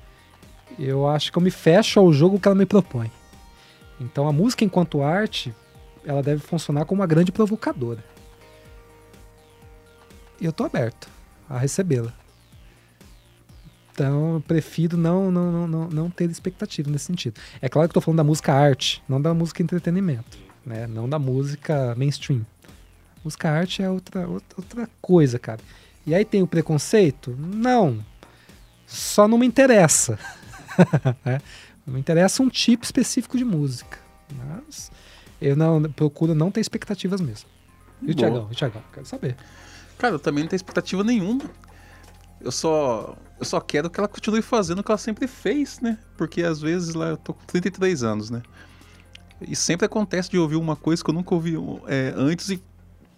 eu 0.78 1.08
acho 1.08 1.32
que 1.32 1.38
eu 1.38 1.42
me 1.42 1.50
fecho 1.50 1.98
ao 1.98 2.12
jogo 2.12 2.38
que 2.38 2.46
ela 2.46 2.54
me 2.54 2.66
propõe. 2.66 3.10
Então 3.98 4.28
a 4.28 4.32
música 4.32 4.64
enquanto 4.64 5.02
arte, 5.02 5.54
ela 6.08 6.22
deve 6.22 6.40
funcionar 6.40 6.86
como 6.86 7.02
uma 7.02 7.06
grande 7.06 7.30
provocadora. 7.30 8.02
E 10.40 10.46
eu 10.46 10.52
tô 10.54 10.64
aberto 10.64 11.06
a 11.50 11.58
recebê-la. 11.58 12.14
Então 13.92 14.34
eu 14.34 14.40
prefiro 14.40 14.96
não, 14.96 15.30
não, 15.30 15.68
não, 15.68 15.88
não, 15.88 16.10
ter 16.10 16.30
expectativa 16.30 16.90
nesse 16.90 17.04
sentido. 17.04 17.38
É 17.60 17.68
claro 17.68 17.88
que 17.88 17.94
tô 17.94 18.00
falando 18.00 18.16
da 18.16 18.24
música 18.24 18.54
arte, 18.54 19.02
não 19.06 19.20
da 19.20 19.34
música 19.34 19.62
entretenimento, 19.62 20.38
né? 20.64 20.86
Não 20.86 21.06
da 21.06 21.18
música 21.18 21.94
mainstream. 21.94 22.46
Música 23.22 23.50
arte 23.50 23.82
é 23.82 23.90
outra, 23.90 24.26
outra, 24.26 24.88
coisa, 25.02 25.38
cara. 25.38 25.60
E 26.06 26.14
aí 26.14 26.24
tem 26.24 26.42
o 26.42 26.46
preconceito? 26.46 27.36
Não. 27.38 28.02
Só 28.86 29.28
não 29.28 29.36
me 29.36 29.46
interessa. 29.46 30.18
né? 31.22 31.42
Não 31.84 31.94
me 31.94 32.00
interessa 32.00 32.42
um 32.42 32.50
tipo 32.50 32.84
específico 32.84 33.38
de 33.38 33.46
música. 33.46 33.98
Mas 34.30 34.90
eu 35.40 35.56
não 35.56 35.82
procuro 35.92 36.34
não 36.34 36.50
ter 36.50 36.60
expectativas 36.60 37.20
mesmo. 37.20 37.48
E 38.02 38.10
o. 38.10 38.14
Tiagão? 38.14 38.46
E 38.48 38.52
o 38.52 38.54
Tiagão? 38.54 38.82
Quero 38.92 39.06
saber. 39.06 39.36
Cara, 39.98 40.14
eu 40.14 40.18
também 40.18 40.44
não 40.44 40.48
tenho 40.48 40.58
expectativa 40.58 41.02
nenhuma. 41.02 41.42
Eu 42.40 42.52
só, 42.52 43.16
eu 43.38 43.44
só 43.44 43.60
quero 43.60 43.90
que 43.90 43.98
ela 43.98 44.08
continue 44.08 44.42
fazendo 44.42 44.78
o 44.78 44.84
que 44.84 44.90
ela 44.90 44.98
sempre 44.98 45.26
fez, 45.26 45.80
né? 45.80 45.98
Porque 46.16 46.42
às 46.42 46.60
vezes 46.60 46.94
lá 46.94 47.08
eu 47.08 47.16
tô 47.16 47.34
com 47.34 47.44
33 47.46 48.04
anos, 48.04 48.30
né? 48.30 48.42
E 49.40 49.56
sempre 49.56 49.86
acontece 49.86 50.30
de 50.30 50.38
ouvir 50.38 50.56
uma 50.56 50.76
coisa 50.76 51.02
que 51.02 51.10
eu 51.10 51.14
nunca 51.14 51.34
ouvi 51.34 51.54
é, 51.86 52.12
antes 52.16 52.48
e 52.50 52.62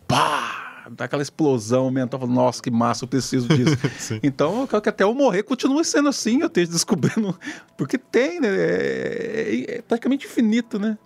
pá! 0.09 0.57
Dá 0.93 1.05
aquela 1.05 1.23
explosão 1.23 1.89
mental. 1.91 2.18
Falo, 2.18 2.33
Nossa, 2.33 2.61
que 2.62 2.71
massa, 2.71 3.05
eu 3.05 3.09
preciso 3.09 3.47
disso. 3.49 3.77
Sim. 3.99 4.18
então 4.23 4.62
eu 4.62 4.66
quero 4.66 4.83
que 4.83 4.89
até 4.89 5.05
eu 5.05 5.14
morrer 5.14 5.43
continue 5.45 5.85
sendo 5.85 6.09
assim, 6.09 6.41
eu 6.41 6.47
esteja 6.49 6.73
descobrindo. 6.73 7.39
Porque 7.77 7.97
tem, 7.99 8.41
né? 8.41 8.49
É, 8.49 9.47
é- 9.71 9.75
é 9.77 9.83
praticamente 9.83 10.27
infinito, 10.27 10.79
né? 10.79 10.99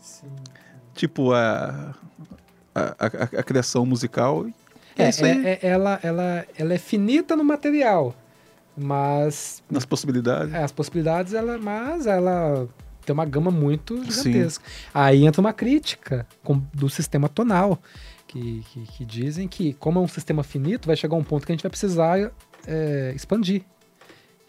Tipo, 0.94 1.32
a, 1.32 1.94
a, 2.74 2.80
a- 2.82 3.40
a 3.40 3.42
criação 3.42 3.84
musical. 3.84 4.46
É, 4.96 5.04
É, 5.04 5.08
isso 5.10 5.24
aí. 5.24 5.44
é- 5.46 5.58
é- 5.62 5.68
ela, 5.68 5.98
ela, 6.02 6.46
ela 6.56 6.74
é 6.74 6.78
finita 6.78 7.34
no 7.36 7.44
material, 7.44 8.14
mas 8.76 9.62
nas 9.70 9.84
possibilidades. 9.84 10.52
é, 10.54 10.62
as 10.62 10.72
possibilidades, 10.72 11.34
ela, 11.34 11.58
mas 11.58 12.06
ela 12.06 12.68
tem 13.04 13.12
uma 13.12 13.24
gama 13.24 13.50
muito 13.50 13.96
Sim. 14.10 14.10
gigantesca. 14.32 14.64
Aí 14.92 15.26
entra 15.26 15.40
uma 15.40 15.52
crítica 15.52 16.26
com- 16.42 16.62
do 16.72 16.88
sistema 16.88 17.28
tonal, 17.28 17.78
que, 18.26 18.64
que, 18.72 18.80
que 18.86 19.04
dizem 19.04 19.46
que, 19.46 19.74
como 19.74 19.98
é 19.98 20.02
um 20.02 20.08
sistema 20.08 20.42
finito, 20.42 20.86
vai 20.86 20.96
chegar 20.96 21.14
um 21.16 21.22
ponto 21.24 21.44
que 21.46 21.52
a 21.52 21.54
gente 21.54 21.62
vai 21.62 21.70
precisar 21.70 22.32
é, 22.66 23.12
expandir. 23.14 23.62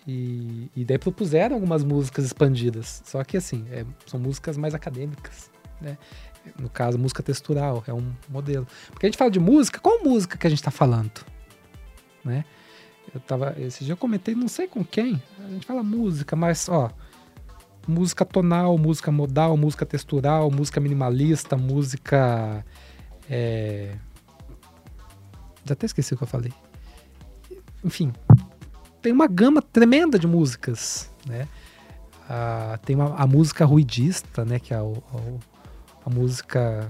E, 0.07 0.69
e 0.75 0.85
daí 0.85 0.97
propuseram 0.99 1.55
algumas 1.55 1.83
músicas 1.83 2.25
expandidas. 2.25 3.01
Só 3.05 3.23
que, 3.23 3.37
assim, 3.37 3.65
é, 3.71 3.83
são 4.05 4.19
músicas 4.19 4.55
mais 4.55 4.73
acadêmicas, 4.75 5.49
né? 5.81 5.97
No 6.59 6.69
caso, 6.69 6.97
música 6.97 7.21
textural, 7.23 7.83
é 7.87 7.93
um 7.93 8.13
modelo. 8.29 8.67
Porque 8.91 9.05
a 9.05 9.09
gente 9.09 9.17
fala 9.17 9.31
de 9.31 9.39
música, 9.39 9.79
qual 9.79 10.03
música 10.03 10.37
que 10.37 10.47
a 10.47 10.49
gente 10.49 10.61
tá 10.63 10.71
falando? 10.71 11.25
Né? 12.23 12.45
Eu 13.13 13.19
tava, 13.21 13.55
esse 13.59 13.83
dia 13.83 13.93
eu 13.93 13.97
comentei, 13.97 14.35
não 14.35 14.47
sei 14.47 14.67
com 14.67 14.83
quem, 14.83 15.21
a 15.39 15.49
gente 15.49 15.65
fala 15.65 15.81
música, 15.83 16.35
mas, 16.35 16.67
ó, 16.69 16.89
música 17.87 18.25
tonal, 18.25 18.77
música 18.77 19.11
modal, 19.11 19.55
música 19.55 19.85
textural, 19.85 20.49
música 20.51 20.79
minimalista, 20.79 21.55
música. 21.55 22.65
É... 23.29 23.95
Já 25.63 25.73
até 25.73 25.85
esqueci 25.85 26.13
o 26.13 26.17
que 26.17 26.23
eu 26.23 26.27
falei. 26.27 26.53
Enfim, 27.83 28.11
tem 29.01 29.11
uma 29.11 29.27
gama 29.27 29.61
tremenda 29.61 30.17
de 30.19 30.27
músicas, 30.27 31.11
né? 31.27 31.47
Ah, 32.27 32.79
tem 32.83 32.95
uma- 32.95 33.15
a 33.15 33.27
música 33.27 33.65
ruidista, 33.65 34.43
né? 34.43 34.59
Que 34.59 34.73
é 34.73 34.81
o- 34.81 35.03
o- 35.13 35.39
a 36.05 36.09
música 36.09 36.87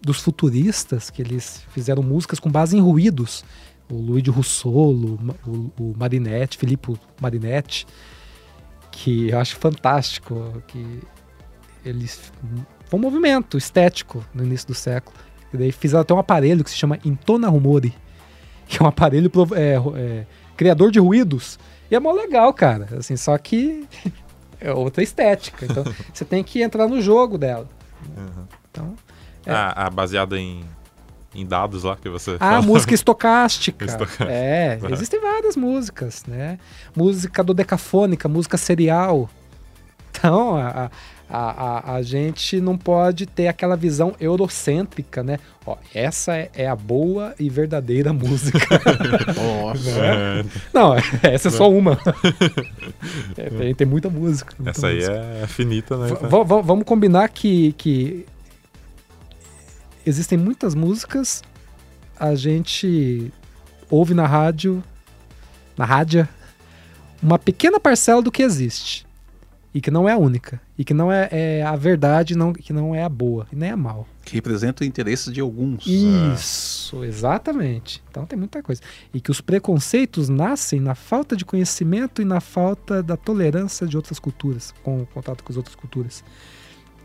dos 0.00 0.20
futuristas, 0.20 1.10
que 1.10 1.22
eles 1.22 1.64
fizeram 1.70 2.02
músicas 2.02 2.38
com 2.38 2.50
base 2.50 2.76
em 2.76 2.80
ruídos. 2.80 3.44
O 3.90 3.96
Luigi 3.96 4.30
Russolo, 4.30 5.18
o, 5.46 5.94
Marinetti, 5.96 6.56
Filippo 6.56 6.98
Marinetti, 7.20 7.86
que 8.90 9.30
eu 9.30 9.38
acho 9.38 9.56
fantástico, 9.56 10.62
que 10.66 11.00
eles 11.84 12.32
foi 12.86 12.98
um 12.98 13.02
movimento 13.02 13.58
estético 13.58 14.24
no 14.32 14.44
início 14.44 14.68
do 14.68 14.74
século. 14.74 15.16
E 15.52 15.56
daí 15.56 15.72
fizeram 15.72 16.02
até 16.02 16.14
um 16.14 16.18
aparelho 16.18 16.64
que 16.64 16.70
se 16.70 16.76
chama 16.76 16.98
Intona 17.04 17.48
Rumori, 17.48 17.94
que 18.66 18.80
é 18.80 18.84
um 18.84 18.88
aparelho 18.88 19.30
é, 19.54 19.74
é, 19.98 20.26
criador 20.56 20.90
de 20.90 20.98
ruídos. 20.98 21.58
E 21.90 21.94
é 21.94 22.00
mó 22.00 22.12
legal, 22.12 22.52
cara. 22.54 22.88
Assim, 22.98 23.16
só 23.16 23.36
que 23.36 23.86
é 24.64 24.72
outra 24.72 25.02
estética. 25.02 25.64
Então 25.66 25.84
você 26.12 26.24
tem 26.24 26.42
que 26.42 26.62
entrar 26.62 26.86
no 26.88 27.00
jogo 27.00 27.36
dela. 27.38 27.68
Uhum. 28.16 28.44
Então, 28.70 28.94
É. 29.46 29.52
Ah, 29.52 29.72
ah, 29.76 29.90
baseada 29.90 30.38
em, 30.38 30.64
em 31.34 31.46
dados 31.46 31.84
lá 31.84 31.96
que 31.96 32.08
você 32.08 32.32
a 32.36 32.38
fala. 32.38 32.62
música 32.62 32.92
estocástica. 32.94 33.84
Estocástica. 33.84 34.24
É, 34.30 34.78
Uhum. 34.82 34.90
existem 34.90 35.20
várias 35.20 35.56
músicas, 35.56 36.24
né? 36.26 36.58
Música 36.96 37.42
dodecafônica, 37.44 38.28
música 38.28 38.56
serial. 38.56 39.28
Então, 40.10 40.56
a, 40.56 40.90
a, 41.28 41.92
a, 41.92 41.94
a 41.96 42.02
gente 42.02 42.60
não 42.60 42.76
pode 42.76 43.26
ter 43.26 43.48
aquela 43.48 43.76
visão 43.76 44.14
eurocêntrica, 44.20 45.22
né? 45.22 45.38
Ó, 45.66 45.76
essa 45.94 46.36
é, 46.36 46.50
é 46.54 46.66
a 46.68 46.76
boa 46.76 47.34
e 47.40 47.48
verdadeira 47.48 48.12
música. 48.14 48.58
Nossa. 49.34 49.90
É, 49.90 50.44
não, 50.72 50.94
essa 51.22 51.48
é 51.48 51.50
só 51.50 51.70
uma. 51.70 51.98
É, 53.36 53.50
tem, 53.50 53.74
tem 53.74 53.86
muita 53.86 54.08
música. 54.08 54.54
muita 54.58 54.70
essa 54.70 54.86
aí 54.88 54.96
música. 54.96 55.12
é 55.42 55.46
finita, 55.46 55.96
né? 55.96 56.08
V- 56.08 56.44
vamos 56.62 56.84
combinar 56.84 57.28
que, 57.28 57.72
que 57.72 58.24
existem 60.06 60.38
muitas 60.38 60.74
músicas, 60.74 61.42
a 62.18 62.34
gente 62.34 63.32
ouve 63.90 64.14
na 64.14 64.26
rádio, 64.26 64.82
na 65.76 65.84
rádio, 65.84 66.26
uma 67.22 67.38
pequena 67.38 67.78
parcela 67.80 68.22
do 68.22 68.30
que 68.32 68.42
existe. 68.42 69.03
E 69.74 69.80
que 69.80 69.90
não 69.90 70.08
é 70.08 70.12
a 70.12 70.16
única, 70.16 70.60
e 70.78 70.84
que 70.84 70.94
não 70.94 71.10
é, 71.10 71.28
é 71.32 71.62
a 71.64 71.74
verdade, 71.74 72.36
não, 72.36 72.52
que 72.52 72.72
não 72.72 72.94
é 72.94 73.02
a 73.02 73.08
boa, 73.08 73.44
e 73.52 73.56
nem 73.56 73.70
a 73.70 73.76
mal. 73.76 74.06
Que 74.24 74.34
representa 74.34 74.84
o 74.84 74.86
interesse 74.86 75.32
de 75.32 75.40
alguns. 75.40 75.84
Isso, 75.84 77.04
exatamente. 77.04 78.02
Então 78.08 78.24
tem 78.24 78.38
muita 78.38 78.62
coisa. 78.62 78.80
E 79.12 79.20
que 79.20 79.32
os 79.32 79.40
preconceitos 79.40 80.28
nascem 80.28 80.78
na 80.78 80.94
falta 80.94 81.36
de 81.36 81.44
conhecimento 81.44 82.22
e 82.22 82.24
na 82.24 82.40
falta 82.40 83.02
da 83.02 83.16
tolerância 83.16 83.84
de 83.86 83.96
outras 83.96 84.20
culturas, 84.20 84.72
com 84.84 85.02
o 85.02 85.06
contato 85.06 85.42
com 85.42 85.52
as 85.52 85.56
outras 85.56 85.74
culturas. 85.74 86.22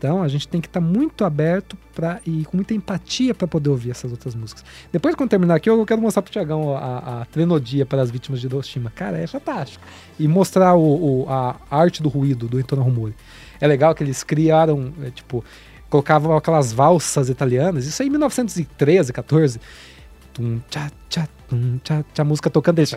Então 0.00 0.22
a 0.22 0.28
gente 0.28 0.48
tem 0.48 0.62
que 0.62 0.66
estar 0.66 0.80
muito 0.80 1.26
aberto 1.26 1.76
pra, 1.94 2.20
e 2.26 2.46
com 2.46 2.56
muita 2.56 2.72
empatia 2.72 3.34
para 3.34 3.46
poder 3.46 3.68
ouvir 3.68 3.90
essas 3.90 4.10
outras 4.10 4.34
músicas. 4.34 4.64
Depois, 4.90 5.14
quando 5.14 5.28
terminar 5.28 5.56
aqui, 5.56 5.68
eu 5.68 5.84
quero 5.84 6.00
mostrar 6.00 6.22
pro 6.22 6.32
Tiagão 6.32 6.74
a, 6.74 7.20
a 7.20 7.24
trenodia 7.26 7.84
para 7.84 8.00
as 8.00 8.10
vítimas 8.10 8.40
de 8.40 8.46
Hiroshima. 8.46 8.90
Cara, 8.94 9.18
é 9.18 9.26
fantástico. 9.26 9.84
E 10.18 10.26
mostrar 10.26 10.74
o, 10.74 11.24
o- 11.24 11.26
a 11.28 11.54
arte 11.70 12.02
do 12.02 12.08
ruído 12.08 12.48
do 12.48 12.58
Entono 12.58 12.80
Rumori. 12.82 13.14
É 13.60 13.66
legal 13.66 13.94
que 13.94 14.02
eles 14.02 14.22
criaram, 14.24 14.90
é, 15.02 15.10
tipo, 15.10 15.44
colocavam 15.90 16.34
aquelas 16.34 16.72
valsas 16.72 17.28
italianas, 17.28 17.84
isso 17.84 18.00
aí 18.00 18.08
em 18.08 18.10
1913, 18.10 19.12
14. 19.12 19.60
Tum, 20.32 20.60
tchá, 20.70 20.90
tchá, 21.10 21.28
tum, 21.46 21.78
tchá, 21.84 22.02
tchá, 22.14 22.22
a 22.22 22.24
música 22.24 22.48
tocando, 22.48 22.78
eles 22.78 22.96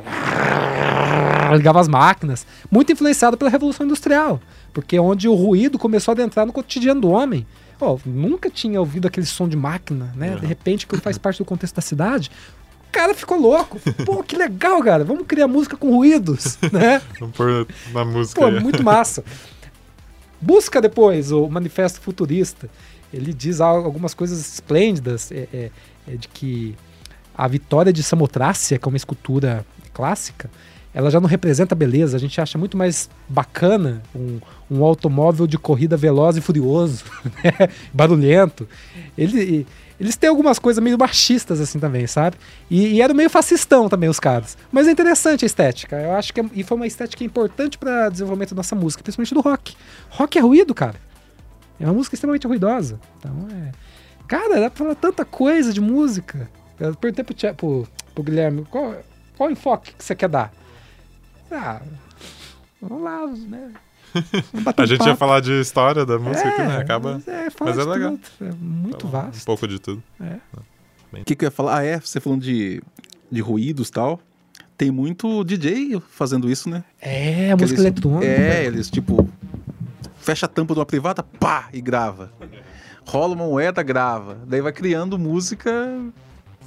ligava 1.58 1.80
as 1.80 1.88
máquinas. 1.88 2.46
Muito 2.72 2.92
influenciado 2.92 3.38
pela 3.38 3.50
Revolução 3.52 3.86
Industrial, 3.86 4.40
porque 4.74 4.96
é 4.98 5.02
onde 5.02 5.28
o 5.28 5.34
ruído 5.36 5.78
começou 5.78 6.12
a 6.12 6.16
adentrar 6.16 6.46
no 6.46 6.52
cotidiano 6.54 7.00
do 7.02 7.10
homem. 7.10 7.46
Pô, 7.78 8.00
nunca 8.06 8.50
tinha 8.50 8.80
ouvido 8.80 9.08
aquele 9.08 9.26
som 9.26 9.48
de 9.48 9.56
máquina, 9.58 10.12
né? 10.16 10.36
De 10.38 10.46
repente, 10.46 10.88
que 10.88 10.98
faz 10.98 11.18
parte 11.18 11.38
do 11.40 11.46
contexto 11.46 11.76
da 11.76 11.82
cidade. 11.82 12.32
O 12.88 12.92
cara 12.92 13.14
ficou 13.14 13.40
louco. 13.40 13.80
Pô, 14.06 14.24
que 14.24 14.36
legal, 14.36 14.82
cara. 14.84 15.04
Vamos 15.04 15.26
criar 15.28 15.48
música 15.48 15.76
com 15.76 15.90
ruídos, 15.96 16.58
né? 16.72 17.02
Vamos 17.20 17.36
pôr 17.36 17.68
na 17.92 18.06
música 18.06 18.40
Pô, 18.42 18.52
muito 18.52 18.84
massa. 18.84 19.24
Busca 20.40 20.82
depois 20.82 21.32
o 21.32 21.48
Manifesto 21.48 22.02
Futurista. 22.02 22.70
Ele 23.14 23.34
diz 23.34 23.62
al- 23.62 23.86
algumas 23.86 24.14
coisas 24.14 24.40
esplêndidas 24.54 25.32
é, 25.32 25.48
é, 25.54 25.72
é 26.08 26.16
de 26.16 26.28
que 26.28 26.76
a 27.36 27.48
vitória 27.48 27.94
de 27.94 28.04
Samotrácia, 28.04 28.78
que 28.78 28.88
é 28.88 28.90
uma 28.90 28.98
escultura 28.98 29.66
clássica, 29.94 30.50
ela 30.94 31.10
já 31.10 31.20
não 31.20 31.28
representa 31.28 31.74
beleza. 31.74 32.16
A 32.18 32.20
gente 32.20 32.40
acha 32.40 32.58
muito 32.58 32.78
mais 32.78 33.10
bacana 33.28 34.02
um, 34.16 34.40
um 34.70 34.84
automóvel 34.84 35.48
de 35.48 35.58
corrida 35.58 35.98
veloz 35.98 36.38
e 36.38 36.42
furioso, 36.42 37.04
né? 37.44 37.70
barulhento. 37.94 38.68
Ele, 39.18 39.66
eles 40.00 40.16
têm 40.16 40.30
algumas 40.30 40.60
coisas 40.60 40.84
meio 40.84 40.98
machistas 40.98 41.60
assim 41.60 41.80
também, 41.80 42.06
sabe? 42.08 42.38
E, 42.70 42.96
e 42.96 43.02
era 43.02 43.14
meio 43.14 43.30
fascistão 43.30 43.90
também 43.90 44.10
os 44.10 44.20
caras. 44.20 44.58
Mas 44.72 44.88
é 44.88 44.92
interessante 44.92 45.44
a 45.44 45.48
estética. 45.48 45.96
Eu 46.00 46.14
acho 46.14 46.34
que 46.34 46.42
é- 46.42 46.46
e 46.54 46.64
foi 46.64 46.76
uma 46.78 46.88
estética 46.88 47.24
importante 47.24 47.78
para 47.78 48.10
desenvolvimento 48.10 48.52
da 48.52 48.58
nossa 48.60 48.76
música, 48.76 49.02
principalmente 49.04 49.34
do 49.34 49.42
rock. 49.42 49.76
Rock 50.10 50.38
é 50.38 50.42
ruído, 50.42 50.74
cara. 50.74 50.96
É 51.80 51.86
uma 51.86 51.94
música 51.94 52.16
extremamente 52.16 52.46
ruidosa. 52.48 53.00
Então 53.20 53.48
é. 53.52 53.72
Cara, 54.28 54.60
dá 54.60 54.70
pra 54.70 54.78
falar 54.86 54.96
tanta 54.96 55.26
coisa 55.26 55.74
de 55.74 55.82
música. 55.82 56.50
Eu 56.80 56.96
perguntei 56.96 57.24
pro, 57.24 57.56
pro, 57.56 57.88
pro 58.14 58.24
Guilherme 58.24 58.66
qual, 58.70 58.96
qual 59.38 59.52
enfoque 59.52 59.94
que 59.98 60.04
você 60.04 60.16
quer 60.16 60.30
dar. 60.30 60.52
Ah, 61.54 61.82
vamos 62.82 63.04
lá, 63.04 63.28
né? 63.28 63.72
Vamos 64.54 64.74
A 64.78 64.86
gente 64.86 65.00
ia 65.02 65.06
papo. 65.08 65.18
falar 65.18 65.40
de 65.40 65.60
história 65.60 66.06
da 66.06 66.20
música 66.20 66.48
aqui, 66.48 66.62
né? 66.62 66.78
Acaba 66.78 67.14
mas 67.14 67.28
É, 67.28 67.50
fala 67.50 67.72
mas 67.76 67.80
é 67.80 67.90
legal. 67.90 68.12
tudo. 68.38 68.50
É 68.50 68.54
muito 68.54 69.08
falar 69.08 69.24
vasto. 69.26 69.42
um 69.42 69.46
pouco 69.46 69.68
de 69.68 69.80
tudo. 69.80 70.04
O 71.12 71.24
que, 71.24 71.36
que 71.36 71.46
eu 71.46 71.48
ia 71.48 71.52
falar? 71.52 71.80
Ah, 71.80 71.84
é, 71.84 72.00
você 72.00 72.20
falando 72.20 72.42
de, 72.44 72.82
de 73.32 73.42
ruídos 73.42 73.88
e 73.88 73.92
tal. 73.92 74.20
Tem 74.78 74.92
muito 74.92 75.44
DJ 75.44 76.00
fazendo 76.10 76.50
isso, 76.52 76.70
né? 76.70 76.84
É, 77.02 77.52
a 77.52 77.58
música 77.58 77.80
eles- 77.82 77.92
eletrônica. 77.92 78.26
É, 78.26 78.66
eles 78.66 78.90
tipo. 78.90 79.28
Fecha 80.18 80.46
a 80.46 80.50
tampa 80.50 80.74
de 80.74 80.80
uma 80.80 80.86
privada, 80.86 81.22
pá, 81.24 81.68
e 81.74 81.82
grava. 81.82 82.32
Rola 83.06 83.34
uma 83.36 83.46
moeda, 83.46 83.82
grava. 83.84 84.38
Daí 84.48 84.62
vai 84.62 84.72
criando 84.72 85.18
música, 85.20 85.72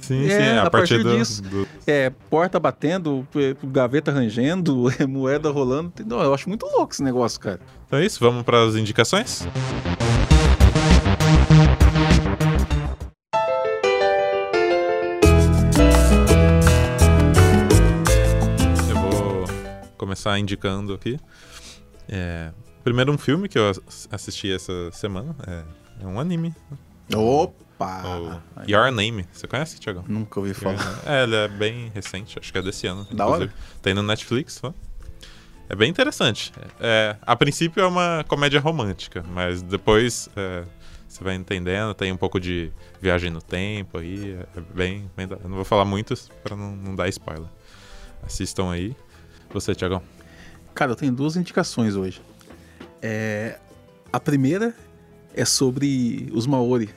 Sim, 0.01 0.25
É, 0.25 0.29
sim, 0.29 0.57
a, 0.57 0.63
a 0.63 0.69
partir, 0.69 0.95
partir 0.95 1.03
do, 1.03 1.17
disso. 1.17 1.41
do- 1.41 1.67
é, 1.85 2.09
porta 2.29 2.59
batendo, 2.59 3.27
é, 3.35 3.55
gaveta 3.67 4.11
rangendo, 4.11 4.85
é, 4.99 5.05
moeda 5.05 5.49
rolando. 5.49 5.91
Não, 6.05 6.21
eu 6.21 6.33
acho 6.33 6.47
muito 6.47 6.65
louco 6.65 6.93
esse 6.93 7.03
negócio, 7.03 7.39
cara. 7.39 7.59
Então 7.87 7.99
é 7.99 8.05
isso, 8.05 8.19
vamos 8.19 8.43
para 8.43 8.63
as 8.63 8.75
indicações? 8.75 9.45
Eu 18.89 18.95
vou 18.95 19.45
começar 19.97 20.37
indicando 20.39 20.93
aqui. 20.93 21.19
É, 22.07 22.51
primeiro 22.83 23.11
um 23.11 23.17
filme 23.17 23.49
que 23.49 23.57
eu 23.57 23.69
ass- 23.69 24.07
assisti 24.11 24.51
essa 24.51 24.91
semana. 24.91 25.35
É, 25.45 25.63
é 26.03 26.07
um 26.07 26.19
anime. 26.19 26.53
Opa! 27.15 27.66
O 27.79 28.69
Your 28.69 28.91
Name. 28.91 29.25
Você 29.31 29.47
conhece, 29.47 29.79
Thiago? 29.79 30.03
Nunca 30.07 30.39
ouvi 30.39 30.53
falar. 30.53 31.01
É, 31.05 31.23
ele 31.23 31.35
é 31.35 31.47
bem 31.47 31.91
recente, 31.93 32.37
acho 32.39 32.51
que 32.51 32.57
é 32.57 32.61
desse 32.61 32.87
ano. 32.87 33.05
Da 33.11 33.25
inclusive. 33.25 33.53
Tem 33.81 33.93
no 33.93 34.03
Netflix, 34.03 34.59
ó. 34.63 34.73
É 35.69 35.75
bem 35.75 35.89
interessante. 35.89 36.51
É, 36.79 37.17
a 37.21 37.35
princípio 37.35 37.81
é 37.81 37.87
uma 37.87 38.23
comédia 38.27 38.59
romântica, 38.59 39.23
mas 39.33 39.61
depois 39.61 40.29
é, 40.35 40.63
você 41.07 41.23
vai 41.23 41.35
entendendo, 41.35 41.93
tem 41.93 42.11
um 42.11 42.17
pouco 42.17 42.39
de 42.39 42.71
viagem 43.01 43.29
no 43.29 43.41
tempo 43.41 43.97
aí. 43.97 44.37
É 44.55 44.61
bem. 44.73 45.09
bem 45.15 45.27
eu 45.29 45.49
não 45.49 45.55
vou 45.55 45.65
falar 45.65 45.83
muitos 45.83 46.29
pra 46.43 46.55
não, 46.55 46.75
não 46.75 46.95
dar 46.95 47.09
spoiler. 47.09 47.49
Assistam 48.23 48.71
aí. 48.71 48.95
Você, 49.51 49.73
Tiagão. 49.75 50.01
Cara, 50.73 50.91
eu 50.91 50.95
tenho 50.95 51.11
duas 51.11 51.35
indicações 51.35 51.95
hoje. 51.95 52.21
É, 53.01 53.59
a 54.11 54.19
primeira 54.19 54.75
é 55.33 55.43
sobre 55.43 56.29
os 56.33 56.45
Maori. 56.47 56.89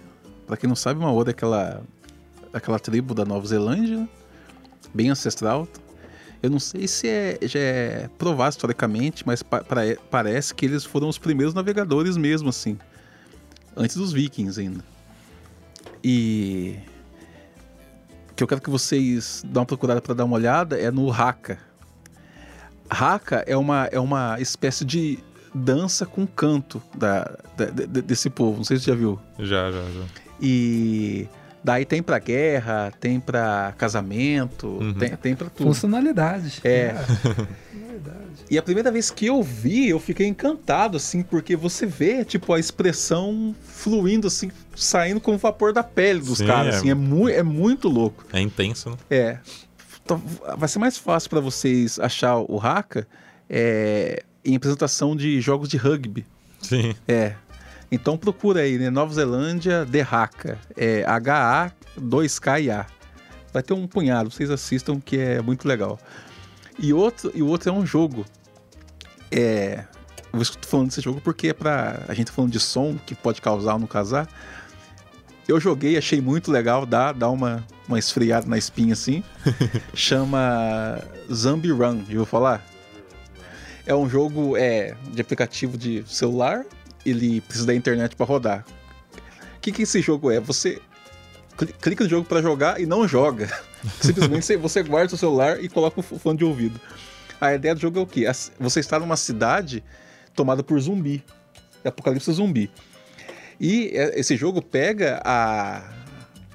Pra 0.51 0.57
quem 0.57 0.67
não 0.69 0.75
sabe, 0.75 0.99
Maori 0.99 1.29
é 1.29 1.31
aquela, 1.31 1.81
aquela 2.53 2.77
tribo 2.81 3.15
da 3.15 3.25
Nova 3.25 3.47
Zelândia, 3.47 4.09
bem 4.93 5.09
ancestral. 5.09 5.69
Eu 6.43 6.51
não 6.51 6.59
sei 6.59 6.89
se 6.89 7.07
é, 7.07 7.39
já 7.43 7.61
é 7.61 8.11
provado 8.19 8.51
historicamente, 8.51 9.25
mas 9.25 9.45
pa- 9.45 9.63
parece 10.11 10.53
que 10.53 10.67
eles 10.67 10.85
foram 10.85 11.09
os 11.09 11.19
primeiros 11.19 11.55
navegadores 11.55 12.17
mesmo, 12.17 12.49
assim. 12.49 12.77
Antes 13.77 13.95
dos 13.95 14.13
vikings 14.13 14.59
ainda. 14.61 14.83
E 16.03 16.77
que 18.35 18.43
eu 18.43 18.49
quero 18.49 18.61
que 18.61 18.71
vocês 18.71 19.45
dão 19.47 19.61
uma 19.61 19.67
procurada 19.67 20.01
para 20.03 20.15
dar 20.15 20.25
uma 20.25 20.35
olhada 20.35 20.77
é 20.77 20.91
no 20.91 21.13
Haka. 21.13 21.59
Haka 22.91 23.45
é 23.47 23.57
uma, 23.57 23.85
é 23.93 24.01
uma 24.01 24.41
espécie 24.41 24.85
de 24.85 25.21
dança 25.55 26.05
com 26.05 26.27
canto 26.27 26.83
da, 26.97 27.39
da- 27.57 27.67
de- 27.67 28.03
desse 28.03 28.29
povo. 28.29 28.57
Não 28.57 28.65
sei 28.65 28.79
se 28.79 28.83
você 28.85 28.91
já 28.91 28.97
viu. 28.97 29.17
Já, 29.39 29.71
já, 29.71 29.83
já. 29.83 30.30
E 30.41 31.29
daí 31.63 31.85
tem 31.85 32.03
pra 32.03 32.19
guerra, 32.19 32.93
tem 33.01 33.21
pra 33.21 33.75
casamento, 33.77 34.67
Uhum. 34.67 34.95
tem, 34.95 35.17
tem 35.17 35.35
pra 35.37 35.49
tudo. 35.51 35.67
Funcionalidade. 35.67 36.61
É. 36.65 36.95
Funcionalidade. 37.71 38.21
E 38.51 38.59
a 38.59 38.63
primeira 38.63 38.91
vez 38.91 39.11
que 39.11 39.27
eu 39.27 39.43
vi, 39.43 39.89
eu 39.89 40.01
fiquei 40.01 40.27
encantado, 40.27 40.97
assim, 40.97 41.23
porque 41.23 41.55
você 41.55 41.87
vê, 41.87 42.25
tipo, 42.25 42.53
a 42.53 42.59
expressão 42.59 43.55
fluindo, 43.63 44.27
assim, 44.27 44.51
saindo 44.75 45.21
com 45.21 45.35
o 45.35 45.39
vapor 45.39 45.73
da 45.73 45.83
pele 45.85 46.21
dos 46.21 46.39
Sim, 46.39 46.47
caras, 46.47 46.75
é. 46.75 46.79
assim, 46.79 46.91
é, 46.91 46.95
mu 46.95 47.29
é 47.29 47.43
muito 47.43 47.89
louco. 47.89 48.25
É 48.33 48.41
intenso, 48.41 48.91
né? 48.91 48.97
É. 49.11 49.39
Então, 50.05 50.21
vai 50.59 50.69
ser 50.69 50.79
mais 50.81 50.97
fácil 50.99 51.31
pra 51.31 51.39
vocês 51.41 51.99
achar 52.01 52.39
o 52.39 52.59
Haka 52.61 53.07
é, 53.49 54.25
em 54.45 54.57
apresentação 54.57 55.15
de 55.15 55.41
jogos 55.41 55.69
de 55.69 55.77
rugby. 55.77 56.27
Sim. 56.61 56.95
É. 57.07 57.35
Então 57.91 58.17
procura 58.17 58.61
aí, 58.61 58.79
né? 58.79 58.89
Nova 58.89 59.13
Zelândia, 59.13 59.87
The 59.91 60.07
Haka. 60.09 60.59
É 60.77 61.05
H-A-2-K-I-A. 61.05 62.87
Vai 63.53 63.63
ter 63.63 63.73
um 63.73 63.87
punhado, 63.87 64.31
vocês 64.31 64.49
assistam, 64.49 65.01
que 65.01 65.19
é 65.19 65.43
muito 65.43 65.67
legal. 65.67 65.99
E 66.79 66.93
outro, 66.93 67.33
e 67.35 67.43
o 67.43 67.49
outro 67.49 67.69
é 67.69 67.73
um 67.73 67.85
jogo. 67.85 68.25
É. 69.31 69.85
Eu 70.33 70.41
estou 70.41 70.63
falando 70.63 70.89
desse 70.89 71.01
jogo 71.01 71.21
porque 71.21 71.49
é 71.49 71.53
pra. 71.53 72.05
A 72.07 72.15
gente 72.15 72.29
tá 72.29 72.33
falando 72.33 72.53
de 72.53 72.61
som 72.61 72.97
que 73.05 73.15
pode 73.15 73.43
causar 73.43 73.75
ou 73.75 73.81
não 73.81 73.87
causar. 73.89 74.29
Eu 75.49 75.59
joguei, 75.59 75.99
achei 75.99 76.21
muito 76.21 76.53
legal, 76.53 76.87
dá, 76.87 77.13
dá 77.13 77.29
uma, 77.29 77.67
uma 77.89 77.99
esfriada 77.99 78.47
na 78.47 78.57
espinha 78.57 78.93
assim. 78.93 79.25
Chama 79.93 81.03
Zombie 81.33 81.73
Run, 81.73 82.05
já 82.09 82.17
vou 82.17 82.25
falar? 82.25 82.65
É 83.85 83.93
um 83.93 84.09
jogo 84.09 84.57
é, 84.57 84.95
de 85.13 85.21
aplicativo 85.21 85.77
de 85.77 86.05
celular, 86.07 86.65
ele 87.05 87.41
precisa 87.41 87.67
da 87.67 87.75
internet 87.75 88.15
para 88.17 88.27
rodar. 88.27 88.65
O 89.57 89.61
que, 89.61 89.73
que 89.73 89.83
esse 89.83 90.01
jogo 90.01 90.31
é? 90.31 90.41
Você 90.41 90.81
cli- 91.57 91.73
clica 91.81 92.05
no 92.05 92.11
jogo 92.11 92.27
para 92.27 92.41
jogar 92.43 92.81
e 92.81 92.87
não 92.87 93.07
joga. 93.07 93.49
Simplesmente 94.01 94.57
você- 94.57 94.83
guarda 94.83 95.15
o 95.15 95.19
celular 95.19 95.63
e 95.63 95.69
coloca 95.69 96.01
o 96.01 96.03
fone 96.03 96.39
de 96.39 96.45
ouvido. 96.45 96.81
A 97.41 97.55
ideia 97.55 97.75
do 97.75 97.81
jogo 97.81 97.99
é 97.99 98.03
o 98.03 98.07
quê? 98.07 98.25
Você 98.59 98.81
está 98.81 98.99
numa 98.99 99.17
cidade 99.17 99.83
tomada 100.35 100.63
por 100.63 100.79
zumbi. 100.81 101.23
É 101.83 101.89
apocalipse 101.89 102.31
zumbi. 102.33 102.71
E 103.59 103.91
é, 103.95 104.19
esse 104.21 104.37
jogo 104.37 104.61
pega 104.63 105.21
a, 105.25 105.83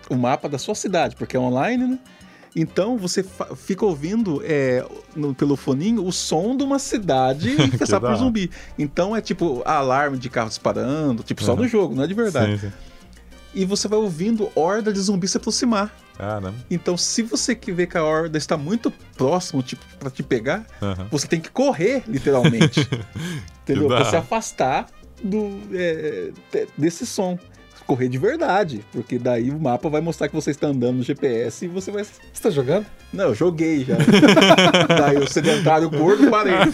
o 0.10 0.16
mapa 0.16 0.48
da 0.50 0.58
sua 0.58 0.76
cidade, 0.76 1.16
porque 1.16 1.36
é 1.36 1.40
online, 1.40 1.86
né? 1.88 2.00
Então 2.56 2.98
você 2.98 3.24
fica 3.58 3.86
ouvindo 3.86 4.42
é, 4.46 4.86
no- 5.16 5.36
pelo 5.36 5.56
foninho 5.58 6.06
o 6.06 6.12
som 6.12 6.56
de 6.56 6.64
uma 6.64 6.80
cidade 6.80 7.50
infestada 7.62 8.08
da 8.08 8.14
por 8.14 8.18
zumbi. 8.20 8.50
Então 8.80 9.14
é 9.16 9.20
tipo 9.22 9.62
alarme 9.66 10.18
de 10.18 10.30
carro 10.30 10.48
disparando, 10.50 11.22
tipo 11.22 11.44
só 11.44 11.52
Aham. 11.52 11.64
no 11.64 11.68
jogo, 11.68 11.94
não 11.96 12.04
é 12.04 12.08
de 12.08 12.14
verdade. 12.14 12.58
Sim, 12.60 12.68
sim. 12.70 12.74
E 13.54 13.64
você 13.66 13.88
vai 13.88 14.00
ouvindo 14.00 14.50
horda 14.56 14.92
de 14.92 15.00
zumbi 15.00 15.28
se 15.28 15.38
aproximar. 15.38 15.94
Caramba. 16.18 16.54
Então, 16.70 16.96
se 16.98 17.22
você 17.24 17.56
vê 17.56 17.86
que 17.88 17.98
a 17.98 18.04
horda 18.04 18.38
está 18.38 18.58
muito 18.58 18.92
próximo, 19.18 19.62
tipo, 19.64 19.84
pra 20.00 20.10
te 20.10 20.24
pegar, 20.24 20.66
Aham. 20.82 21.08
você 21.12 21.26
tem 21.28 21.40
que 21.42 21.50
correr, 21.50 22.04
literalmente. 22.08 22.82
entendeu? 23.64 23.88
Pra 23.88 24.06
se 24.06 24.16
afastar 24.16 24.88
do, 25.24 25.58
é, 25.74 26.32
de- 26.52 26.68
desse 26.78 27.06
som. 27.06 27.38
Correr 27.88 28.10
de 28.10 28.18
verdade, 28.18 28.84
porque 28.92 29.20
daí 29.20 29.52
o 29.52 29.60
mapa 29.60 29.88
vai 29.90 30.02
mostrar 30.02 30.28
que 30.28 30.34
você 30.34 30.50
está 30.50 30.68
andando 30.68 30.98
no 30.98 31.04
GPS 31.04 31.66
e 31.66 31.68
você 31.68 31.92
vai. 31.92 32.04
Você 32.04 32.42
tá 32.42 32.50
jogando? 32.50 32.86
Não, 33.14 33.26
eu 33.26 33.36
joguei 33.36 33.86
já. 33.86 33.96
daí 35.00 35.18
o 35.18 35.28
sedentário 35.30 35.90
gordo 35.90 36.30
parei. 36.32 36.54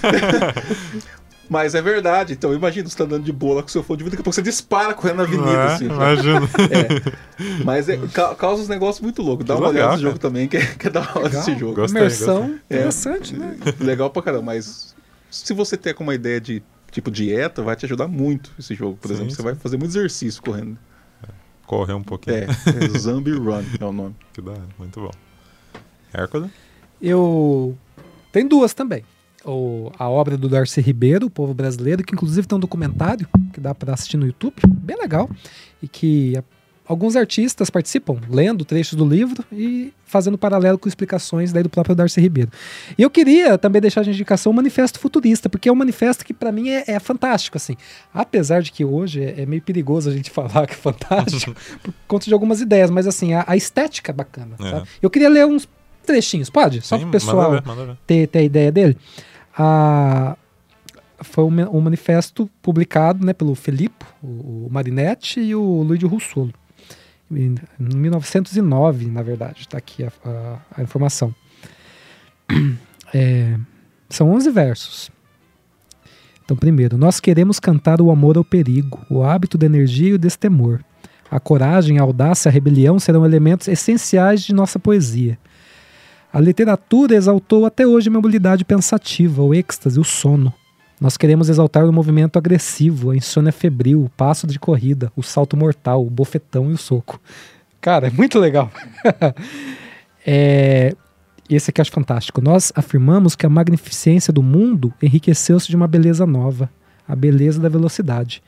Mas 1.49 1.76
é 1.76 1.82
verdade, 1.82 2.32
então 2.32 2.53
imagina 2.53 2.88
você 2.88 2.95
tá 2.95 3.03
andando 3.03 3.26
de 3.26 3.32
boa 3.34 3.55
lá 3.55 3.62
com 3.62 3.68
seu 3.68 3.84
fone 3.84 3.97
de 3.97 4.03
vida, 4.05 4.12
daqui 4.16 4.22
a 4.22 4.24
pouco 4.24 4.34
você 4.36 4.41
dispara 4.41 4.93
correndo 4.93 5.18
na 5.18 5.24
avenida, 5.24 5.51
É, 5.51 5.66
assim. 5.74 5.86
imagina. 5.86 6.39
É. 6.72 7.64
Mas 7.66 7.89
é, 7.89 7.97
ca- 8.14 8.36
causa 8.36 8.62
uns 8.62 8.70
negócios 8.70 9.01
muito 9.01 9.22
loucos. 9.22 9.45
Dá 9.45 9.55
Que 9.55 9.59
uma 9.59 9.68
legal, 9.68 9.82
olhada 9.89 9.91
nesse 9.97 10.03
jogo 10.03 10.18
também, 10.20 10.47
que 10.47 10.55
é, 10.55 10.66
que 10.66 10.88
é 10.88 10.89
da 10.89 11.01
hora 11.01 11.24
Legal. 11.26 11.41
esse 11.41 11.57
jogo. 11.59 11.76
Gostei, 11.76 11.99
Imersão. 12.01 12.39
gostei. 12.41 12.59
Interessante, 12.78 13.36
né? 13.36 13.57
Legal 13.82 14.09
pra 14.09 14.22
caramba, 14.22 14.43
mas 14.43 14.95
se 15.30 15.53
você 15.53 15.76
ter 15.76 15.93
como 15.93 16.07
uma 16.09 16.16
ideia 16.16 16.39
de 16.39 16.64
tipo 16.89 17.12
dieta, 17.12 17.62
vai 17.62 17.76
te 17.76 17.86
ajudar 17.86 18.07
muito 18.07 18.51
esse 18.57 18.74
jogo, 18.74 18.95
por 19.01 19.09
Sim, 19.09 19.16
exemplo. 19.16 19.32
Você 19.32 19.38
sim. 19.38 19.43
vai 19.43 19.55
fazer 19.55 19.76
muito 19.76 19.91
exercício 19.91 20.41
correndo. 20.41 20.78
Correr 21.72 21.93
um 21.93 22.03
pouquinho. 22.03 22.36
É, 22.36 22.47
é 22.47 22.99
Zombie 22.99 23.32
Run 23.32 23.63
é 23.80 23.86
o 23.86 23.93
nome. 23.93 24.13
Que 24.34 24.41
da 24.41 24.51
hora, 24.51 24.67
muito 24.78 24.99
bom. 24.99 25.11
Hércules? 26.13 26.51
Eu. 27.01 27.78
Tem 28.30 28.45
duas 28.45 28.74
também. 28.74 29.05
O, 29.45 29.89
a 29.97 30.09
obra 30.09 30.38
do 30.38 30.49
Darcy 30.49 30.82
Ribeiro, 30.82 31.28
O 31.28 31.30
Povo 31.30 31.53
Brasileiro, 31.53 32.03
que 32.03 32.13
inclusive 32.13 32.45
tem 32.45 32.57
um 32.57 32.59
documentário 32.59 33.26
que 33.53 33.61
dá 33.61 33.74
pra 33.74 33.93
assistir 33.93 34.17
no 34.17 34.26
YouTube, 34.26 34.55
bem 34.67 34.97
legal. 34.97 35.30
E 35.82 35.88
que 35.88 36.38
alguns 36.92 37.16
artistas 37.16 37.70
participam, 37.70 38.18
lendo 38.30 38.66
trechos 38.66 38.96
do 38.98 39.08
livro 39.08 39.46
e 39.52 39.94
fazendo 40.06 40.38
paralelo 40.38 40.78
com 40.78 40.89
explicações 40.89 41.54
daí 41.54 41.64
do 41.64 41.70
próprio 41.70 41.96
Darcy 41.96 42.20
Ribeiro. 42.20 42.52
E 42.98 43.02
eu 43.02 43.10
queria 43.10 43.58
também 43.58 43.82
deixar 43.82 44.04
de 44.04 44.10
indicação 44.10 44.52
o 44.52 44.56
Manifesto 44.56 45.00
Futurista, 45.00 45.48
porque 45.50 45.70
é 45.70 45.72
um 45.72 45.76
manifesto 45.76 46.26
que 46.26 46.34
pra 46.34 46.52
mim 46.52 46.70
é, 46.70 46.84
é 46.86 47.00
fantástico, 47.00 47.56
assim. 47.56 47.78
Apesar 48.14 48.62
de 48.62 48.74
que 48.74 48.84
hoje 48.84 49.24
é, 49.24 49.44
é 49.44 49.46
meio 49.46 49.62
perigoso 49.62 50.10
a 50.10 50.14
gente 50.14 50.30
falar 50.32 50.68
que 50.68 50.74
é 50.74 50.78
fantástico, 50.78 51.56
por 51.82 51.94
conta 52.10 52.26
de 52.26 52.34
algumas 52.34 52.60
ideias, 52.60 52.89
mas 52.92 53.08
assim, 53.08 53.34
a, 53.34 53.46
a 53.48 53.56
estética 53.56 54.12
é 54.12 54.14
bacana, 54.14 54.56
É. 54.60 54.84
Eu 55.02 55.10
queria 55.10 55.30
ler 55.30 55.46
uns 55.46 55.68
trechinhos, 56.06 56.50
pode? 56.50 56.82
Só 56.82 56.98
Sim, 56.98 57.04
pro 57.04 57.12
pessoal 57.12 57.52
Manda 57.52 57.62
ver, 57.62 57.68
manda 57.68 57.86
ver. 57.86 57.98
ter, 58.06 58.28
ter 58.28 58.39
a 58.39 58.44
ideia 58.44 58.72
dele. 58.72 58.98
A- 59.58 60.36
foi 61.24 61.44
um, 61.44 61.78
um 61.78 61.80
manifesto 61.82 62.50
publicado 62.64 63.24
né, 63.26 63.32
pelo 63.32 63.54
Felipe, 63.54 64.04
o, 64.24 64.66
o 64.66 64.68
Marinetti 64.72 65.39
e 65.39 65.56
o 65.56 65.84
Luigi 65.84 66.06
Russolo. 66.06 66.52
Em 67.32 67.56
1909, 67.80 69.06
na 69.08 69.22
verdade, 69.22 69.62
está 69.62 69.78
aqui 69.78 70.04
a, 70.04 70.12
a- 70.26 70.60
a 70.78 70.82
informação. 70.84 71.34
É, 73.14 73.58
são 74.10 74.32
11 74.32 74.50
versos. 74.52 75.12
Então, 76.46 76.56
primeiro, 76.56 76.98
nós 76.98 77.20
queremos 77.20 77.60
cantar 77.60 78.00
o 78.00 78.10
amor 78.10 78.38
ao 78.38 78.44
perigo, 78.46 79.06
o 79.10 79.22
hábito 79.22 79.58
da 79.58 79.66
energia 79.66 80.12
e 80.12 80.14
o 80.14 80.18
destemor. 80.18 80.80
A 81.30 81.38
coragem, 81.38 82.00
a 82.00 82.04
audácia, 82.04 82.48
a 82.48 82.52
rebelião 82.52 83.00
serão 83.00 83.26
elementos 83.26 83.68
essenciais 83.68 84.44
de 84.44 84.54
nossa 84.54 84.80
poesia. 84.80 85.38
A 86.32 86.40
literatura 86.40 87.14
exaltou 87.16 87.66
até 87.66 87.86
hoje 87.86 88.08
a 88.08 88.12
mobilidade 88.14 88.64
pensativa, 88.64 89.44
o 89.44 89.54
êxtase, 89.54 90.00
o 90.00 90.06
sono. 90.06 90.54
Nós 91.02 91.18
queremos 91.18 91.49
exaltar 91.49 91.84
o 91.84 91.91
movimento 91.91 92.38
agressivo, 92.38 93.10
a 93.10 93.16
insônia 93.16 93.52
febril, 93.52 94.04
o 94.04 94.10
passo 94.10 94.45
de 94.45 94.60
corrida, 94.60 95.12
o 95.16 95.24
salto 95.24 95.58
mortal, 95.58 96.06
o 96.06 96.10
bofetão 96.12 96.70
e 96.70 96.74
o 96.74 96.78
soco. 96.78 97.20
Cara, 97.82 98.06
é 98.06 98.12
muito 98.12 98.38
legal. 98.38 98.72
é, 100.24 100.95
esse 101.49 101.72
aqui 101.72 101.82
eu 101.82 101.82
acho 101.82 101.91
fantástico. 101.91 102.39
Nós 102.39 102.72
afirmamos 102.76 103.36
que 103.36 103.47
a 103.47 103.49
magnificência 103.49 104.32
do 104.32 104.43
mundo 104.43 104.93
enriqueceu-se 105.02 105.68
de 105.68 105.76
uma 105.76 105.88
beleza 105.88 106.28
nova, 106.28 106.70
a 107.08 107.16
beleza 107.16 107.60
da 107.60 107.68
velocidade. 107.68 108.43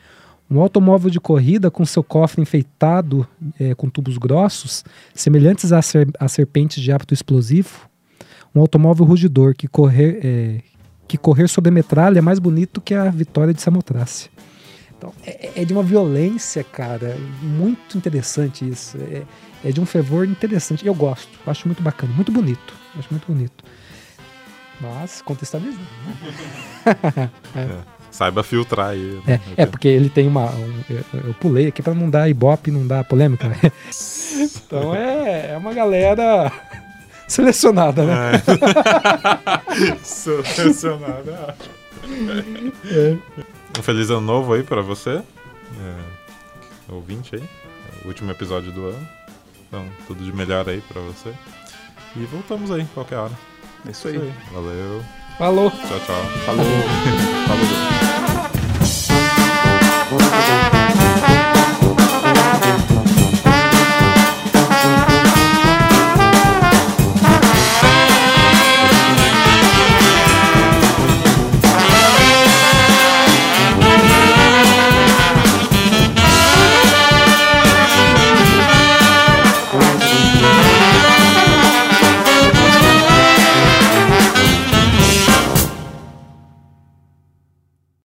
Um 0.48 0.60
automóvel 0.60 1.10
de 1.10 1.20
corrida 1.20 1.72
com 1.72 1.84
seu 1.84 2.04
cofre 2.04 2.40
enfeitado 2.40 3.28
eh, 3.60 3.74
com 3.74 3.90
tubos 3.90 4.20
grossos, 4.20 4.86
semelhantes 5.16 5.74
a, 5.74 5.82
ser, 5.82 6.08
a 6.20 6.28
serpentes 6.28 6.84
de 6.84 6.92
hábito 6.92 7.16
explosivo. 7.16 7.90
Um 8.54 8.62
automóvel 8.62 9.08
rugidor 9.08 9.56
que 9.56 9.68
correr, 9.68 10.20
eh, 10.24 10.62
que 11.08 11.18
correr 11.18 11.48
sobre 11.48 11.70
a 11.70 11.72
metralha 11.72 12.20
é 12.20 12.22
mais 12.22 12.40
bonito 12.40 12.82
que 12.82 12.94
a 12.94 13.10
vitória 13.10 13.54
de 13.54 13.62
Samotrácia. 13.62 14.30
Então, 14.98 15.14
é, 15.26 15.62
é 15.62 15.66
de 15.66 15.74
uma 15.74 15.84
violência, 15.84 16.64
cara, 16.64 17.18
muito 17.42 17.98
interessante 17.98 18.68
isso. 18.68 18.98
É, 18.98 19.24
é 19.66 19.72
de 19.72 19.82
um 19.82 19.86
fervor 19.86 20.26
interessante. 20.26 20.86
Eu 20.86 20.94
gosto, 20.94 21.30
acho 21.46 21.68
muito 21.68 21.82
bacana, 21.84 22.14
muito 22.14 22.32
bonito. 22.32 22.74
Acho 22.98 23.08
muito 23.12 23.28
bonito. 23.28 23.64
Mas 24.80 25.22
contextualizando. 25.22 25.80
Saiba 28.12 28.44
filtrar 28.44 28.90
aí. 28.90 29.20
É, 29.26 29.32
né? 29.32 29.42
é, 29.58 29.66
porque 29.66 29.88
ele 29.88 30.08
tem 30.10 30.28
uma. 30.28 30.46
um- 30.52 30.84
eu, 30.90 31.04
eu 31.28 31.34
pulei 31.34 31.68
aqui 31.68 31.82
pra 31.82 31.96
não 31.96 32.10
dar 32.10 32.30
ibope, 32.30 32.70
não 32.70 32.86
dar 32.86 33.04
polêmica. 33.04 33.48
então 34.68 34.94
é, 34.94 35.52
é 35.54 35.58
uma 35.58 35.74
galera 35.74 36.52
selecionada, 37.28 38.04
né? 38.06 38.32
É. 38.36 39.96
Selecionado, 40.04 41.32
é. 41.32 43.18
Um 43.78 43.82
feliz 43.82 44.10
ano 44.10 44.22
novo 44.22 44.54
aí 44.54 44.64
pra 44.64 44.82
você. 44.82 45.22
É, 45.80 45.96
ouvinte 46.90 47.36
aí. 47.36 47.42
É 47.42 48.06
o 48.06 48.08
último 48.08 48.32
episódio 48.32 48.72
do 48.72 48.88
ano. 48.88 49.08
Então, 49.68 49.86
tudo 50.06 50.24
de 50.24 50.32
melhor 50.32 50.70
aí 50.70 50.82
pra 50.82 51.02
você. 51.02 51.34
E 52.16 52.20
voltamos 52.26 52.70
aí, 52.72 52.86
qualquer 52.94 53.18
hora. 53.18 53.34
É 53.88 53.92
isso 53.92 54.08
aí. 54.08 54.34
Valeu. 54.52 55.04
Falou! 55.38 55.72
Tchau, 55.72 56.00
tchau. 56.06 56.24
Falou. 56.46 56.66
Falou. 60.10 60.83